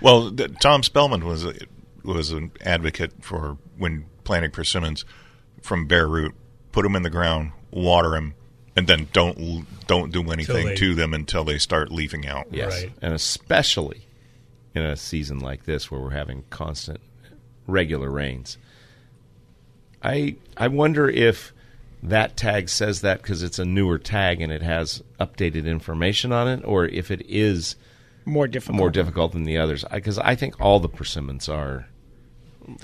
Well, 0.00 0.30
th- 0.30 0.52
Tom 0.60 0.82
Spellman 0.82 1.24
was 1.24 1.44
a, 1.44 1.54
was 2.04 2.30
an 2.30 2.52
advocate 2.64 3.12
for 3.24 3.56
when 3.78 4.04
planting 4.24 4.50
persimmons 4.50 5.04
from 5.62 5.86
bare 5.86 6.06
root, 6.06 6.34
put 6.72 6.82
them 6.82 6.94
in 6.94 7.02
the 7.02 7.10
ground, 7.10 7.52
water 7.70 8.10
them, 8.10 8.34
and 8.76 8.86
then 8.86 9.08
don't 9.12 9.66
don't 9.86 10.12
do 10.12 10.30
anything 10.30 10.66
they- 10.68 10.74
to 10.76 10.94
them 10.94 11.14
until 11.14 11.42
they 11.44 11.58
start 11.58 11.90
leafing 11.90 12.26
out. 12.26 12.46
yes, 12.50 12.82
Right. 12.82 12.92
and 13.00 13.14
especially 13.14 14.06
in 14.74 14.82
a 14.82 14.96
season 14.96 15.38
like 15.40 15.64
this 15.64 15.90
where 15.90 16.00
we're 16.00 16.10
having 16.10 16.44
constant, 16.50 17.00
regular 17.66 18.10
rains. 18.10 18.58
I 20.02 20.36
I 20.56 20.68
wonder 20.68 21.08
if 21.08 21.52
that 22.02 22.36
tag 22.36 22.68
says 22.68 23.00
that 23.00 23.22
because 23.22 23.42
it's 23.42 23.58
a 23.58 23.64
newer 23.64 23.98
tag 23.98 24.40
and 24.40 24.52
it 24.52 24.62
has 24.62 25.02
updated 25.18 25.66
information 25.66 26.32
on 26.32 26.48
it, 26.48 26.64
or 26.64 26.86
if 26.86 27.10
it 27.10 27.22
is 27.28 27.76
more 28.24 28.46
difficult. 28.46 28.76
more 28.76 28.90
difficult 28.90 29.32
than 29.32 29.44
the 29.44 29.56
others 29.58 29.84
because 29.92 30.18
I 30.18 30.34
think 30.34 30.60
all 30.60 30.80
the 30.80 30.88
persimmons 30.88 31.48
are 31.48 31.86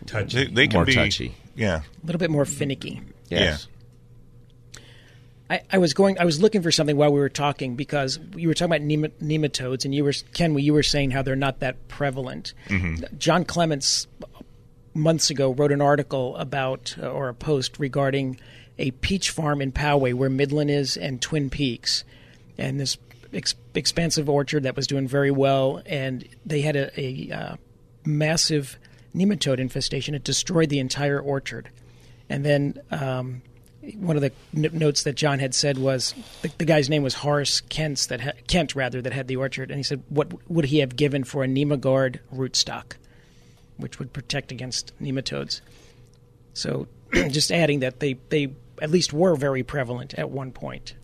They, 0.06 0.46
they 0.46 0.66
can 0.66 0.78
more 0.78 0.84
be 0.84 0.94
touchy. 0.94 1.34
Yeah, 1.54 1.82
a 2.02 2.06
little 2.06 2.18
bit 2.18 2.30
more 2.30 2.44
finicky. 2.44 3.02
Yes. 3.28 3.68
I, 5.50 5.60
I 5.70 5.78
was 5.78 5.92
going. 5.92 6.18
I 6.18 6.24
was 6.24 6.40
looking 6.40 6.62
for 6.62 6.72
something 6.72 6.96
while 6.96 7.12
we 7.12 7.20
were 7.20 7.28
talking 7.28 7.76
because 7.76 8.18
you 8.34 8.48
were 8.48 8.54
talking 8.54 8.74
about 8.74 8.80
nema- 8.80 9.12
nematodes, 9.22 9.84
and 9.84 9.94
you 9.94 10.02
were 10.02 10.14
Ken. 10.32 10.56
You 10.56 10.72
were 10.72 10.82
saying 10.82 11.10
how 11.10 11.20
they're 11.20 11.36
not 11.36 11.60
that 11.60 11.88
prevalent. 11.88 12.54
Mm-hmm. 12.68 13.18
John 13.18 13.44
Clements 13.44 14.06
months 14.94 15.30
ago 15.30 15.52
wrote 15.52 15.72
an 15.72 15.80
article 15.80 16.36
about 16.36 16.94
uh, 17.00 17.08
or 17.08 17.28
a 17.28 17.34
post 17.34 17.78
regarding 17.78 18.38
a 18.78 18.90
peach 18.90 19.30
farm 19.30 19.60
in 19.60 19.72
Poway 19.72 20.14
where 20.14 20.30
Midland 20.30 20.70
is 20.70 20.96
and 20.96 21.20
Twin 21.20 21.50
Peaks, 21.50 22.04
and 22.58 22.80
this 22.80 22.98
ex- 23.32 23.54
expansive 23.74 24.28
orchard 24.28 24.62
that 24.64 24.76
was 24.76 24.86
doing 24.86 25.06
very 25.06 25.30
well, 25.30 25.82
and 25.86 26.26
they 26.44 26.62
had 26.62 26.76
a, 26.76 27.00
a 27.00 27.30
uh, 27.32 27.56
massive 28.04 28.78
nematode 29.14 29.58
infestation. 29.58 30.14
It 30.14 30.24
destroyed 30.24 30.68
the 30.68 30.78
entire 30.78 31.20
orchard, 31.20 31.68
and 32.28 32.44
then. 32.44 32.80
Um, 32.90 33.42
one 33.96 34.14
of 34.14 34.22
the 34.22 34.30
n- 34.54 34.78
notes 34.78 35.02
that 35.02 35.16
John 35.16 35.40
had 35.40 35.56
said 35.56 35.76
was 35.76 36.14
the, 36.42 36.52
the 36.58 36.64
guy's 36.64 36.88
name 36.88 37.02
was 37.02 37.14
Horace 37.14 37.60
Kent's 37.62 38.06
that 38.06 38.20
ha- 38.20 38.32
Kent 38.46 38.76
rather 38.76 39.02
that 39.02 39.12
had 39.12 39.26
the 39.26 39.34
orchard, 39.34 39.72
and 39.72 39.76
he 39.76 39.82
said, 39.82 40.04
"What 40.08 40.48
would 40.48 40.66
he 40.66 40.78
have 40.78 40.94
given 40.94 41.24
for 41.24 41.42
a 41.42 41.48
Nemagard 41.48 42.20
rootstock, 42.32 42.92
which 43.82 43.98
would 43.98 44.12
protect 44.12 44.50
against 44.52 44.92
nematodes?" 45.00 45.60
So, 46.54 46.86
just 47.12 47.50
adding 47.52 47.80
that 47.80 48.00
they 48.00 48.14
they 48.30 48.52
at 48.80 48.90
least 48.90 49.12
were 49.12 49.36
very 49.36 49.62
prevalent 49.62 50.14
at 50.14 50.30
one 50.30 50.50
point. 50.52 50.94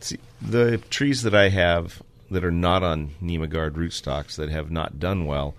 See, 0.00 0.18
the 0.42 0.78
trees 0.90 1.22
that 1.22 1.34
I 1.34 1.48
have 1.48 2.02
that 2.30 2.44
are 2.44 2.50
not 2.50 2.82
on 2.82 3.10
Nemagard 3.22 3.72
rootstocks 3.72 4.36
that 4.36 4.50
have 4.50 4.70
not 4.70 4.98
done 4.98 5.24
well, 5.24 5.54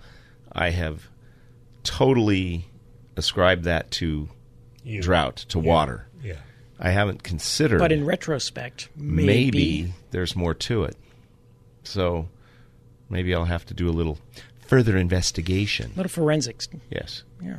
I 0.52 0.70
have 0.70 1.08
totally 1.82 2.66
ascribed 3.16 3.64
that 3.64 3.90
to 3.92 4.28
You. 4.84 5.00
drought, 5.02 5.36
to 5.48 5.58
Yeah. 5.58 5.64
water. 5.64 6.06
Yeah. 6.22 6.36
I 6.78 6.90
haven't 6.90 7.22
considered 7.22 7.78
But 7.78 7.92
in 7.92 8.04
retrospect, 8.04 8.88
maybe, 8.94 9.26
maybe 9.26 9.94
there's 10.10 10.36
more 10.36 10.54
to 10.54 10.84
it. 10.84 10.96
So 11.82 12.28
maybe 13.08 13.34
I'll 13.34 13.46
have 13.46 13.64
to 13.66 13.74
do 13.74 13.88
a 13.88 13.90
little 13.92 14.18
further 14.66 14.96
investigation. 14.96 15.92
a 15.94 15.96
little 15.96 16.10
forensics. 16.10 16.68
Yes. 16.90 17.22
Yeah. 17.42 17.56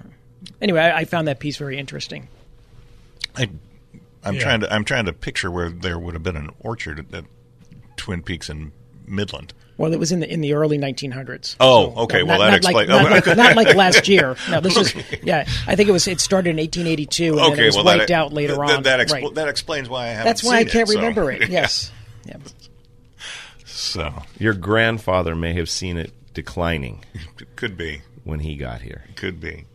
Anyway, 0.62 0.80
I, 0.80 0.99
I 0.99 1.05
found 1.05 1.28
that 1.28 1.39
piece 1.39 1.58
very 1.58 1.78
interesting. 1.78 2.28
I, 3.36 3.49
I'm 4.24 4.36
Yeah. 4.36 4.41
trying 4.41 4.60
to 4.62 4.74
I'm 4.74 4.84
trying 4.86 5.05
to 5.05 5.14
picture 5.14 5.49
where 5.51 5.70
there 5.70 5.97
would 5.99 6.14
have 6.14 6.24
been 6.24 6.38
an 6.38 6.49
orchard 6.60 6.99
at, 6.99 7.14
at 7.14 7.26
Twin 7.97 8.22
Peaks 8.24 8.49
in 8.49 8.72
Midland. 9.08 9.53
Well, 9.78 9.93
it 9.93 9.99
was 9.99 10.12
in 10.12 10.22
the 10.22 10.32
in 10.32 10.41
the 10.41 10.53
early 10.53 10.80
1900s. 10.80 11.55
Oh, 11.60 11.93
So, 11.93 11.99
okay. 12.01 12.20
no, 12.20 12.26
Well, 12.26 12.39
not, 12.39 12.45
that 12.51 12.64
not 12.64 12.74
like, 12.74 12.88
explains- 12.88 12.89
not, 12.89 13.05
oh, 13.05 13.32
like, 13.32 13.38
not 13.38 13.55
like 13.55 13.76
last 13.76 14.08
year. 14.08 14.36
No, 14.49 14.60
this 14.60 14.76
is 14.76 14.95
yeah. 15.24 15.47
I 15.68 15.76
think 15.76 15.88
it 15.88 15.91
was 15.91 16.08
it 16.08 16.20
started 16.20 16.49
in 16.51 16.58
1882 16.58 17.30
and 17.30 17.38
then 17.38 17.51
okay, 17.53 17.64
it 17.64 17.66
was 17.68 17.76
well 17.76 17.86
wiped 17.86 18.08
that, 18.08 18.14
out 18.14 18.34
later 18.34 18.55
that, 18.55 18.62
on. 18.62 18.84
That, 18.84 18.99
expl- 18.99 19.12
right. 19.24 19.34
that 19.36 19.47
explains 19.47 19.88
why 19.88 20.05
I 20.05 20.10
haven't. 20.10 20.26
That's 20.26 20.43
why 20.43 20.58
I 20.58 20.64
can't 20.66 20.89
it, 20.89 20.93
so- 20.93 20.99
remember 20.99 21.32
it. 21.32 21.47
Yes. 21.49 21.91
Yeah. 22.26 22.38
So 23.66 24.24
Your 24.39 24.53
grandfather 24.53 25.36
may 25.36 25.53
have 25.53 25.70
seen 25.70 25.97
it 25.97 26.12
declining 26.38 27.04
could 27.56 27.76
be, 27.76 28.02
when 28.24 28.40
he 28.42 28.56
got 28.56 28.82
here. 28.84 29.06
could 29.16 29.40
be, 29.40 29.66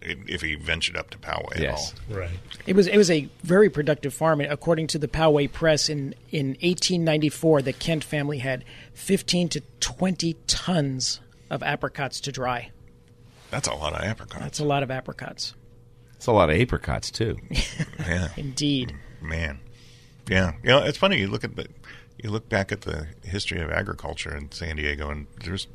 if 0.00 0.16
if 0.26 0.40
he 0.40 0.54
ventured 0.54 0.96
up 0.96 1.10
to 1.10 1.18
Poway 1.18 1.58
Yes. 1.60 1.92
at 1.92 2.00
all. 2.10 2.16
Right. 2.20 2.30
It 2.66 2.74
was 2.74 2.86
it 2.86 2.96
was 2.96 3.10
a 3.10 3.28
very 3.42 3.68
productive 3.68 4.14
farm. 4.14 4.40
According 4.40 4.86
to 4.88 4.98
the 4.98 5.08
Poway 5.08 5.52
Press, 5.52 5.88
in 5.90 6.14
in 6.30 6.48
1894, 6.62 7.62
the 7.62 7.72
Kent 7.74 8.02
family 8.02 8.38
had 8.38 8.64
15 8.94 9.48
to 9.50 9.60
20 9.80 10.34
tons 10.46 11.20
of 11.50 11.62
apricots 11.62 12.20
to 12.22 12.32
dry. 12.32 12.70
That's 13.50 13.68
a 13.68 13.74
lot 13.74 13.92
of 13.92 14.00
apricots. 14.00 14.40
That's 14.42 14.58
a 14.58 14.64
lot 14.64 14.82
of 14.82 14.90
apricots, 14.90 15.54
It's 16.16 16.26
a 16.26 16.32
lot 16.32 16.48
of 16.50 16.56
apricots 16.60 17.10
too. 17.10 17.36
yeah, 18.00 18.28
indeed. 18.36 18.94
man. 19.20 19.60
Yeah, 20.28 20.54
you 20.62 20.70
know, 20.70 20.82
it's 20.82 20.98
funny. 20.98 21.18
You 21.18 21.28
look 21.28 21.44
at 21.44 21.54
the, 21.54 21.66
you 22.22 22.30
look 22.30 22.48
back 22.48 22.72
at 22.72 22.80
the 22.80 23.06
history 23.22 23.60
of 23.60 23.70
agriculture 23.70 24.34
in 24.36 24.50
San 24.50 24.74
Diego, 24.76 25.08
and 25.10 25.26
there's, 25.44 25.68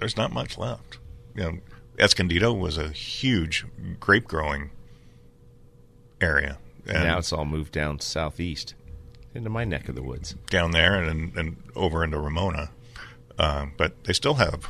there's 0.00 0.16
not 0.16 0.32
much 0.32 0.58
left. 0.58 0.98
You 1.36 1.42
know, 1.44 1.58
Escondido 1.98 2.52
was 2.52 2.76
a 2.76 2.88
huge 2.88 3.64
grape 4.00 4.26
growing 4.26 4.70
area, 6.20 6.58
and 6.86 7.04
now 7.04 7.18
it's 7.18 7.32
all 7.32 7.44
moved 7.44 7.72
down 7.72 8.00
southeast 8.00 8.74
into 9.34 9.48
my 9.48 9.64
neck 9.64 9.88
of 9.88 9.94
the 9.94 10.02
woods. 10.02 10.34
down 10.48 10.72
there 10.72 10.94
and 10.94 11.36
and 11.36 11.56
over 11.76 12.02
into 12.02 12.18
Ramona. 12.18 12.70
Uh, 13.38 13.66
but 13.76 14.02
they 14.04 14.12
still 14.12 14.34
have, 14.34 14.68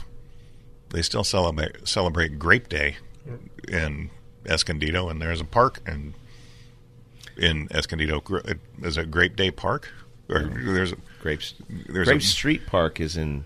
they 0.90 1.02
still 1.02 1.24
celebrate 1.24 1.88
celebrate 1.88 2.38
Grape 2.38 2.68
Day 2.68 2.96
in 3.68 4.10
Escondido, 4.46 5.08
and 5.08 5.20
there's 5.22 5.40
a 5.40 5.44
park 5.44 5.80
in 5.86 6.14
in 7.36 7.68
Escondido. 7.72 8.20
Gr- 8.20 8.40
Is 8.82 8.98
it 8.98 9.10
Grape 9.10 9.34
Day 9.36 9.50
Park? 9.50 9.90
Or 10.28 10.44
there's 10.44 10.92
a, 10.92 10.96
Grapes. 11.20 11.54
there's 11.88 12.06
Grape 12.06 12.20
a, 12.20 12.24
Street 12.24 12.66
Park 12.66 13.00
is 13.00 13.16
in 13.16 13.44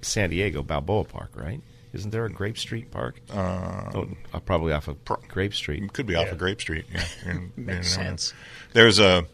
San 0.00 0.30
Diego, 0.30 0.62
Balboa 0.62 1.04
Park, 1.04 1.30
right? 1.34 1.60
Isn't 1.92 2.10
there 2.10 2.24
a 2.26 2.30
Grape 2.30 2.58
Street 2.58 2.90
Park? 2.90 3.20
Uh, 3.30 3.90
oh, 3.94 4.08
uh, 4.34 4.40
probably 4.40 4.72
off 4.72 4.88
of 4.88 4.96
Grape 5.28 5.54
Street. 5.54 5.92
could 5.92 6.06
be 6.06 6.14
off 6.14 6.26
Yeah. 6.26 6.32
of 6.32 6.38
Grape 6.38 6.60
Street. 6.60 6.84
Yeah, 6.92 7.04
You- 7.26 7.32
you 7.32 7.40
Makes 7.56 7.56
never 7.56 7.74
know. 7.76 7.82
sense. 7.82 8.34
There's 8.74 8.98
a 8.98 9.24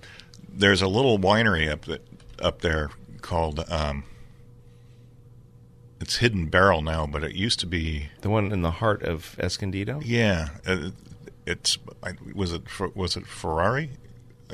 there's 0.49 0.81
a 0.83 0.87
little 0.89 1.19
winery 1.19 1.69
up 1.71 1.85
that 1.87 2.07
up 2.41 2.61
there 2.61 2.91
called 3.23 3.61
um, 3.71 4.05
it's 6.01 6.17
Hidden 6.17 6.47
Barrel 6.47 6.83
now, 6.83 7.07
but 7.07 7.25
it 7.25 7.35
used 7.35 7.61
to 7.61 7.67
be 7.67 8.09
The 8.21 8.31
one 8.31 8.53
in 8.53 8.63
the 8.63 8.71
heart 8.73 9.03
of 9.03 9.37
Escondido. 9.39 10.01
Yeah, 10.05 10.49
uh, 10.67 10.91
it's 11.47 11.79
I- 12.03 12.15
was 12.35 12.53
it 12.53 12.63
was 12.95 13.17
it 13.17 13.27
Ferrari? 13.27 13.91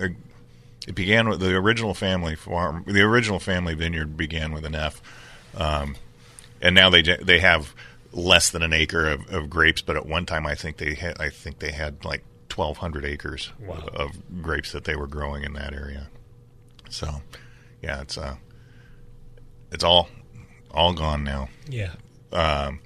Uh, 0.00 0.08
It 0.88 0.94
began 0.94 1.28
with 1.28 1.40
the 1.40 1.54
original 1.54 1.92
family 1.94 2.34
farm. 2.34 2.84
The 2.86 3.02
original 3.02 3.38
family 3.38 3.74
vineyard 3.74 4.16
began 4.16 4.52
with 4.52 4.64
an 4.64 4.74
F, 4.74 5.02
um, 5.56 5.96
and 6.60 6.74
now 6.74 6.90
they 6.90 7.02
they 7.02 7.38
have 7.40 7.74
less 8.12 8.50
than 8.50 8.62
an 8.62 8.72
acre 8.72 9.08
of, 9.08 9.28
of 9.32 9.50
grapes. 9.50 9.82
But 9.82 9.96
at 9.96 10.06
one 10.06 10.26
time, 10.26 10.46
I 10.46 10.54
think 10.54 10.76
they 10.78 10.94
had 10.94 11.20
I 11.20 11.30
think 11.30 11.58
they 11.58 11.72
had 11.72 12.04
like 12.04 12.22
twelve 12.48 12.78
hundred 12.78 13.04
acres 13.04 13.52
Wow. 13.60 13.88
of 13.92 14.42
grapes 14.42 14.72
that 14.72 14.84
they 14.84 14.96
were 14.96 15.06
growing 15.06 15.44
in 15.44 15.52
that 15.54 15.72
area. 15.74 16.08
So, 16.88 17.22
yeah, 17.82 18.00
it's 18.00 18.18
uh, 18.18 18.36
it's 19.70 19.84
all 19.84 20.08
all 20.72 20.92
gone 20.92 21.22
now. 21.24 21.48
Yeah. 21.68 21.92
Um, 22.32 22.80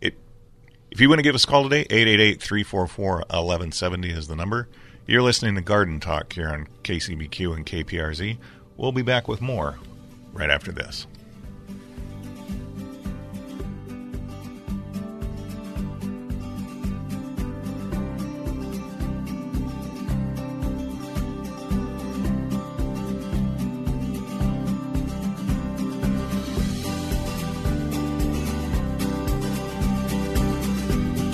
it, 0.00 0.14
if 0.90 1.00
you 1.00 1.08
want 1.08 1.18
to 1.18 1.22
give 1.24 1.34
us 1.34 1.42
a 1.44 1.46
call 1.48 1.64
today, 1.68 1.84
888-344-1170 1.86 4.16
is 4.16 4.28
the 4.28 4.36
number. 4.36 4.68
You're 5.06 5.22
listening 5.22 5.54
to 5.56 5.60
Garden 5.60 5.98
Talk 6.00 6.32
here 6.32 6.48
on 6.48 6.66
KCBQ 6.84 7.56
and 7.56 7.66
KPRZ. 7.66 8.36
We'll 8.76 8.92
be 8.92 9.02
back 9.02 9.26
with 9.28 9.40
more 9.40 9.78
right 10.32 10.50
after 10.50 10.72
this. 10.72 11.06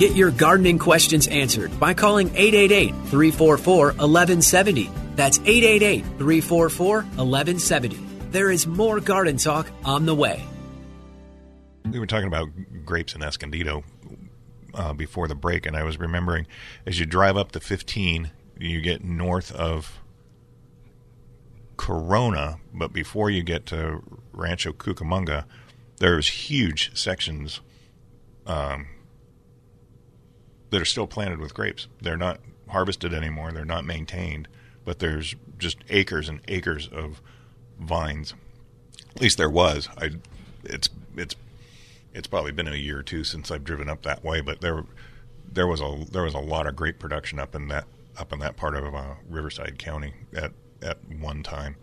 Get 0.03 0.17
your 0.17 0.33
gardening 0.33 0.81
questions 0.81 1.29
answered 1.29 1.79
by 1.79 1.95
calling 1.95 2.27
888 2.35 2.89
344 2.91 3.87
1170. 3.87 4.91
That's 5.15 5.39
888 5.39 6.03
344 6.19 6.95
1170. 7.03 8.01
There 8.33 8.51
is 8.51 8.67
more 8.67 8.99
garden 8.99 9.37
talk 9.37 9.69
on 9.85 10.05
the 10.05 10.15
way. 10.17 10.43
We 11.89 12.01
were 12.01 12.09
talking 12.09 12.27
about 12.27 12.49
grapes 12.85 13.15
in 13.15 13.23
Escondido 13.23 13.85
uh, 14.75 14.93
before 14.93 15.29
the 15.29 15.37
break, 15.37 15.67
and 15.67 15.77
I 15.77 15.85
was 15.85 16.01
remembering 16.01 16.49
as 16.85 16.99
you 16.99 17.07
drive 17.07 17.37
up 17.37 17.53
the 17.53 17.61
15, 17.61 18.33
you 18.59 18.81
get 18.81 19.05
north 19.05 19.53
of 19.53 20.01
Corona, 21.77 22.59
but 22.75 22.93
before 22.93 23.31
you 23.31 23.45
get 23.45 23.67
to 23.67 24.03
Rancho 24.33 24.73
Cucamonga, 24.73 25.45
there's 25.99 26.27
huge 26.27 26.91
sections 26.99 27.61
um, 28.49 28.89
that 30.73 30.81
are 30.81 30.87
still 30.87 31.07
planted 31.07 31.39
with 31.39 31.55
grapes. 31.55 31.87
They're 32.01 32.17
not 32.17 32.41
harvested 32.69 33.13
anymore. 33.13 33.53
They're 33.53 33.65
not 33.65 33.85
maintained, 33.85 34.49
but 34.85 34.99
there's 34.99 35.37
just 35.59 35.79
acres 35.91 36.29
and 36.29 36.41
acres 36.49 36.89
of 36.89 37.21
vines. 37.79 38.35
At 39.15 39.21
least 39.21 39.39
there 39.39 39.51
was. 39.51 39.89
I, 39.97 40.13
it's 40.65 40.89
it's 41.17 41.37
it's 42.15 42.27
probably 42.27 42.53
been 42.53 42.67
a 42.67 42.75
year 42.75 42.99
or 42.99 43.03
two 43.03 43.23
since 43.23 43.51
I've 43.51 43.65
driven 43.65 43.89
up 43.89 44.03
that 44.03 44.25
way, 44.25 44.41
but 44.41 44.63
there 44.63 44.85
there 45.53 45.67
was 45.67 45.83
a 45.83 46.05
there 46.11 46.23
was 46.25 46.35
a 46.35 46.39
lot 46.39 46.67
of 46.67 46.75
grape 46.75 46.99
production 46.99 47.39
up 47.39 47.55
in 47.55 47.69
that 47.69 47.85
up 48.19 48.33
in 48.33 48.39
that 48.39 48.57
part 48.57 48.75
of 48.75 48.95
uh, 48.95 49.15
Riverside 49.29 49.79
County 49.79 50.15
at 50.35 50.53
at 50.83 50.99
one 51.21 51.43
time, 51.43 51.77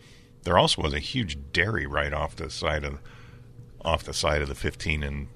there 0.43 0.57
also 0.57 0.81
was 0.81 0.93
a 0.93 0.99
huge 0.99 1.37
dairy 1.53 1.85
right 1.85 2.13
off 2.13 2.35
the 2.35 2.49
side 2.49 2.83
of 2.83 2.99
off 3.85 4.03
the 4.03 4.13
side 4.13 4.41
of 4.41 4.49
the 4.49 4.55
15, 4.55 5.03
and 5.03 5.27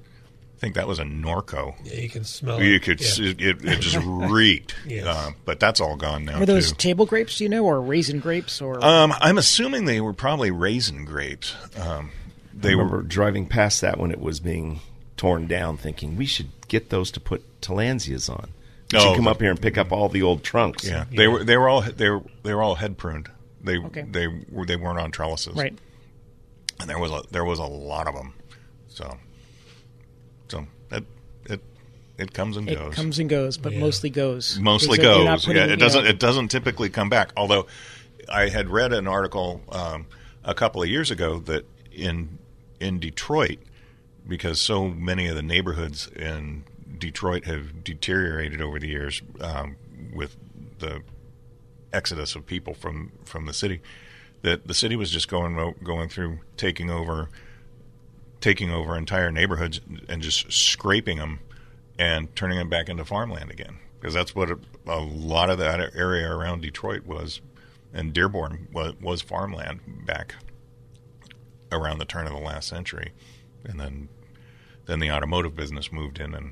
think 0.63 0.75
that 0.75 0.87
was 0.87 0.97
a 0.99 1.03
Norco. 1.03 1.75
Yeah, 1.83 1.99
you 1.99 2.09
can 2.09 2.23
smell 2.23 2.61
You 2.63 2.75
it. 2.75 2.83
could 2.83 3.01
Yeah. 3.01 3.07
s 3.07 3.19
it, 3.19 3.41
it 3.41 3.79
just 3.81 3.97
reeked, 4.05 4.73
Yes. 4.87 5.05
uh, 5.05 5.31
but 5.45 5.59
that's 5.59 5.79
all 5.81 5.95
gone 5.97 6.23
now 6.25 6.39
Were 6.39 6.45
those 6.45 6.69
too. 6.71 6.75
table 6.77 7.05
grapes, 7.05 7.39
you 7.41 7.49
know, 7.49 7.65
or 7.65 7.81
raisin 7.81 8.19
grapes, 8.19 8.61
or 8.61 8.83
Um, 8.83 9.13
I'm 9.19 9.37
assuming 9.37 9.85
they 9.85 9.99
were 10.01 10.13
probably 10.13 10.51
raisin 10.51 11.03
grapes. 11.05 11.53
Um, 11.77 12.11
They 12.53 12.69
they 12.69 12.75
remember 12.75 12.97
were 12.97 13.03
driving 13.03 13.45
past 13.45 13.81
that 13.81 13.97
when 13.99 14.11
it 14.11 14.21
was 14.21 14.39
being 14.39 14.79
torn 15.17 15.47
down, 15.47 15.75
thinking 15.77 16.15
we 16.15 16.25
should 16.25 16.49
get 16.69 16.89
those 16.89 17.11
to 17.11 17.19
put 17.19 17.43
Tillandsias 17.61 18.29
on. 18.29 18.49
We 18.93 18.99
should 18.99 19.07
Oh, 19.09 19.15
come 19.15 19.25
the- 19.25 19.31
up 19.31 19.41
here 19.41 19.49
and 19.51 19.61
pick 19.61 19.77
up 19.77 19.91
all 19.91 20.07
the 20.07 20.21
old 20.21 20.43
trunks. 20.43 20.87
yeah, 20.87 21.05
they 21.11 21.27
were 21.27 21.43
they 21.43 21.57
were 21.57 21.67
all 21.67 21.81
they 21.81 22.09
were 22.09 22.21
they 22.43 22.53
were 22.53 22.61
all 22.63 22.75
head 22.75 22.97
pruned. 22.97 23.27
They 23.61 23.77
Okay. 23.79 24.05
they 24.09 24.27
were 24.27 24.65
they 24.65 24.75
weren't 24.77 24.99
on 24.99 25.11
trellises, 25.11 25.55
right? 25.55 25.77
And 26.79 26.89
there 26.89 26.99
was 26.99 27.11
a 27.11 27.21
there 27.31 27.43
was 27.45 27.59
a 27.59 27.65
lot 27.65 28.07
of 28.07 28.15
them. 28.15 28.33
So 28.87 29.05
so 29.05 29.07
it 29.07 29.17
it 29.17 29.32
it 32.17 32.33
comes 32.33 32.57
and 32.57 32.67
goes. 32.67 32.93
It 32.93 32.95
comes 32.95 33.19
and 33.19 33.29
goes, 33.29 33.57
but 33.57 33.73
Yeah. 33.73 33.79
mostly 33.79 34.09
goes. 34.09 34.59
mostly 34.59 34.97
Because 34.97 35.15
you're 35.17 35.25
not 35.25 35.31
goes. 35.37 35.45
putting, 35.45 35.67
yeah, 35.67 35.73
it 35.73 35.77
doesn't. 35.77 36.03
know- 36.03 36.09
It 36.09 36.19
doesn't 36.19 36.49
typically 36.49 36.89
come 36.89 37.09
back. 37.09 37.31
Although 37.35 37.67
I 38.29 38.49
had 38.49 38.69
read 38.69 38.93
an 38.93 39.07
article 39.07 39.61
um, 39.69 40.05
a 40.43 40.53
couple 40.53 40.81
of 40.83 40.89
years 40.89 41.09
ago 41.11 41.39
that 41.39 41.65
in 41.91 42.37
in 42.79 42.99
Detroit, 42.99 43.59
because 44.27 44.59
so 44.61 44.87
many 44.87 45.27
of 45.27 45.35
the 45.35 45.41
neighborhoods 45.43 46.07
in 46.07 46.63
Detroit 46.97 47.45
have 47.45 47.83
deteriorated 47.83 48.61
over 48.61 48.79
the 48.79 48.87
years 48.87 49.21
um, 49.41 49.75
with 50.13 50.35
the 50.79 51.01
exodus 51.91 52.35
of 52.35 52.45
people 52.45 52.73
from 52.73 53.11
from 53.25 53.45
the 53.45 53.53
city, 53.53 53.81
that 54.41 54.67
the 54.67 54.73
city 54.73 54.95
was 54.95 55.09
just 55.11 55.27
going 55.27 55.73
going 55.83 56.09
through 56.09 56.39
taking 56.57 56.89
over 56.89 57.29
taking 58.41 58.69
over 58.71 58.97
entire 58.97 59.31
neighborhoods 59.31 59.79
and 60.09 60.21
just 60.21 60.51
scraping 60.51 61.17
them 61.17 61.39
and 62.03 62.35
turning 62.35 62.57
them 62.57 62.67
back 62.69 62.89
into 62.89 63.05
farmland 63.05 63.49
again 63.49 63.77
because 63.99 64.13
that's 64.13 64.35
what 64.35 64.49
a, 64.51 64.59
a 64.85 64.99
lot 64.99 65.49
of 65.49 65.57
that 65.59 65.79
area 65.95 66.29
around 66.29 66.61
Detroit 66.61 67.05
was 67.05 67.39
and 67.93 68.11
Dearborn 68.11 68.67
was, 68.73 68.93
was 68.99 69.21
farmland 69.21 69.79
back 70.05 70.35
around 71.71 71.99
the 71.99 72.05
turn 72.05 72.25
of 72.27 72.33
the 72.33 72.39
last 72.39 72.67
century. 72.67 73.11
And 73.63 73.79
then 73.79 74.09
then 74.85 74.99
the 74.99 75.09
automotive 75.11 75.55
business 75.55 75.91
moved 75.93 76.19
in 76.19 76.33
and 76.35 76.51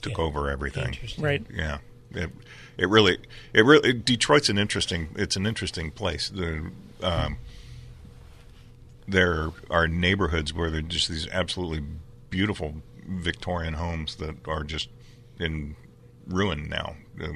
took 0.00 0.16
Yeah. 0.16 0.24
over 0.24 0.50
everything. 0.50 0.96
Right. 1.18 1.44
yeah. 1.54 1.78
It, 2.12 2.30
it 2.78 2.88
really 2.88 3.18
it 3.52 3.64
really 3.66 3.92
Detroit's 3.92 4.48
an 4.48 4.56
interesting 4.56 5.08
it's 5.16 5.36
an 5.36 5.44
interesting 5.46 5.90
place. 5.90 6.30
The 6.30 6.70
um, 7.02 7.36
there 9.06 9.50
are 9.68 9.86
neighborhoods 9.86 10.54
where 10.54 10.70
there 10.70 10.78
are 10.78 10.82
just 10.82 11.08
these 11.10 11.28
absolutely 11.28 11.82
beautiful 12.30 12.76
Victorian 13.06 13.74
homes 13.74 14.16
that 14.16 14.36
are 14.48 14.64
just 14.64 14.88
in 15.38 15.76
ruin 16.26 16.68
now 16.68 16.96
uh, 17.22 17.28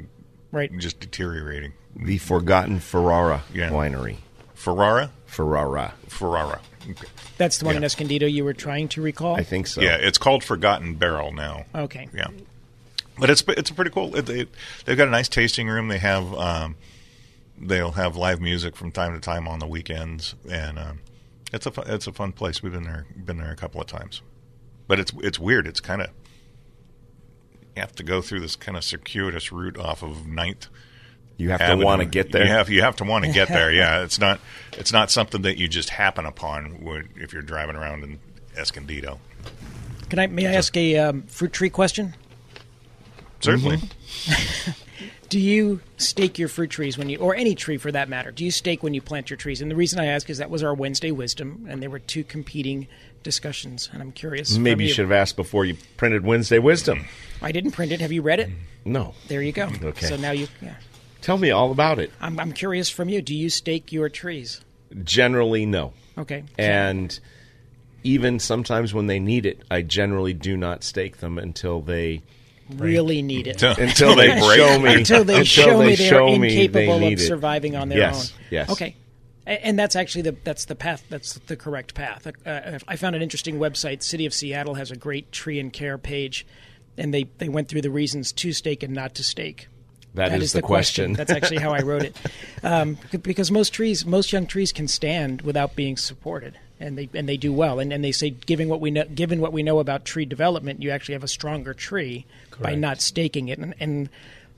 Right. 0.51 0.71
just 0.79 0.99
deteriorating 1.01 1.73
The 1.95 2.19
Forgotten 2.19 2.81
Ferrara 2.81 3.43
Yeah. 3.53 3.71
Winery. 3.71 4.17
Ferrara 4.55 5.11
Ferrara. 5.27 5.95
Ferrara 6.09 6.61
okay. 6.91 7.07
That's 7.37 7.59
the 7.59 7.67
one 7.67 7.77
in 7.77 7.85
Escondido 7.85 8.27
you 8.27 8.45
were 8.45 8.55
trying 8.55 8.89
to 8.89 9.03
recall. 9.03 9.37
I 9.37 9.43
think 9.45 9.67
so. 9.67 9.81
yeah 9.83 9.97
it's 9.97 10.19
called 10.19 10.43
Forgotten 10.43 10.95
Barrel 10.95 11.33
now 11.33 11.67
Okay. 11.75 12.09
Yeah, 12.15 12.29
but 13.19 13.31
it's 13.31 13.43
it's 13.49 13.71
a 13.71 13.75
pretty 13.75 13.91
cool. 13.91 14.11
They 14.11 14.47
they've 14.85 14.97
got 14.97 15.07
a 15.09 15.11
nice 15.11 15.29
tasting 15.29 15.69
room. 15.69 15.89
They 15.89 15.99
have 15.99 16.33
um, 16.35 16.77
they'll 17.61 17.93
have 17.93 18.17
live 18.17 18.41
music 18.41 18.75
from 18.77 18.91
time 18.93 19.13
to 19.15 19.21
time 19.21 19.47
on 19.49 19.59
the 19.59 19.67
weekends, 19.67 20.35
and 20.51 20.79
um, 20.79 21.01
it's 21.53 21.67
a 21.67 21.71
fun, 21.73 21.85
it's 21.89 22.07
a 22.07 22.13
fun 22.13 22.33
place. 22.33 22.63
We've 22.63 22.73
been 22.73 22.85
there 22.85 23.07
been 23.17 23.37
there 23.39 23.51
a 23.51 23.57
couple 23.57 23.81
of 23.81 23.87
times, 23.89 24.23
but 24.89 24.99
it's 24.99 25.13
it's 25.21 25.39
weird. 25.39 25.69
It's 25.69 25.81
kind 25.81 26.03
of 26.03 26.09
you 27.77 27.83
have 27.83 27.95
to 27.95 28.03
go 28.03 28.21
through 28.21 28.41
this 28.41 28.57
kind 28.57 28.77
of 28.77 28.83
circuitous 28.83 29.53
route 29.53 29.79
off 29.79 30.03
of 30.03 30.27
Ninth. 30.27 30.67
You 31.37 31.51
have 31.51 31.61
Avenue. 31.61 31.83
to 31.83 31.87
want 31.87 32.01
to 32.01 32.07
get 32.07 32.33
there. 32.33 32.45
You 32.45 32.51
have 32.51 32.69
you 32.69 32.83
have 32.83 32.97
to 32.97 33.05
want 33.05 33.25
to 33.25 33.31
get 33.31 33.47
there. 33.47 33.73
Yeah, 33.79 34.03
it's 34.03 34.19
not 34.19 34.41
it's 34.73 34.93
not 34.93 35.13
something 35.13 35.43
that 35.43 35.57
you 35.57 35.69
just 35.69 35.91
happen 35.91 36.27
upon 36.27 36.83
when, 36.83 37.11
if 37.15 37.33
you're 37.33 37.43
driving 37.43 37.77
around 37.77 38.03
in 38.03 38.19
Escondido. 38.57 39.21
Can 40.09 40.19
I? 40.19 40.27
May 40.27 40.49
I 40.49 40.55
ask 40.55 40.77
a 40.77 40.99
um, 40.99 41.23
fruit 41.23 41.53
tree 41.53 41.71
question? 41.71 42.17
Certainly. 43.41 43.77
Mm-hmm. 43.77 44.71
Do 45.29 45.39
you 45.39 45.81
stake 45.99 46.39
your 46.39 46.49
fruit 46.49 46.71
trees 46.71 46.97
when 46.97 47.11
you, 47.11 47.19
or 47.19 47.35
any 47.35 47.55
tree 47.55 47.77
for 47.77 47.93
that 47.93 48.09
matter? 48.09 48.33
Do 48.33 48.47
you 48.47 48.51
stake 48.51 48.83
when 48.83 48.95
you 48.95 49.03
plant 49.03 49.29
your 49.29 49.37
trees? 49.37 49.61
And 49.61 49.71
the 49.71 49.77
reason 49.77 50.01
I 50.01 50.07
ask 50.07 50.31
is 50.31 50.39
that 50.39 50.49
was 50.49 50.63
our 50.63 50.73
Wednesday 50.73 51.11
wisdom, 51.11 51.67
and 51.69 51.83
there 51.83 51.91
were 51.91 51.99
two 51.99 52.25
competing 52.25 52.89
discussions, 53.23 53.89
and 53.93 54.03
I'm 54.03 54.13
curious. 54.13 54.55
from 54.55 54.63
Maybe 54.63 54.85
you 54.85 54.91
should 54.93 55.05
have 55.05 55.13
asked 55.13 55.37
before 55.37 55.65
you 55.65 55.77
printed 55.97 56.25
Wednesday 56.25 56.59
Wisdom. 56.59 57.05
I 57.43 57.53
didn't 57.53 57.73
print 57.73 57.93
it. 57.93 58.01
Have 58.01 58.13
you 58.13 58.23
read 58.23 58.41
it? 58.41 58.51
No. 58.85 59.15
There 59.29 59.43
you 59.43 59.53
go. 59.53 59.69
Okay. 59.83 60.07
So 60.07 60.17
now 60.17 60.31
you, 60.31 60.49
yeah. 60.61 60.75
Tell 61.21 61.39
me 61.39 61.51
all 61.51 61.71
about 61.71 61.99
it. 61.99 62.11
I'm, 62.21 62.39
I'm 62.39 62.53
curious 62.53 62.89
from 62.89 63.09
you. 63.09 63.21
Do 63.23 63.35
you 63.35 63.51
stake 63.51 63.93
your 63.93 64.09
trees? 64.09 64.61
Generally, 65.05 65.67
no. 65.67 65.93
Okay. 66.17 66.45
And 66.57 67.19
even 68.03 68.39
sometimes 68.39 68.95
when 68.95 69.07
they 69.07 69.19
need 69.19 69.47
it, 69.47 69.63
I 69.71 69.83
generally 69.83 70.33
do 70.33 70.57
not 70.57 70.85
stake 70.85 71.19
them 71.19 71.39
until 71.39 71.81
they 71.81 72.23
really 72.77 73.23
need 73.23 73.47
it. 73.47 73.63
until 73.63 74.15
they 74.15 74.39
show 74.41 74.79
me 74.79 74.95
until 74.95 75.25
they 75.25 75.45
show 75.45 75.79
me 75.79 75.95
they're 75.95 76.09
show 76.09 76.37
me 76.37 76.49
incapable 76.49 76.99
they 77.01 77.13
of 77.15 77.21
surviving 77.21 77.77
on 77.77 77.89
their 77.89 77.99
yes, 77.99 78.33
own. 78.33 78.39
Yes. 78.51 78.71
Okay. 78.71 78.97
And 79.49 79.79
that's 79.79 79.97
actually 79.97 80.23
the 80.23 80.37
that's 80.45 80.67
the 80.67 80.75
path. 80.75 81.05
That's 81.09 81.35
the 81.35 81.57
correct 81.57 81.95
path. 81.95 82.27
Uh, 82.45 82.79
I 82.87 82.97
found 82.97 83.17
an 83.17 83.23
interesting 83.23 83.59
website. 83.59 84.03
City 84.03 84.27
of 84.27 84.35
Seattle 84.35 84.75
has 84.75 84.91
a 84.91 84.97
great 84.97 85.33
tree 85.33 85.59
and 85.59 85.73
care 85.73 85.97
page, 85.97 86.47
and 86.99 87.15
they 87.15 87.25
they 87.39 87.49
went 87.49 87.69
through 87.69 87.81
the 87.81 87.91
reasons 87.91 88.31
to 88.33 88.53
stake 88.53 88.83
and 88.83 88.93
not 88.93 89.15
to 89.15 89.25
stake. 89.25 89.69
that 90.13 90.43
is, 90.43 90.53
the 90.53 90.61
question. 90.61 91.15
That's 91.15 91.31
actually 91.31 91.59
how 91.59 91.73
I 91.73 91.81
wrote 91.81 92.03
it, 92.03 92.17
um, 92.63 92.99
because 93.23 93.51
most 93.51 93.71
trees, 93.71 94.05
most 94.05 94.33
young 94.33 94.47
trees, 94.47 94.71
can 94.71 94.87
stand 94.87 95.41
without 95.41 95.75
being 95.75 95.97
supported, 95.97 96.59
and 96.79 96.99
they 96.99 97.09
and 97.15 97.27
they 97.27 97.39
do 97.39 97.51
well. 97.51 97.79
And, 97.79 97.91
and 97.91 98.05
they 98.05 98.13
say, 98.13 98.29
given 98.29 98.69
what 98.69 98.83
we 98.83 98.91
know, 98.91 99.05
given 99.07 99.41
what 99.41 99.55
we 99.55 99.63
know 99.63 99.79
about 99.79 100.05
tree 100.05 100.27
development, 100.27 100.83
you 100.83 100.91
actually 100.91 101.15
have 101.15 101.25
a 101.25 101.29
stronger 101.29 101.73
tree 101.73 102.27
by 102.61 102.75
not 102.75 103.01
staking 103.01 103.49
it. 103.49 103.59
And, 103.59 103.75
and 103.81 104.11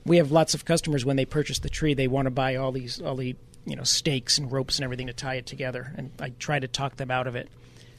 we 0.05 0.17
have 0.17 0.33
lots 0.33 0.53
of 0.53 0.65
customers 0.65 1.05
when 1.05 1.15
they 1.15 1.25
purchase 1.25 1.59
the 1.59 1.69
tree, 1.69 1.93
they 1.93 2.09
want 2.09 2.25
to 2.25 2.31
buy 2.31 2.57
all 2.57 2.73
these 2.73 2.99
all 2.99 3.15
the 3.15 3.37
you 3.65 3.75
know 3.75 3.83
stakes 3.83 4.37
and 4.37 4.51
ropes 4.51 4.77
and 4.77 4.83
everything 4.83 5.07
to 5.07 5.13
tie 5.13 5.35
it 5.35 5.45
together. 5.45 5.93
And 5.97 6.11
I 6.19 6.29
try 6.39 6.59
to 6.59 6.67
talk 6.67 6.97
them 6.97 7.11
out 7.11 7.27
of 7.27 7.35
it. 7.35 7.49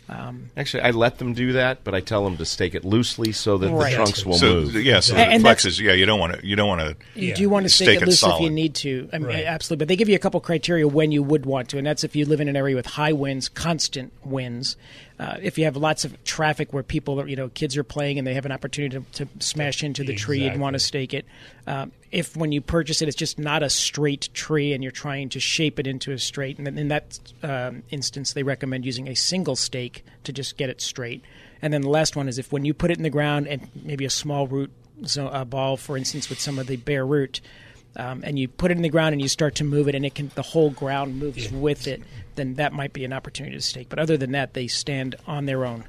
Um, 0.09 0.51
Actually, 0.57 0.83
I 0.83 0.91
let 0.91 1.19
them 1.19 1.33
do 1.33 1.53
that, 1.53 1.85
but 1.85 1.95
I 1.95 2.01
tell 2.01 2.25
them 2.25 2.37
to 2.39 2.45
stake 2.45 2.75
it 2.75 2.85
loosely 2.85 3.31
so 3.31 3.57
that 3.59 3.71
Right. 3.71 3.91
the 3.91 3.97
trunks 3.97 4.27
will 4.27 4.35
so 4.35 4.55
move. 4.55 4.75
yeah, 4.85 4.99
so 4.99 5.15
And 5.15 5.41
it 5.43 5.47
flexes. 5.47 5.81
Yeah, 5.81 5.93
you 5.93 6.05
don't 6.07 6.19
want 6.19 6.41
to. 6.41 6.47
You 6.47 6.57
don't 6.57 6.67
want 6.69 6.81
to. 6.81 6.97
You 7.19 7.29
Yeah. 7.29 7.35
do 7.37 7.49
want 7.49 7.65
to 7.67 7.69
stake, 7.71 7.87
Stake 7.87 7.97
it 7.99 8.03
it 8.03 8.07
loose 8.07 8.23
if 8.25 8.41
you 8.41 8.51
need 8.51 8.75
to. 8.75 9.09
I 9.13 9.19
mean, 9.19 9.29
Right. 9.29 9.45
Absolutely. 9.45 9.83
But 9.85 9.89
they 9.89 9.97
give 9.97 10.09
you 10.09 10.17
a 10.17 10.19
couple 10.19 10.41
criteria 10.41 10.89
when 10.89 11.13
you 11.13 11.23
would 11.23 11.47
want 11.47 11.69
to, 11.71 11.79
and 11.79 11.87
that's 11.87 12.03
if 12.03 12.17
you 12.17 12.27
live 12.27 12.41
in 12.41 12.49
an 12.49 12.57
area 12.57 12.75
with 12.75 12.85
high 12.87 13.13
winds, 13.13 13.49
constant 13.49 14.13
winds. 14.25 14.77
Uh, 15.23 15.37
if 15.41 15.57
you 15.57 15.65
have 15.65 15.77
lots 15.77 16.05
of 16.05 16.25
traffic 16.25 16.73
where 16.73 16.83
people, 16.83 17.21
are, 17.21 17.29
you 17.29 17.37
know, 17.37 17.49
kids 17.51 17.77
are 17.77 17.85
playing 17.85 18.19
and 18.19 18.27
they 18.27 18.35
have 18.35 18.45
an 18.45 18.51
opportunity 18.51 18.99
to, 18.99 19.25
to 19.25 19.29
smash 19.39 19.85
into 19.85 20.03
the 20.03 20.17
tree, 20.17 20.43
you'd 20.43 20.59
want 20.59 20.75
to 20.75 20.81
stake 20.81 21.15
it. 21.15 21.25
Um, 21.65 21.93
if 22.11 22.37
when 22.37 22.51
you 22.51 22.61
purchase 22.61 23.03
it, 23.03 23.07
it's 23.07 23.17
just 23.17 23.39
not 23.39 23.63
a 23.63 23.71
straight 23.71 24.31
tree 24.35 24.73
and 24.73 24.83
you're 24.83 24.91
trying 24.91 25.29
to 25.29 25.39
shape 25.39 25.79
it 25.79 25.87
into 25.87 26.11
a 26.11 26.19
straight, 26.19 26.59
and 26.59 26.67
then 26.67 26.77
in 26.77 26.89
that 26.89 27.21
um, 27.45 27.85
instance, 27.91 28.33
they 28.33 28.43
recommend 28.43 28.85
using 28.85 29.07
a 29.07 29.15
single 29.15 29.55
stake 29.55 30.05
to 30.25 30.33
just 30.33 30.57
get 30.57 30.69
it 30.69 30.81
straight. 30.81 31.23
And 31.63 31.73
then 31.73 31.83
the 31.83 31.89
last 31.89 32.17
one 32.17 32.29
is 32.29 32.39
if 32.41 32.51
when 32.51 32.65
you 32.65 32.75
put 32.75 32.91
it 32.91 32.97
in 32.97 33.05
the 33.05 33.11
ground 33.11 33.47
and 33.47 33.69
maybe 33.77 34.05
a 34.05 34.11
small 34.11 34.49
root 34.49 34.73
so 35.05 35.29
a 35.29 35.45
ball, 35.45 35.77
for 35.77 35.97
instance, 35.97 36.29
with 36.29 36.41
some 36.41 36.59
of 36.59 36.67
the 36.67 36.77
bare 36.77 37.07
root, 37.07 37.41
um, 37.97 38.23
and 38.25 38.39
you 38.39 38.49
put 38.49 38.71
it 38.71 38.77
in 38.77 38.83
the 38.83 38.89
ground 38.89 39.13
and 39.13 39.21
you 39.23 39.29
start 39.29 39.55
to 39.57 39.65
move 39.65 39.89
it, 39.89 39.95
and 39.95 40.05
it 40.05 40.15
can 40.15 40.31
the 40.35 40.43
whole 40.43 40.71
ground 40.71 41.19
moves 41.19 41.51
with 41.51 41.87
it, 41.87 42.03
then 42.37 42.55
that 42.55 42.73
might 42.73 42.93
be 42.93 43.05
an 43.05 43.13
opportunity 43.13 43.57
to 43.57 43.63
stake. 43.63 43.89
But 43.89 43.99
other 43.99 44.17
than 44.17 44.33
that, 44.33 44.55
they 44.55 44.67
stand 44.67 45.17
on 45.27 45.47
their 45.47 45.65
own. 45.65 45.85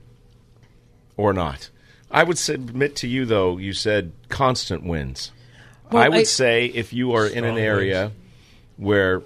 or 1.15 1.31
not. 1.33 1.69
I 2.11 2.23
would 2.23 2.37
submit 2.37 2.95
to 2.97 3.07
you, 3.07 3.25
though, 3.25 3.57
you 3.57 3.73
said 3.73 4.11
constant 4.29 4.83
winds. 4.83 5.31
Well, 5.91 6.03
I 6.03 6.09
would 6.09 6.19
I- 6.19 6.23
say 6.23 6.65
if 6.65 6.91
you 6.93 7.13
are 7.13 7.25
in 7.27 7.43
an 7.43 7.53
Strong 7.55 7.57
area 7.59 8.11
where 8.77 9.21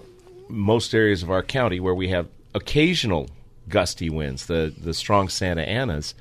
most 0.50 0.94
areas 0.94 1.24
of 1.24 1.30
our 1.32 1.44
county 1.44 1.80
where 1.80 1.96
we 1.96 2.10
have 2.10 2.28
occasional 2.54 3.30
gusty 3.70 4.10
winds, 4.10 4.46
the, 4.46 4.74
the 4.78 4.94
strong 4.94 5.28
Santa 5.30 5.62
Anas, 5.62 6.14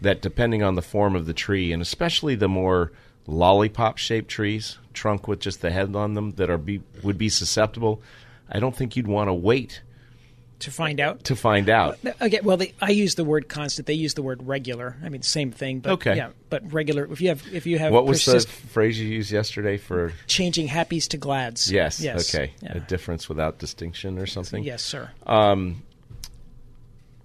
that 0.00 0.20
depending 0.22 0.62
on 0.62 0.74
the 0.76 0.82
form 0.82 1.16
of 1.16 1.26
the 1.26 1.32
tree, 1.34 1.72
and 1.72 1.82
especially 1.82 2.34
the 2.34 2.48
more 2.48 2.92
lollipop 3.26 3.98
shaped 3.98 4.28
trees, 4.28 4.78
trunk 4.92 5.26
with 5.28 5.40
just 5.40 5.60
the 5.60 5.70
head 5.70 5.94
on 5.96 6.14
them 6.14 6.32
that 6.32 6.50
are 6.50 6.58
be, 6.58 6.80
would 7.02 7.18
be 7.18 7.28
susceptible, 7.28 8.00
I 8.50 8.60
don't 8.60 8.74
think 8.74 8.96
you'd 8.96 9.08
want 9.08 9.28
to 9.28 9.34
wait 9.34 9.82
to 10.60 10.70
find 10.70 11.00
out. 11.00 11.24
to 11.24 11.36
find 11.36 11.68
out. 11.68 11.98
Okay, 12.20 12.40
well, 12.42 12.56
they, 12.56 12.72
I 12.80 12.90
use 12.90 13.14
the 13.16 13.24
word 13.24 13.46
constant. 13.48 13.86
They 13.86 13.92
use 13.94 14.14
the 14.14 14.22
word 14.22 14.46
regular. 14.46 14.96
I 15.04 15.10
mean, 15.10 15.20
same 15.20 15.52
thing. 15.52 15.80
But 15.80 15.92
Okay. 15.92 16.16
yeah, 16.16 16.30
but 16.48 16.72
regular. 16.72 17.04
If 17.12 17.20
you 17.20 17.28
have, 17.28 17.42
if 17.52 17.66
you 17.66 17.78
have, 17.78 17.92
What 17.92 18.06
was 18.06 18.24
the 18.24 18.40
phrase 18.40 18.98
you 18.98 19.06
used 19.06 19.30
yesterday 19.30 19.76
for? 19.76 20.14
changing 20.26 20.68
happies 20.68 21.08
to 21.08 21.18
glads? 21.18 21.70
Yes. 21.70 22.00
Yes. 22.00 22.34
Okay. 22.34 22.52
Yeah. 22.62 22.78
A 22.78 22.80
difference 22.80 23.28
without 23.28 23.58
distinction 23.58 24.18
or 24.18 24.24
something. 24.24 24.64
Yes, 24.64 24.82
sir. 24.82 25.10
Um, 25.26 25.82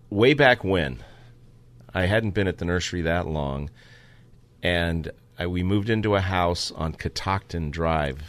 way 0.10 0.34
back 0.34 0.64
when, 0.66 0.98
I 1.94 2.08
hadn't 2.08 2.32
been 2.32 2.48
at 2.48 2.58
the 2.58 2.66
nursery 2.66 3.02
that 3.04 3.28
long, 3.28 3.70
and 4.62 5.10
I, 5.42 5.48
we 5.48 5.64
moved 5.64 5.90
into 5.90 6.16
a 6.16 6.22
house 6.22 6.72
on 6.72 6.94
Catoctin 6.94 7.72
Drive 7.72 8.22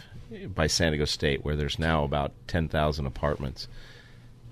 by 0.47 0.65
San 0.65 0.93
Diego 0.93 1.05
State, 1.05 1.45
where 1.45 1.55
there's 1.55 1.77
now 1.77 2.03
about 2.03 2.31
ten 2.47 2.67
thousand 2.67 3.05
apartments. 3.05 3.67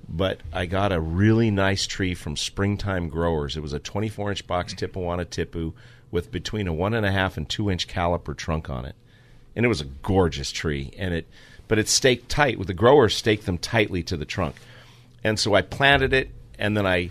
But 0.07 0.41
I 0.53 0.67
got 0.67 0.91
a 0.91 0.99
really 0.99 1.49
nice 1.49 1.87
tree 1.87 2.13
from 2.13 2.37
Springtime 2.37 3.09
Growers. 3.09 3.57
It 3.57 3.61
was 3.61 3.73
a 3.73 3.79
24 3.79 4.29
inch 4.31 4.45
box 4.45 4.75
Tipuana 4.75 5.25
Tipu 5.25 5.73
with 6.11 6.31
between 6.31 6.67
a 6.67 6.73
one 6.73 6.93
and 6.93 7.03
a 7.05 7.11
half 7.11 7.35
and 7.35 7.49
two 7.49 7.71
inch 7.71 7.87
caliper 7.87 8.37
trunk 8.37 8.69
on 8.69 8.85
it, 8.85 8.95
and 9.55 9.65
it 9.65 9.69
was 9.69 9.81
a 9.81 9.85
gorgeous 9.85 10.51
tree. 10.51 10.93
And 10.99 11.15
it, 11.15 11.27
but 11.67 11.79
it 11.79 11.87
staked 11.87 12.29
tight. 12.29 12.59
With 12.59 12.67
the 12.67 12.75
growers 12.75 13.15
staked 13.15 13.47
them 13.47 13.57
tightly 13.57 14.03
to 14.03 14.17
the 14.17 14.25
trunk, 14.25 14.57
and 15.23 15.39
so 15.39 15.55
I 15.55 15.63
planted 15.63 16.13
it, 16.13 16.29
and 16.59 16.77
then 16.77 16.85
I 16.85 17.09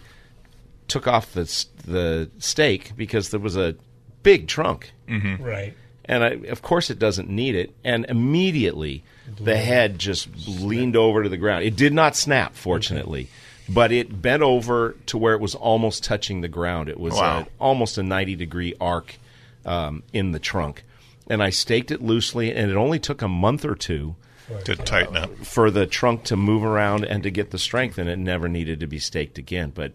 took 0.86 1.08
off 1.08 1.32
the 1.32 1.66
the 1.84 2.30
stake 2.38 2.92
because 2.96 3.30
there 3.30 3.40
was 3.40 3.56
a 3.56 3.74
big 4.22 4.46
trunk, 4.48 4.92
Mhm. 5.08 5.40
Right. 5.40 5.74
And 6.04 6.24
I, 6.24 6.28
of 6.48 6.60
course, 6.62 6.90
it 6.90 6.98
doesn't 6.98 7.28
need 7.30 7.54
it. 7.54 7.72
And 7.84 8.04
immediately, 8.08 9.04
the 9.40 9.56
head 9.56 9.98
just 9.98 10.28
leaned 10.48 10.96
over 10.96 11.22
to 11.22 11.28
the 11.28 11.36
ground. 11.36 11.64
It 11.64 11.76
did 11.76 11.92
not 11.92 12.16
snap, 12.16 12.54
fortunately, 12.56 13.28
but 13.68 13.92
it 13.92 14.20
bent 14.20 14.42
over 14.42 14.96
to 15.06 15.16
where 15.18 15.34
it 15.34 15.40
was 15.40 15.54
almost 15.54 16.02
touching 16.02 16.40
the 16.40 16.48
ground. 16.48 16.88
It 16.88 16.98
was 16.98 17.14
Wow. 17.14 17.40
a, 17.42 17.46
almost 17.62 17.96
a 17.98 18.02
ninety 18.02 18.34
degree 18.34 18.74
arc 18.80 19.16
um, 19.64 20.02
in 20.12 20.32
the 20.32 20.38
trunk, 20.40 20.82
and 21.28 21.42
I 21.42 21.50
staked 21.50 21.90
it 21.92 22.02
loosely. 22.02 22.52
And 22.52 22.70
it 22.70 22.76
only 22.76 22.98
took 22.98 23.22
a 23.22 23.28
month 23.28 23.64
or 23.64 23.74
two 23.76 24.16
To 24.64 24.74
tighten 24.74 25.16
up. 25.16 25.36
for 25.44 25.70
the 25.70 25.86
trunk 25.86 26.24
to 26.24 26.36
move 26.36 26.64
around 26.64 27.04
and 27.04 27.22
to 27.22 27.30
get 27.30 27.50
the 27.52 27.58
strength, 27.58 27.98
and 27.98 28.08
it 28.08 28.18
never 28.18 28.48
needed 28.48 28.80
to 28.80 28.86
be 28.88 28.98
staked 28.98 29.38
again. 29.38 29.70
But 29.72 29.92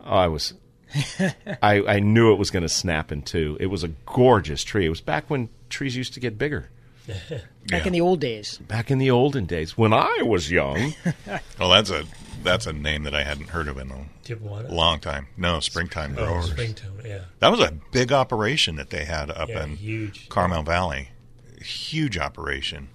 oh, 0.00 0.04
I 0.16 0.26
was, 0.28 0.52
I, 1.62 1.82
I 1.86 2.00
knew 2.00 2.32
it 2.32 2.38
was 2.38 2.50
going 2.50 2.62
to 2.62 2.68
snap 2.68 3.12
in 3.12 3.22
two. 3.22 3.56
It 3.60 3.66
was 3.66 3.84
a 3.84 3.88
gorgeous 4.06 4.64
tree. 4.64 4.86
It 4.86 4.90
was 4.90 5.00
back 5.00 5.28
when 5.28 5.48
trees 5.68 5.96
used 5.96 6.14
to 6.14 6.20
get 6.20 6.38
bigger. 6.38 6.68
Back 7.68 7.86
in 7.86 7.94
the 7.94 8.02
old 8.02 8.20
days. 8.20 8.58
Back 8.58 8.90
in 8.90 8.98
the 8.98 9.10
olden 9.10 9.46
days 9.46 9.78
when 9.78 9.94
I 9.94 10.20
was 10.26 10.50
young. 10.50 10.92
Well, 11.58 11.70
that's 11.70 11.88
a 11.90 12.04
that's 12.42 12.66
a 12.66 12.72
name 12.72 13.02
that 13.04 13.14
I 13.14 13.22
hadn't 13.24 13.48
heard 13.48 13.66
of 13.66 13.78
in 13.78 13.90
a 13.90 14.04
Tijuana? 14.24 14.70
long 14.70 15.00
time. 15.00 15.26
No, 15.36 15.58
Springtime 15.60 16.14
Oh, 16.18 16.24
Growers. 16.24 16.50
Springtime, 16.50 16.92
yeah. 17.04 17.22
That 17.40 17.48
was 17.50 17.60
a 17.60 17.72
big 17.92 18.12
operation 18.12 18.76
that 18.76 18.90
they 18.90 19.04
had 19.06 19.30
up 19.30 19.48
Yeah, 19.48 19.64
in 19.64 19.76
huge. 19.76 20.28
Carmel 20.28 20.62
Valley. 20.62 21.08
Huge 21.62 22.16
operation. 22.18 22.88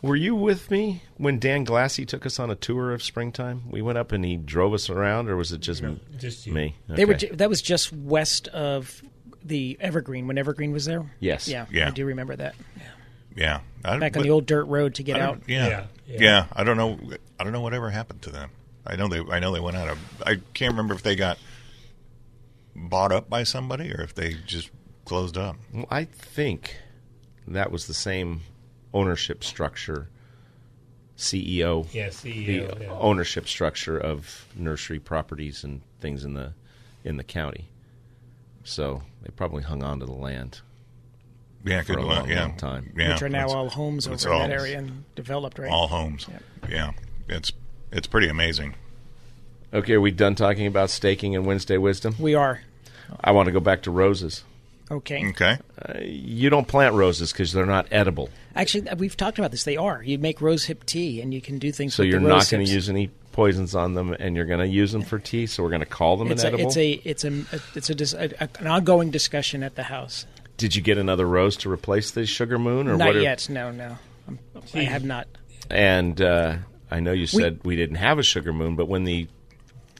Were 0.00 0.14
you 0.16 0.34
with 0.36 0.70
me 0.70 1.02
when 1.16 1.38
Dan 1.40 1.64
Glassy 1.64 2.06
took 2.06 2.24
us 2.24 2.38
on 2.38 2.50
a 2.50 2.54
tour 2.54 2.92
of 2.92 3.02
springtime? 3.02 3.64
We 3.68 3.82
went 3.82 3.98
up 3.98 4.12
and 4.12 4.24
he 4.24 4.36
drove 4.36 4.72
us 4.72 4.88
around, 4.88 5.28
or 5.28 5.36
was 5.36 5.50
it 5.52 5.60
just, 5.60 5.82
m- 5.82 6.00
just 6.18 6.46
you. 6.46 6.52
me? 6.52 6.76
They 6.88 7.04
were. 7.04 7.14
Okay. 7.14 7.28
ju- 7.28 7.36
That 7.36 7.48
was 7.48 7.60
just 7.60 7.92
west 7.92 8.46
of 8.48 9.02
the 9.42 9.76
Evergreen 9.80 10.28
when 10.28 10.38
Evergreen 10.38 10.70
was 10.72 10.84
there. 10.84 11.10
Yes. 11.18 11.48
Yeah. 11.48 11.66
Yeah. 11.72 11.88
I 11.88 11.90
do 11.90 12.04
remember 12.06 12.36
that. 12.36 12.54
Yeah, 13.36 13.60
I, 13.84 13.98
Back 13.98 14.16
on 14.16 14.22
the 14.24 14.30
old 14.30 14.46
dirt 14.46 14.64
road 14.64 14.96
to 14.96 15.04
get 15.04 15.20
out. 15.20 15.42
Yeah. 15.46 15.68
Yeah, 15.68 15.84
yeah, 16.08 16.16
yeah. 16.20 16.46
I 16.52 16.64
don't 16.64 16.76
know. 16.76 16.98
I 17.38 17.44
don't 17.44 17.52
know 17.52 17.60
whatever 17.60 17.88
happened 17.90 18.22
to 18.22 18.30
them. 18.30 18.50
I 18.84 18.96
know 18.96 19.06
they. 19.06 19.20
I 19.20 19.38
know 19.38 19.52
they 19.52 19.60
went 19.60 19.76
out 19.76 19.88
of. 19.88 19.98
I 20.26 20.40
can't 20.54 20.72
remember 20.72 20.94
if 20.94 21.02
they 21.04 21.14
got 21.14 21.38
bought 22.74 23.12
up 23.12 23.28
by 23.30 23.44
somebody 23.44 23.92
or 23.92 24.00
if 24.00 24.14
they 24.14 24.34
just 24.46 24.70
closed 25.04 25.36
up. 25.36 25.56
Well, 25.72 25.86
I 25.90 26.04
think 26.04 26.76
that 27.46 27.70
was 27.70 27.86
the 27.86 27.94
same 27.94 28.40
ownership 28.94 29.44
structure, 29.44 30.08
CEO. 31.16 31.86
Yeah, 31.92 32.08
CEO, 32.08 32.78
The 32.78 32.84
yeah. 32.84 32.90
ownership 32.92 33.48
structure 33.48 33.98
of 33.98 34.46
nursery 34.56 34.98
properties 34.98 35.64
and 35.64 35.80
things 36.00 36.24
in 36.24 36.34
the 36.34 36.52
in 37.04 37.16
the 37.16 37.24
county. 37.24 37.68
So 38.64 39.02
they 39.22 39.30
probably 39.30 39.62
hung 39.62 39.82
on 39.82 40.00
to 40.00 40.06
the 40.06 40.12
land. 40.12 40.60
Yeah, 41.64 41.82
for 41.82 41.94
a 41.94 41.96
well, 42.06 42.06
long, 42.18 42.28
yeah. 42.28 42.42
long 42.42 42.56
time. 42.56 42.92
Yeah, 42.96 43.12
which 43.14 43.22
are 43.22 43.28
now 43.28 43.44
it's- 43.46 43.54
all 43.54 43.68
homes 43.70 44.06
over 44.06 44.14
it's 44.14 44.24
in 44.24 44.32
all- 44.32 44.38
that 44.40 44.50
area 44.50 44.78
and 44.78 45.04
developed, 45.14 45.58
right? 45.58 45.70
All 45.70 45.88
homes. 45.88 46.26
Yeah, 46.68 46.92
it's 47.28 47.52
it's 47.90 48.06
pretty 48.06 48.28
amazing. 48.28 48.74
Okay, 49.72 49.94
are 49.94 50.00
we 50.00 50.10
done 50.10 50.34
talking 50.34 50.66
about 50.66 50.88
staking 50.88 51.34
and 51.36 51.44
Wednesday 51.44 51.76
wisdom? 51.78 52.14
We 52.18 52.34
are. 52.34 52.60
I 53.22 53.32
want 53.32 53.46
to 53.46 53.52
go 53.52 53.60
back 53.60 53.82
to 53.82 53.90
roses. 53.90 54.44
Okay. 54.90 55.28
Okay. 55.30 55.58
Uh, 55.84 55.98
you 56.00 56.48
don't 56.50 56.66
plant 56.66 56.94
roses 56.94 57.32
because 57.32 57.52
they're 57.52 57.66
not 57.66 57.86
edible. 57.90 58.30
Actually, 58.56 58.88
uh, 58.88 58.96
we've 58.96 59.16
talked 59.16 59.38
about 59.38 59.50
this. 59.50 59.64
They 59.64 59.76
are. 59.76 60.02
You 60.02 60.18
make 60.18 60.40
rose 60.40 60.64
hip 60.64 60.84
tea, 60.84 61.20
and 61.20 61.32
you 61.34 61.40
can 61.40 61.58
do 61.58 61.70
things. 61.72 61.94
So 61.94 62.02
with 62.02 62.10
you're 62.10 62.20
the 62.20 62.28
not 62.28 62.48
going 62.48 62.64
to 62.64 62.72
use 62.72 62.88
any 62.88 63.08
poisons 63.32 63.74
on 63.74 63.94
them, 63.94 64.14
and 64.14 64.34
you're 64.34 64.46
going 64.46 64.60
to 64.60 64.66
use 64.66 64.92
them 64.92 65.02
for 65.02 65.18
tea. 65.18 65.46
So 65.46 65.62
we're 65.62 65.68
going 65.68 65.80
to 65.80 65.86
call 65.86 66.16
them 66.16 66.30
It's 66.32 66.42
a, 66.42 66.48
inedible. 66.48 66.68
it's 66.68 66.76
a 66.76 66.90
it's 67.04 67.24
a 67.24 67.44
it's 67.74 67.90
a, 67.90 67.94
dis- 67.94 68.14
a, 68.14 68.30
a 68.40 68.48
an 68.60 68.66
ongoing 68.66 69.10
discussion 69.10 69.62
at 69.62 69.74
the 69.74 69.84
house. 69.84 70.26
Did 70.56 70.74
you 70.74 70.82
get 70.82 70.98
another 70.98 71.26
rose 71.26 71.56
to 71.58 71.70
replace 71.70 72.10
the 72.10 72.26
sugar 72.26 72.58
moon, 72.58 72.88
or 72.88 72.96
Not 72.96 73.08
what? 73.08 73.16
are- 73.16 73.20
yet. 73.20 73.48
No, 73.48 73.70
no. 73.70 73.96
I'm, 74.26 74.38
I 74.74 74.80
have 74.84 75.04
not. 75.04 75.28
And 75.70 76.20
uh, 76.20 76.56
I 76.90 77.00
know 77.00 77.12
you 77.12 77.26
said 77.26 77.60
we, 77.62 77.76
didn't 77.76 77.96
have 77.96 78.18
a 78.18 78.22
sugar 78.22 78.52
moon, 78.52 78.74
but 78.74 78.88
when 78.88 79.04
the 79.04 79.28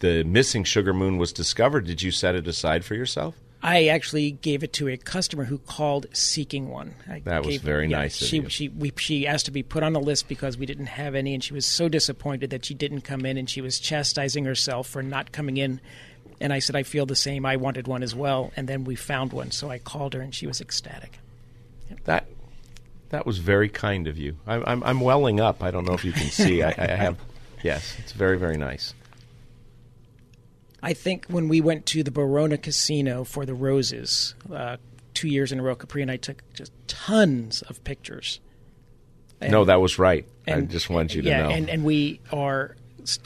the 0.01 0.25
missing 0.25 0.65
sugar 0.65 0.95
moon 0.95 1.19
was 1.19 1.33
discovered, 1.33 1.87
did 1.87 2.03
you 2.03 2.11
set 2.11 2.35
it 2.35 2.47
aside 2.49 2.85
for 2.85 2.95
yourself? 2.95 3.35
I 3.63 3.87
actually 3.89 4.31
gave 4.31 4.63
it 4.63 4.73
to 4.75 4.89
a 4.89 4.97
customer 4.97 5.45
who 5.45 5.59
called 5.59 6.07
seeking 6.13 6.69
one. 6.69 6.95
I 7.09 7.21
That 7.21 7.45
was 7.45 7.57
very 7.57 7.89
yeah, 7.89 7.99
nice 7.99 8.21
of 8.21 8.29
She 8.29 8.37
you. 8.37 8.49
she 8.49 8.69
we, 8.69 8.93
she 8.97 9.27
asked 9.27 9.47
to 9.47 9.51
be 9.51 9.63
put 9.65 9.83
on 9.83 9.93
the 9.93 10.01
list 10.01 10.29
because 10.29 10.57
we 10.57 10.65
didn't 10.67 10.87
have 10.87 11.15
any, 11.15 11.35
and 11.35 11.43
she 11.43 11.55
was 11.55 11.67
so 11.67 11.89
disappointed 11.89 12.51
that 12.51 12.65
she 12.65 12.75
didn't 12.75 13.01
come 13.01 13.27
in, 13.27 13.37
and 13.37 13.51
she 13.51 13.61
was 13.61 13.81
chastising 13.81 14.45
herself 14.45 14.89
for 14.89 15.03
not 15.03 15.33
coming 15.33 15.57
in. 15.57 15.81
And 16.41 16.53
I 16.53 16.61
said, 16.61 16.77
I 16.77 16.85
feel 16.85 17.05
the 17.05 17.17
same. 17.17 17.45
I 17.45 17.57
wanted 17.57 17.89
one 17.89 18.05
as 18.05 18.15
well, 18.15 18.53
and 18.57 18.69
then 18.69 18.85
we 18.85 18.95
found 18.95 19.33
one, 19.33 19.51
so 19.51 19.71
I 19.71 19.79
called 19.79 20.15
her, 20.15 20.21
and 20.21 20.33
she 20.33 20.47
was 20.47 20.61
ecstatic. 20.61 21.19
That 22.05 22.27
that 23.11 23.27
was 23.27 23.39
very 23.39 23.69
kind 23.69 24.07
of 24.07 24.17
you. 24.19 24.37
I, 24.47 24.57
I'm 24.71 24.85
I'm 24.85 25.01
welling 25.01 25.41
up. 25.41 25.63
I 25.65 25.73
don't 25.73 25.85
know 25.85 25.95
if 25.95 26.05
you 26.05 26.13
can 26.13 26.29
see. 26.31 26.63
I, 26.63 26.75
I 26.79 26.87
have. 26.97 27.19
Yes, 27.65 27.97
it's 27.99 28.13
very 28.13 28.39
very 28.39 28.57
nice. 28.57 28.95
I 30.83 30.93
think 30.93 31.27
when 31.27 31.49
we 31.49 31.61
went 31.61 31.87
to 31.87 32.03
the 32.03 32.11
Barona 32.11 32.57
Casino 32.57 33.25
for 33.25 33.45
the 33.45 33.55
roses 33.55 34.35
uh, 34.53 34.77
two 35.15 35.29
years 35.29 35.51
in 35.51 35.59
a 35.59 35.63
row, 35.63 35.75
Capri 35.75 36.03
and 36.03 36.11
I 36.11 36.17
took 36.17 36.43
just 36.55 36.73
tons 36.87 37.63
of 37.63 37.83
pictures. 37.85 38.41
And- 39.41 39.53
no, 39.53 39.65
that 39.65 39.81
was 39.81 39.99
right. 39.99 40.27
I 40.47 40.61
just 40.63 40.89
wanted 40.89 41.15
you 41.15 41.23
to 41.23 41.29
yeah, 41.29 41.43
know. 41.43 41.51
and 41.51 41.69
and 41.69 41.85
we 41.85 42.21
are 42.33 42.75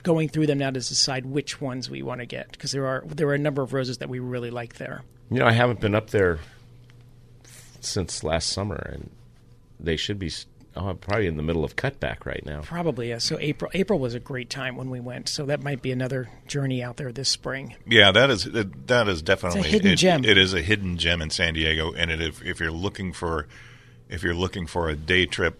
going 0.03 0.29
through 0.29 0.47
them 0.47 0.59
now 0.59 0.71
to 0.71 0.81
decide 0.81 1.27
which 1.27 1.61
ones 1.61 1.89
we 1.89 2.03
want 2.03 2.21
to 2.21 2.27
get 2.27 2.51
because 2.53 2.73
there 2.73 2.87
are 2.87 3.03
there 3.07 3.29
are 3.29 3.35
a 3.35 3.39
number 3.39 3.63
of 3.63 3.73
roses 3.73 3.99
that 3.99 4.09
we 4.09 4.19
really 4.19 4.51
like 4.51 4.77
there. 4.77 5.03
You 5.31 5.39
know, 5.39 5.47
I 5.47 5.53
haven't 5.53 5.81
been 5.81 5.95
up 5.95 6.11
there 6.11 6.41
since 7.81 8.23
last 8.23 8.51
summer, 8.51 8.77
and 8.93 9.11
they 9.81 9.97
should 9.97 10.19
be 10.19 10.31
s- 10.75 10.83
oh, 10.83 10.95
probably 10.95 11.27
in 11.27 11.37
the 11.37 11.43
middle 11.43 11.65
of 11.65 11.77
cutback 11.77 12.25
right 12.27 12.45
now. 12.45 12.61
Probably, 12.63 13.09
yeah. 13.11 13.19
So 13.19 13.39
April 13.41 13.71
April 13.75 13.99
was 13.99 14.15
a 14.15 14.21
great 14.21 14.51
time 14.51 14.77
when 14.77 14.91
we 14.91 15.01
went. 15.01 15.29
So 15.29 15.47
that 15.47 15.63
might 15.63 15.83
be 15.83 15.93
another 15.93 16.29
journey 16.47 16.83
out 16.83 16.97
there 16.97 17.13
this 17.13 17.29
spring. 17.29 17.75
Yeah, 17.87 18.13
that 18.13 18.31
is 18.31 18.45
that 18.45 19.09
is 19.09 19.23
definitely 19.23 19.61
a 19.61 19.65
hidden 19.65 19.93
it- 19.93 19.97
gem. 19.97 20.25
It 20.25 20.39
is 20.39 20.55
a 20.55 20.63
hidden 20.63 20.99
gem 20.99 21.21
in 21.23 21.31
San 21.31 21.55
Diego, 21.55 21.93
and 21.93 22.11
it, 22.11 22.21
if 22.21 22.45
if 22.45 22.61
you're 22.61 22.71
looking 22.71 23.13
for 23.13 23.47
if 24.09 24.23
you're 24.23 24.35
looking 24.35 24.67
for 24.67 24.89
a 24.89 24.97
day 24.97 25.27
trip, 25.27 25.59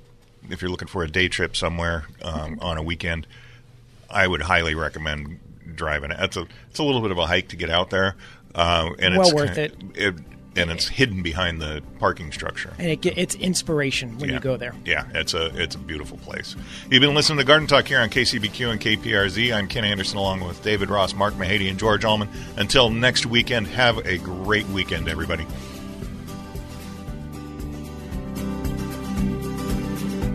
if 0.51 0.61
you're 0.63 0.71
looking 0.71 0.89
for 0.89 1.03
a 1.03 1.09
day 1.11 1.29
trip 1.29 1.57
somewhere 1.57 2.05
um, 2.23 2.59
on 2.61 2.77
a 2.77 2.83
weekend, 2.83 3.27
I 4.11 4.27
would 4.27 4.43
highly 4.43 4.75
recommend 4.75 5.39
driving 5.75 6.11
it. 6.11 6.19
It's 6.21 6.37
a 6.37 6.47
it's 6.69 6.79
a 6.79 6.85
little 6.85 7.01
bit 7.01 7.11
of 7.13 7.19
a 7.19 7.27
hike 7.27 7.49
to 7.49 7.57
get 7.57 7.71
out 7.71 7.91
there, 7.91 8.15
uh, 8.55 8.91
and 8.99 9.17
Well 9.17 9.27
it's 9.29 9.35
worth 9.35 9.57
it. 9.59 9.75
And 10.55 10.71
it's 10.71 10.87
hidden 10.87 11.23
behind 11.23 11.63
the 11.63 11.83
parking 11.99 12.31
structure. 12.31 12.75
And 12.79 12.91
it, 12.91 13.07
it's 13.07 13.35
inspiration 13.37 14.19
when 14.19 14.29
Yeah. 14.29 14.35
you 14.37 14.41
go 14.41 14.59
there. 14.59 14.75
Yeah, 14.85 15.05
it's 15.15 15.33
a 15.33 15.47
it's 15.61 15.75
a 15.77 15.79
beautiful 15.79 16.19
place. 16.19 16.55
You've 16.91 17.01
been 17.01 17.15
listening 17.15 17.39
to 17.39 17.45
Garden 17.45 17.67
Talk 17.67 17.89
here 17.89 18.01
on 18.01 18.11
KCBQ 18.11 18.71
and 18.73 18.81
KPRZ. 18.81 19.55
I'm 19.55 19.67
Ken 19.67 19.85
Andersen, 19.85 20.19
along 20.19 20.41
with 20.47 20.63
David 20.63 20.91
Ross, 20.91 21.15
Mark 21.15 21.33
Mahady, 21.35 21.71
and 21.71 21.79
George 21.79 22.05
Allman. 22.05 22.29
Until 22.59 22.91
next 22.91 23.25
weekend, 23.25 23.67
have 23.69 23.97
a 24.07 24.19
great 24.19 24.67
weekend, 24.69 25.09
everybody. 25.09 25.47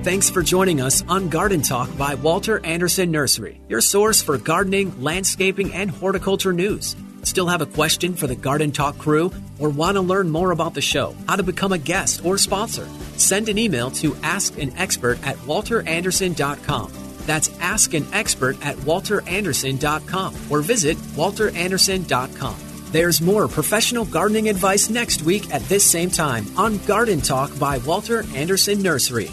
Thanks 0.03 0.29
for 0.29 0.41
joining 0.41 0.79
us 0.79 1.03
on 1.09 1.27
Garden 1.27 1.61
Talk 1.61 1.95
by 1.97 2.15
Walter 2.15 2.65
Andersen 2.65 3.11
Nursery, 3.11 3.59
your 3.67 3.81
source 3.81 4.21
for 4.21 4.37
gardening, 4.37 5.03
landscaping, 5.03 5.73
and 5.73 5.91
horticulture 5.91 6.53
news. 6.53 6.95
Still 7.23 7.47
have 7.47 7.61
a 7.61 7.65
question 7.65 8.13
for 8.15 8.25
the 8.25 8.35
Garden 8.35 8.71
Talk 8.71 8.97
crew 8.97 9.31
or 9.59 9.69
want 9.69 9.95
to 9.95 10.01
learn 10.01 10.29
more 10.29 10.51
about 10.51 10.73
the 10.73 10.81
show, 10.81 11.15
how 11.27 11.35
to 11.35 11.43
become 11.43 11.71
a 11.71 11.77
guest 11.77 12.23
or 12.25 12.37
sponsor? 12.37 12.87
Send 13.17 13.49
an 13.49 13.57
email 13.57 13.91
to 13.91 14.11
askanexpert 14.11 15.25
at 15.25 15.37
walterandersen.com. 15.37 16.91
That's 17.25 17.49
Ask 17.59 17.93
an 17.93 18.07
Expert 18.13 18.57
at 18.65 18.77
walterandersen.com 18.77 20.35
or 20.49 20.61
visit 20.61 20.97
walterandersen.com. 20.97 22.55
There's 22.91 23.21
more 23.21 23.47
professional 23.49 24.05
gardening 24.05 24.47
advice 24.47 24.89
next 24.89 25.23
week 25.23 25.53
at 25.53 25.61
this 25.63 25.83
same 25.83 26.09
time 26.09 26.45
on 26.57 26.77
Garden 26.85 27.19
Talk 27.19 27.57
by 27.59 27.79
Walter 27.79 28.23
Andersen 28.33 28.81
Nursery. 28.81 29.29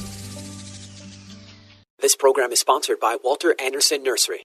This 2.01 2.16
program 2.16 2.53
is 2.53 2.61
sponsored 2.61 2.99
by 3.01 3.16
Walter 3.22 3.55
Andersen 3.59 4.03
Nursery. 4.03 4.45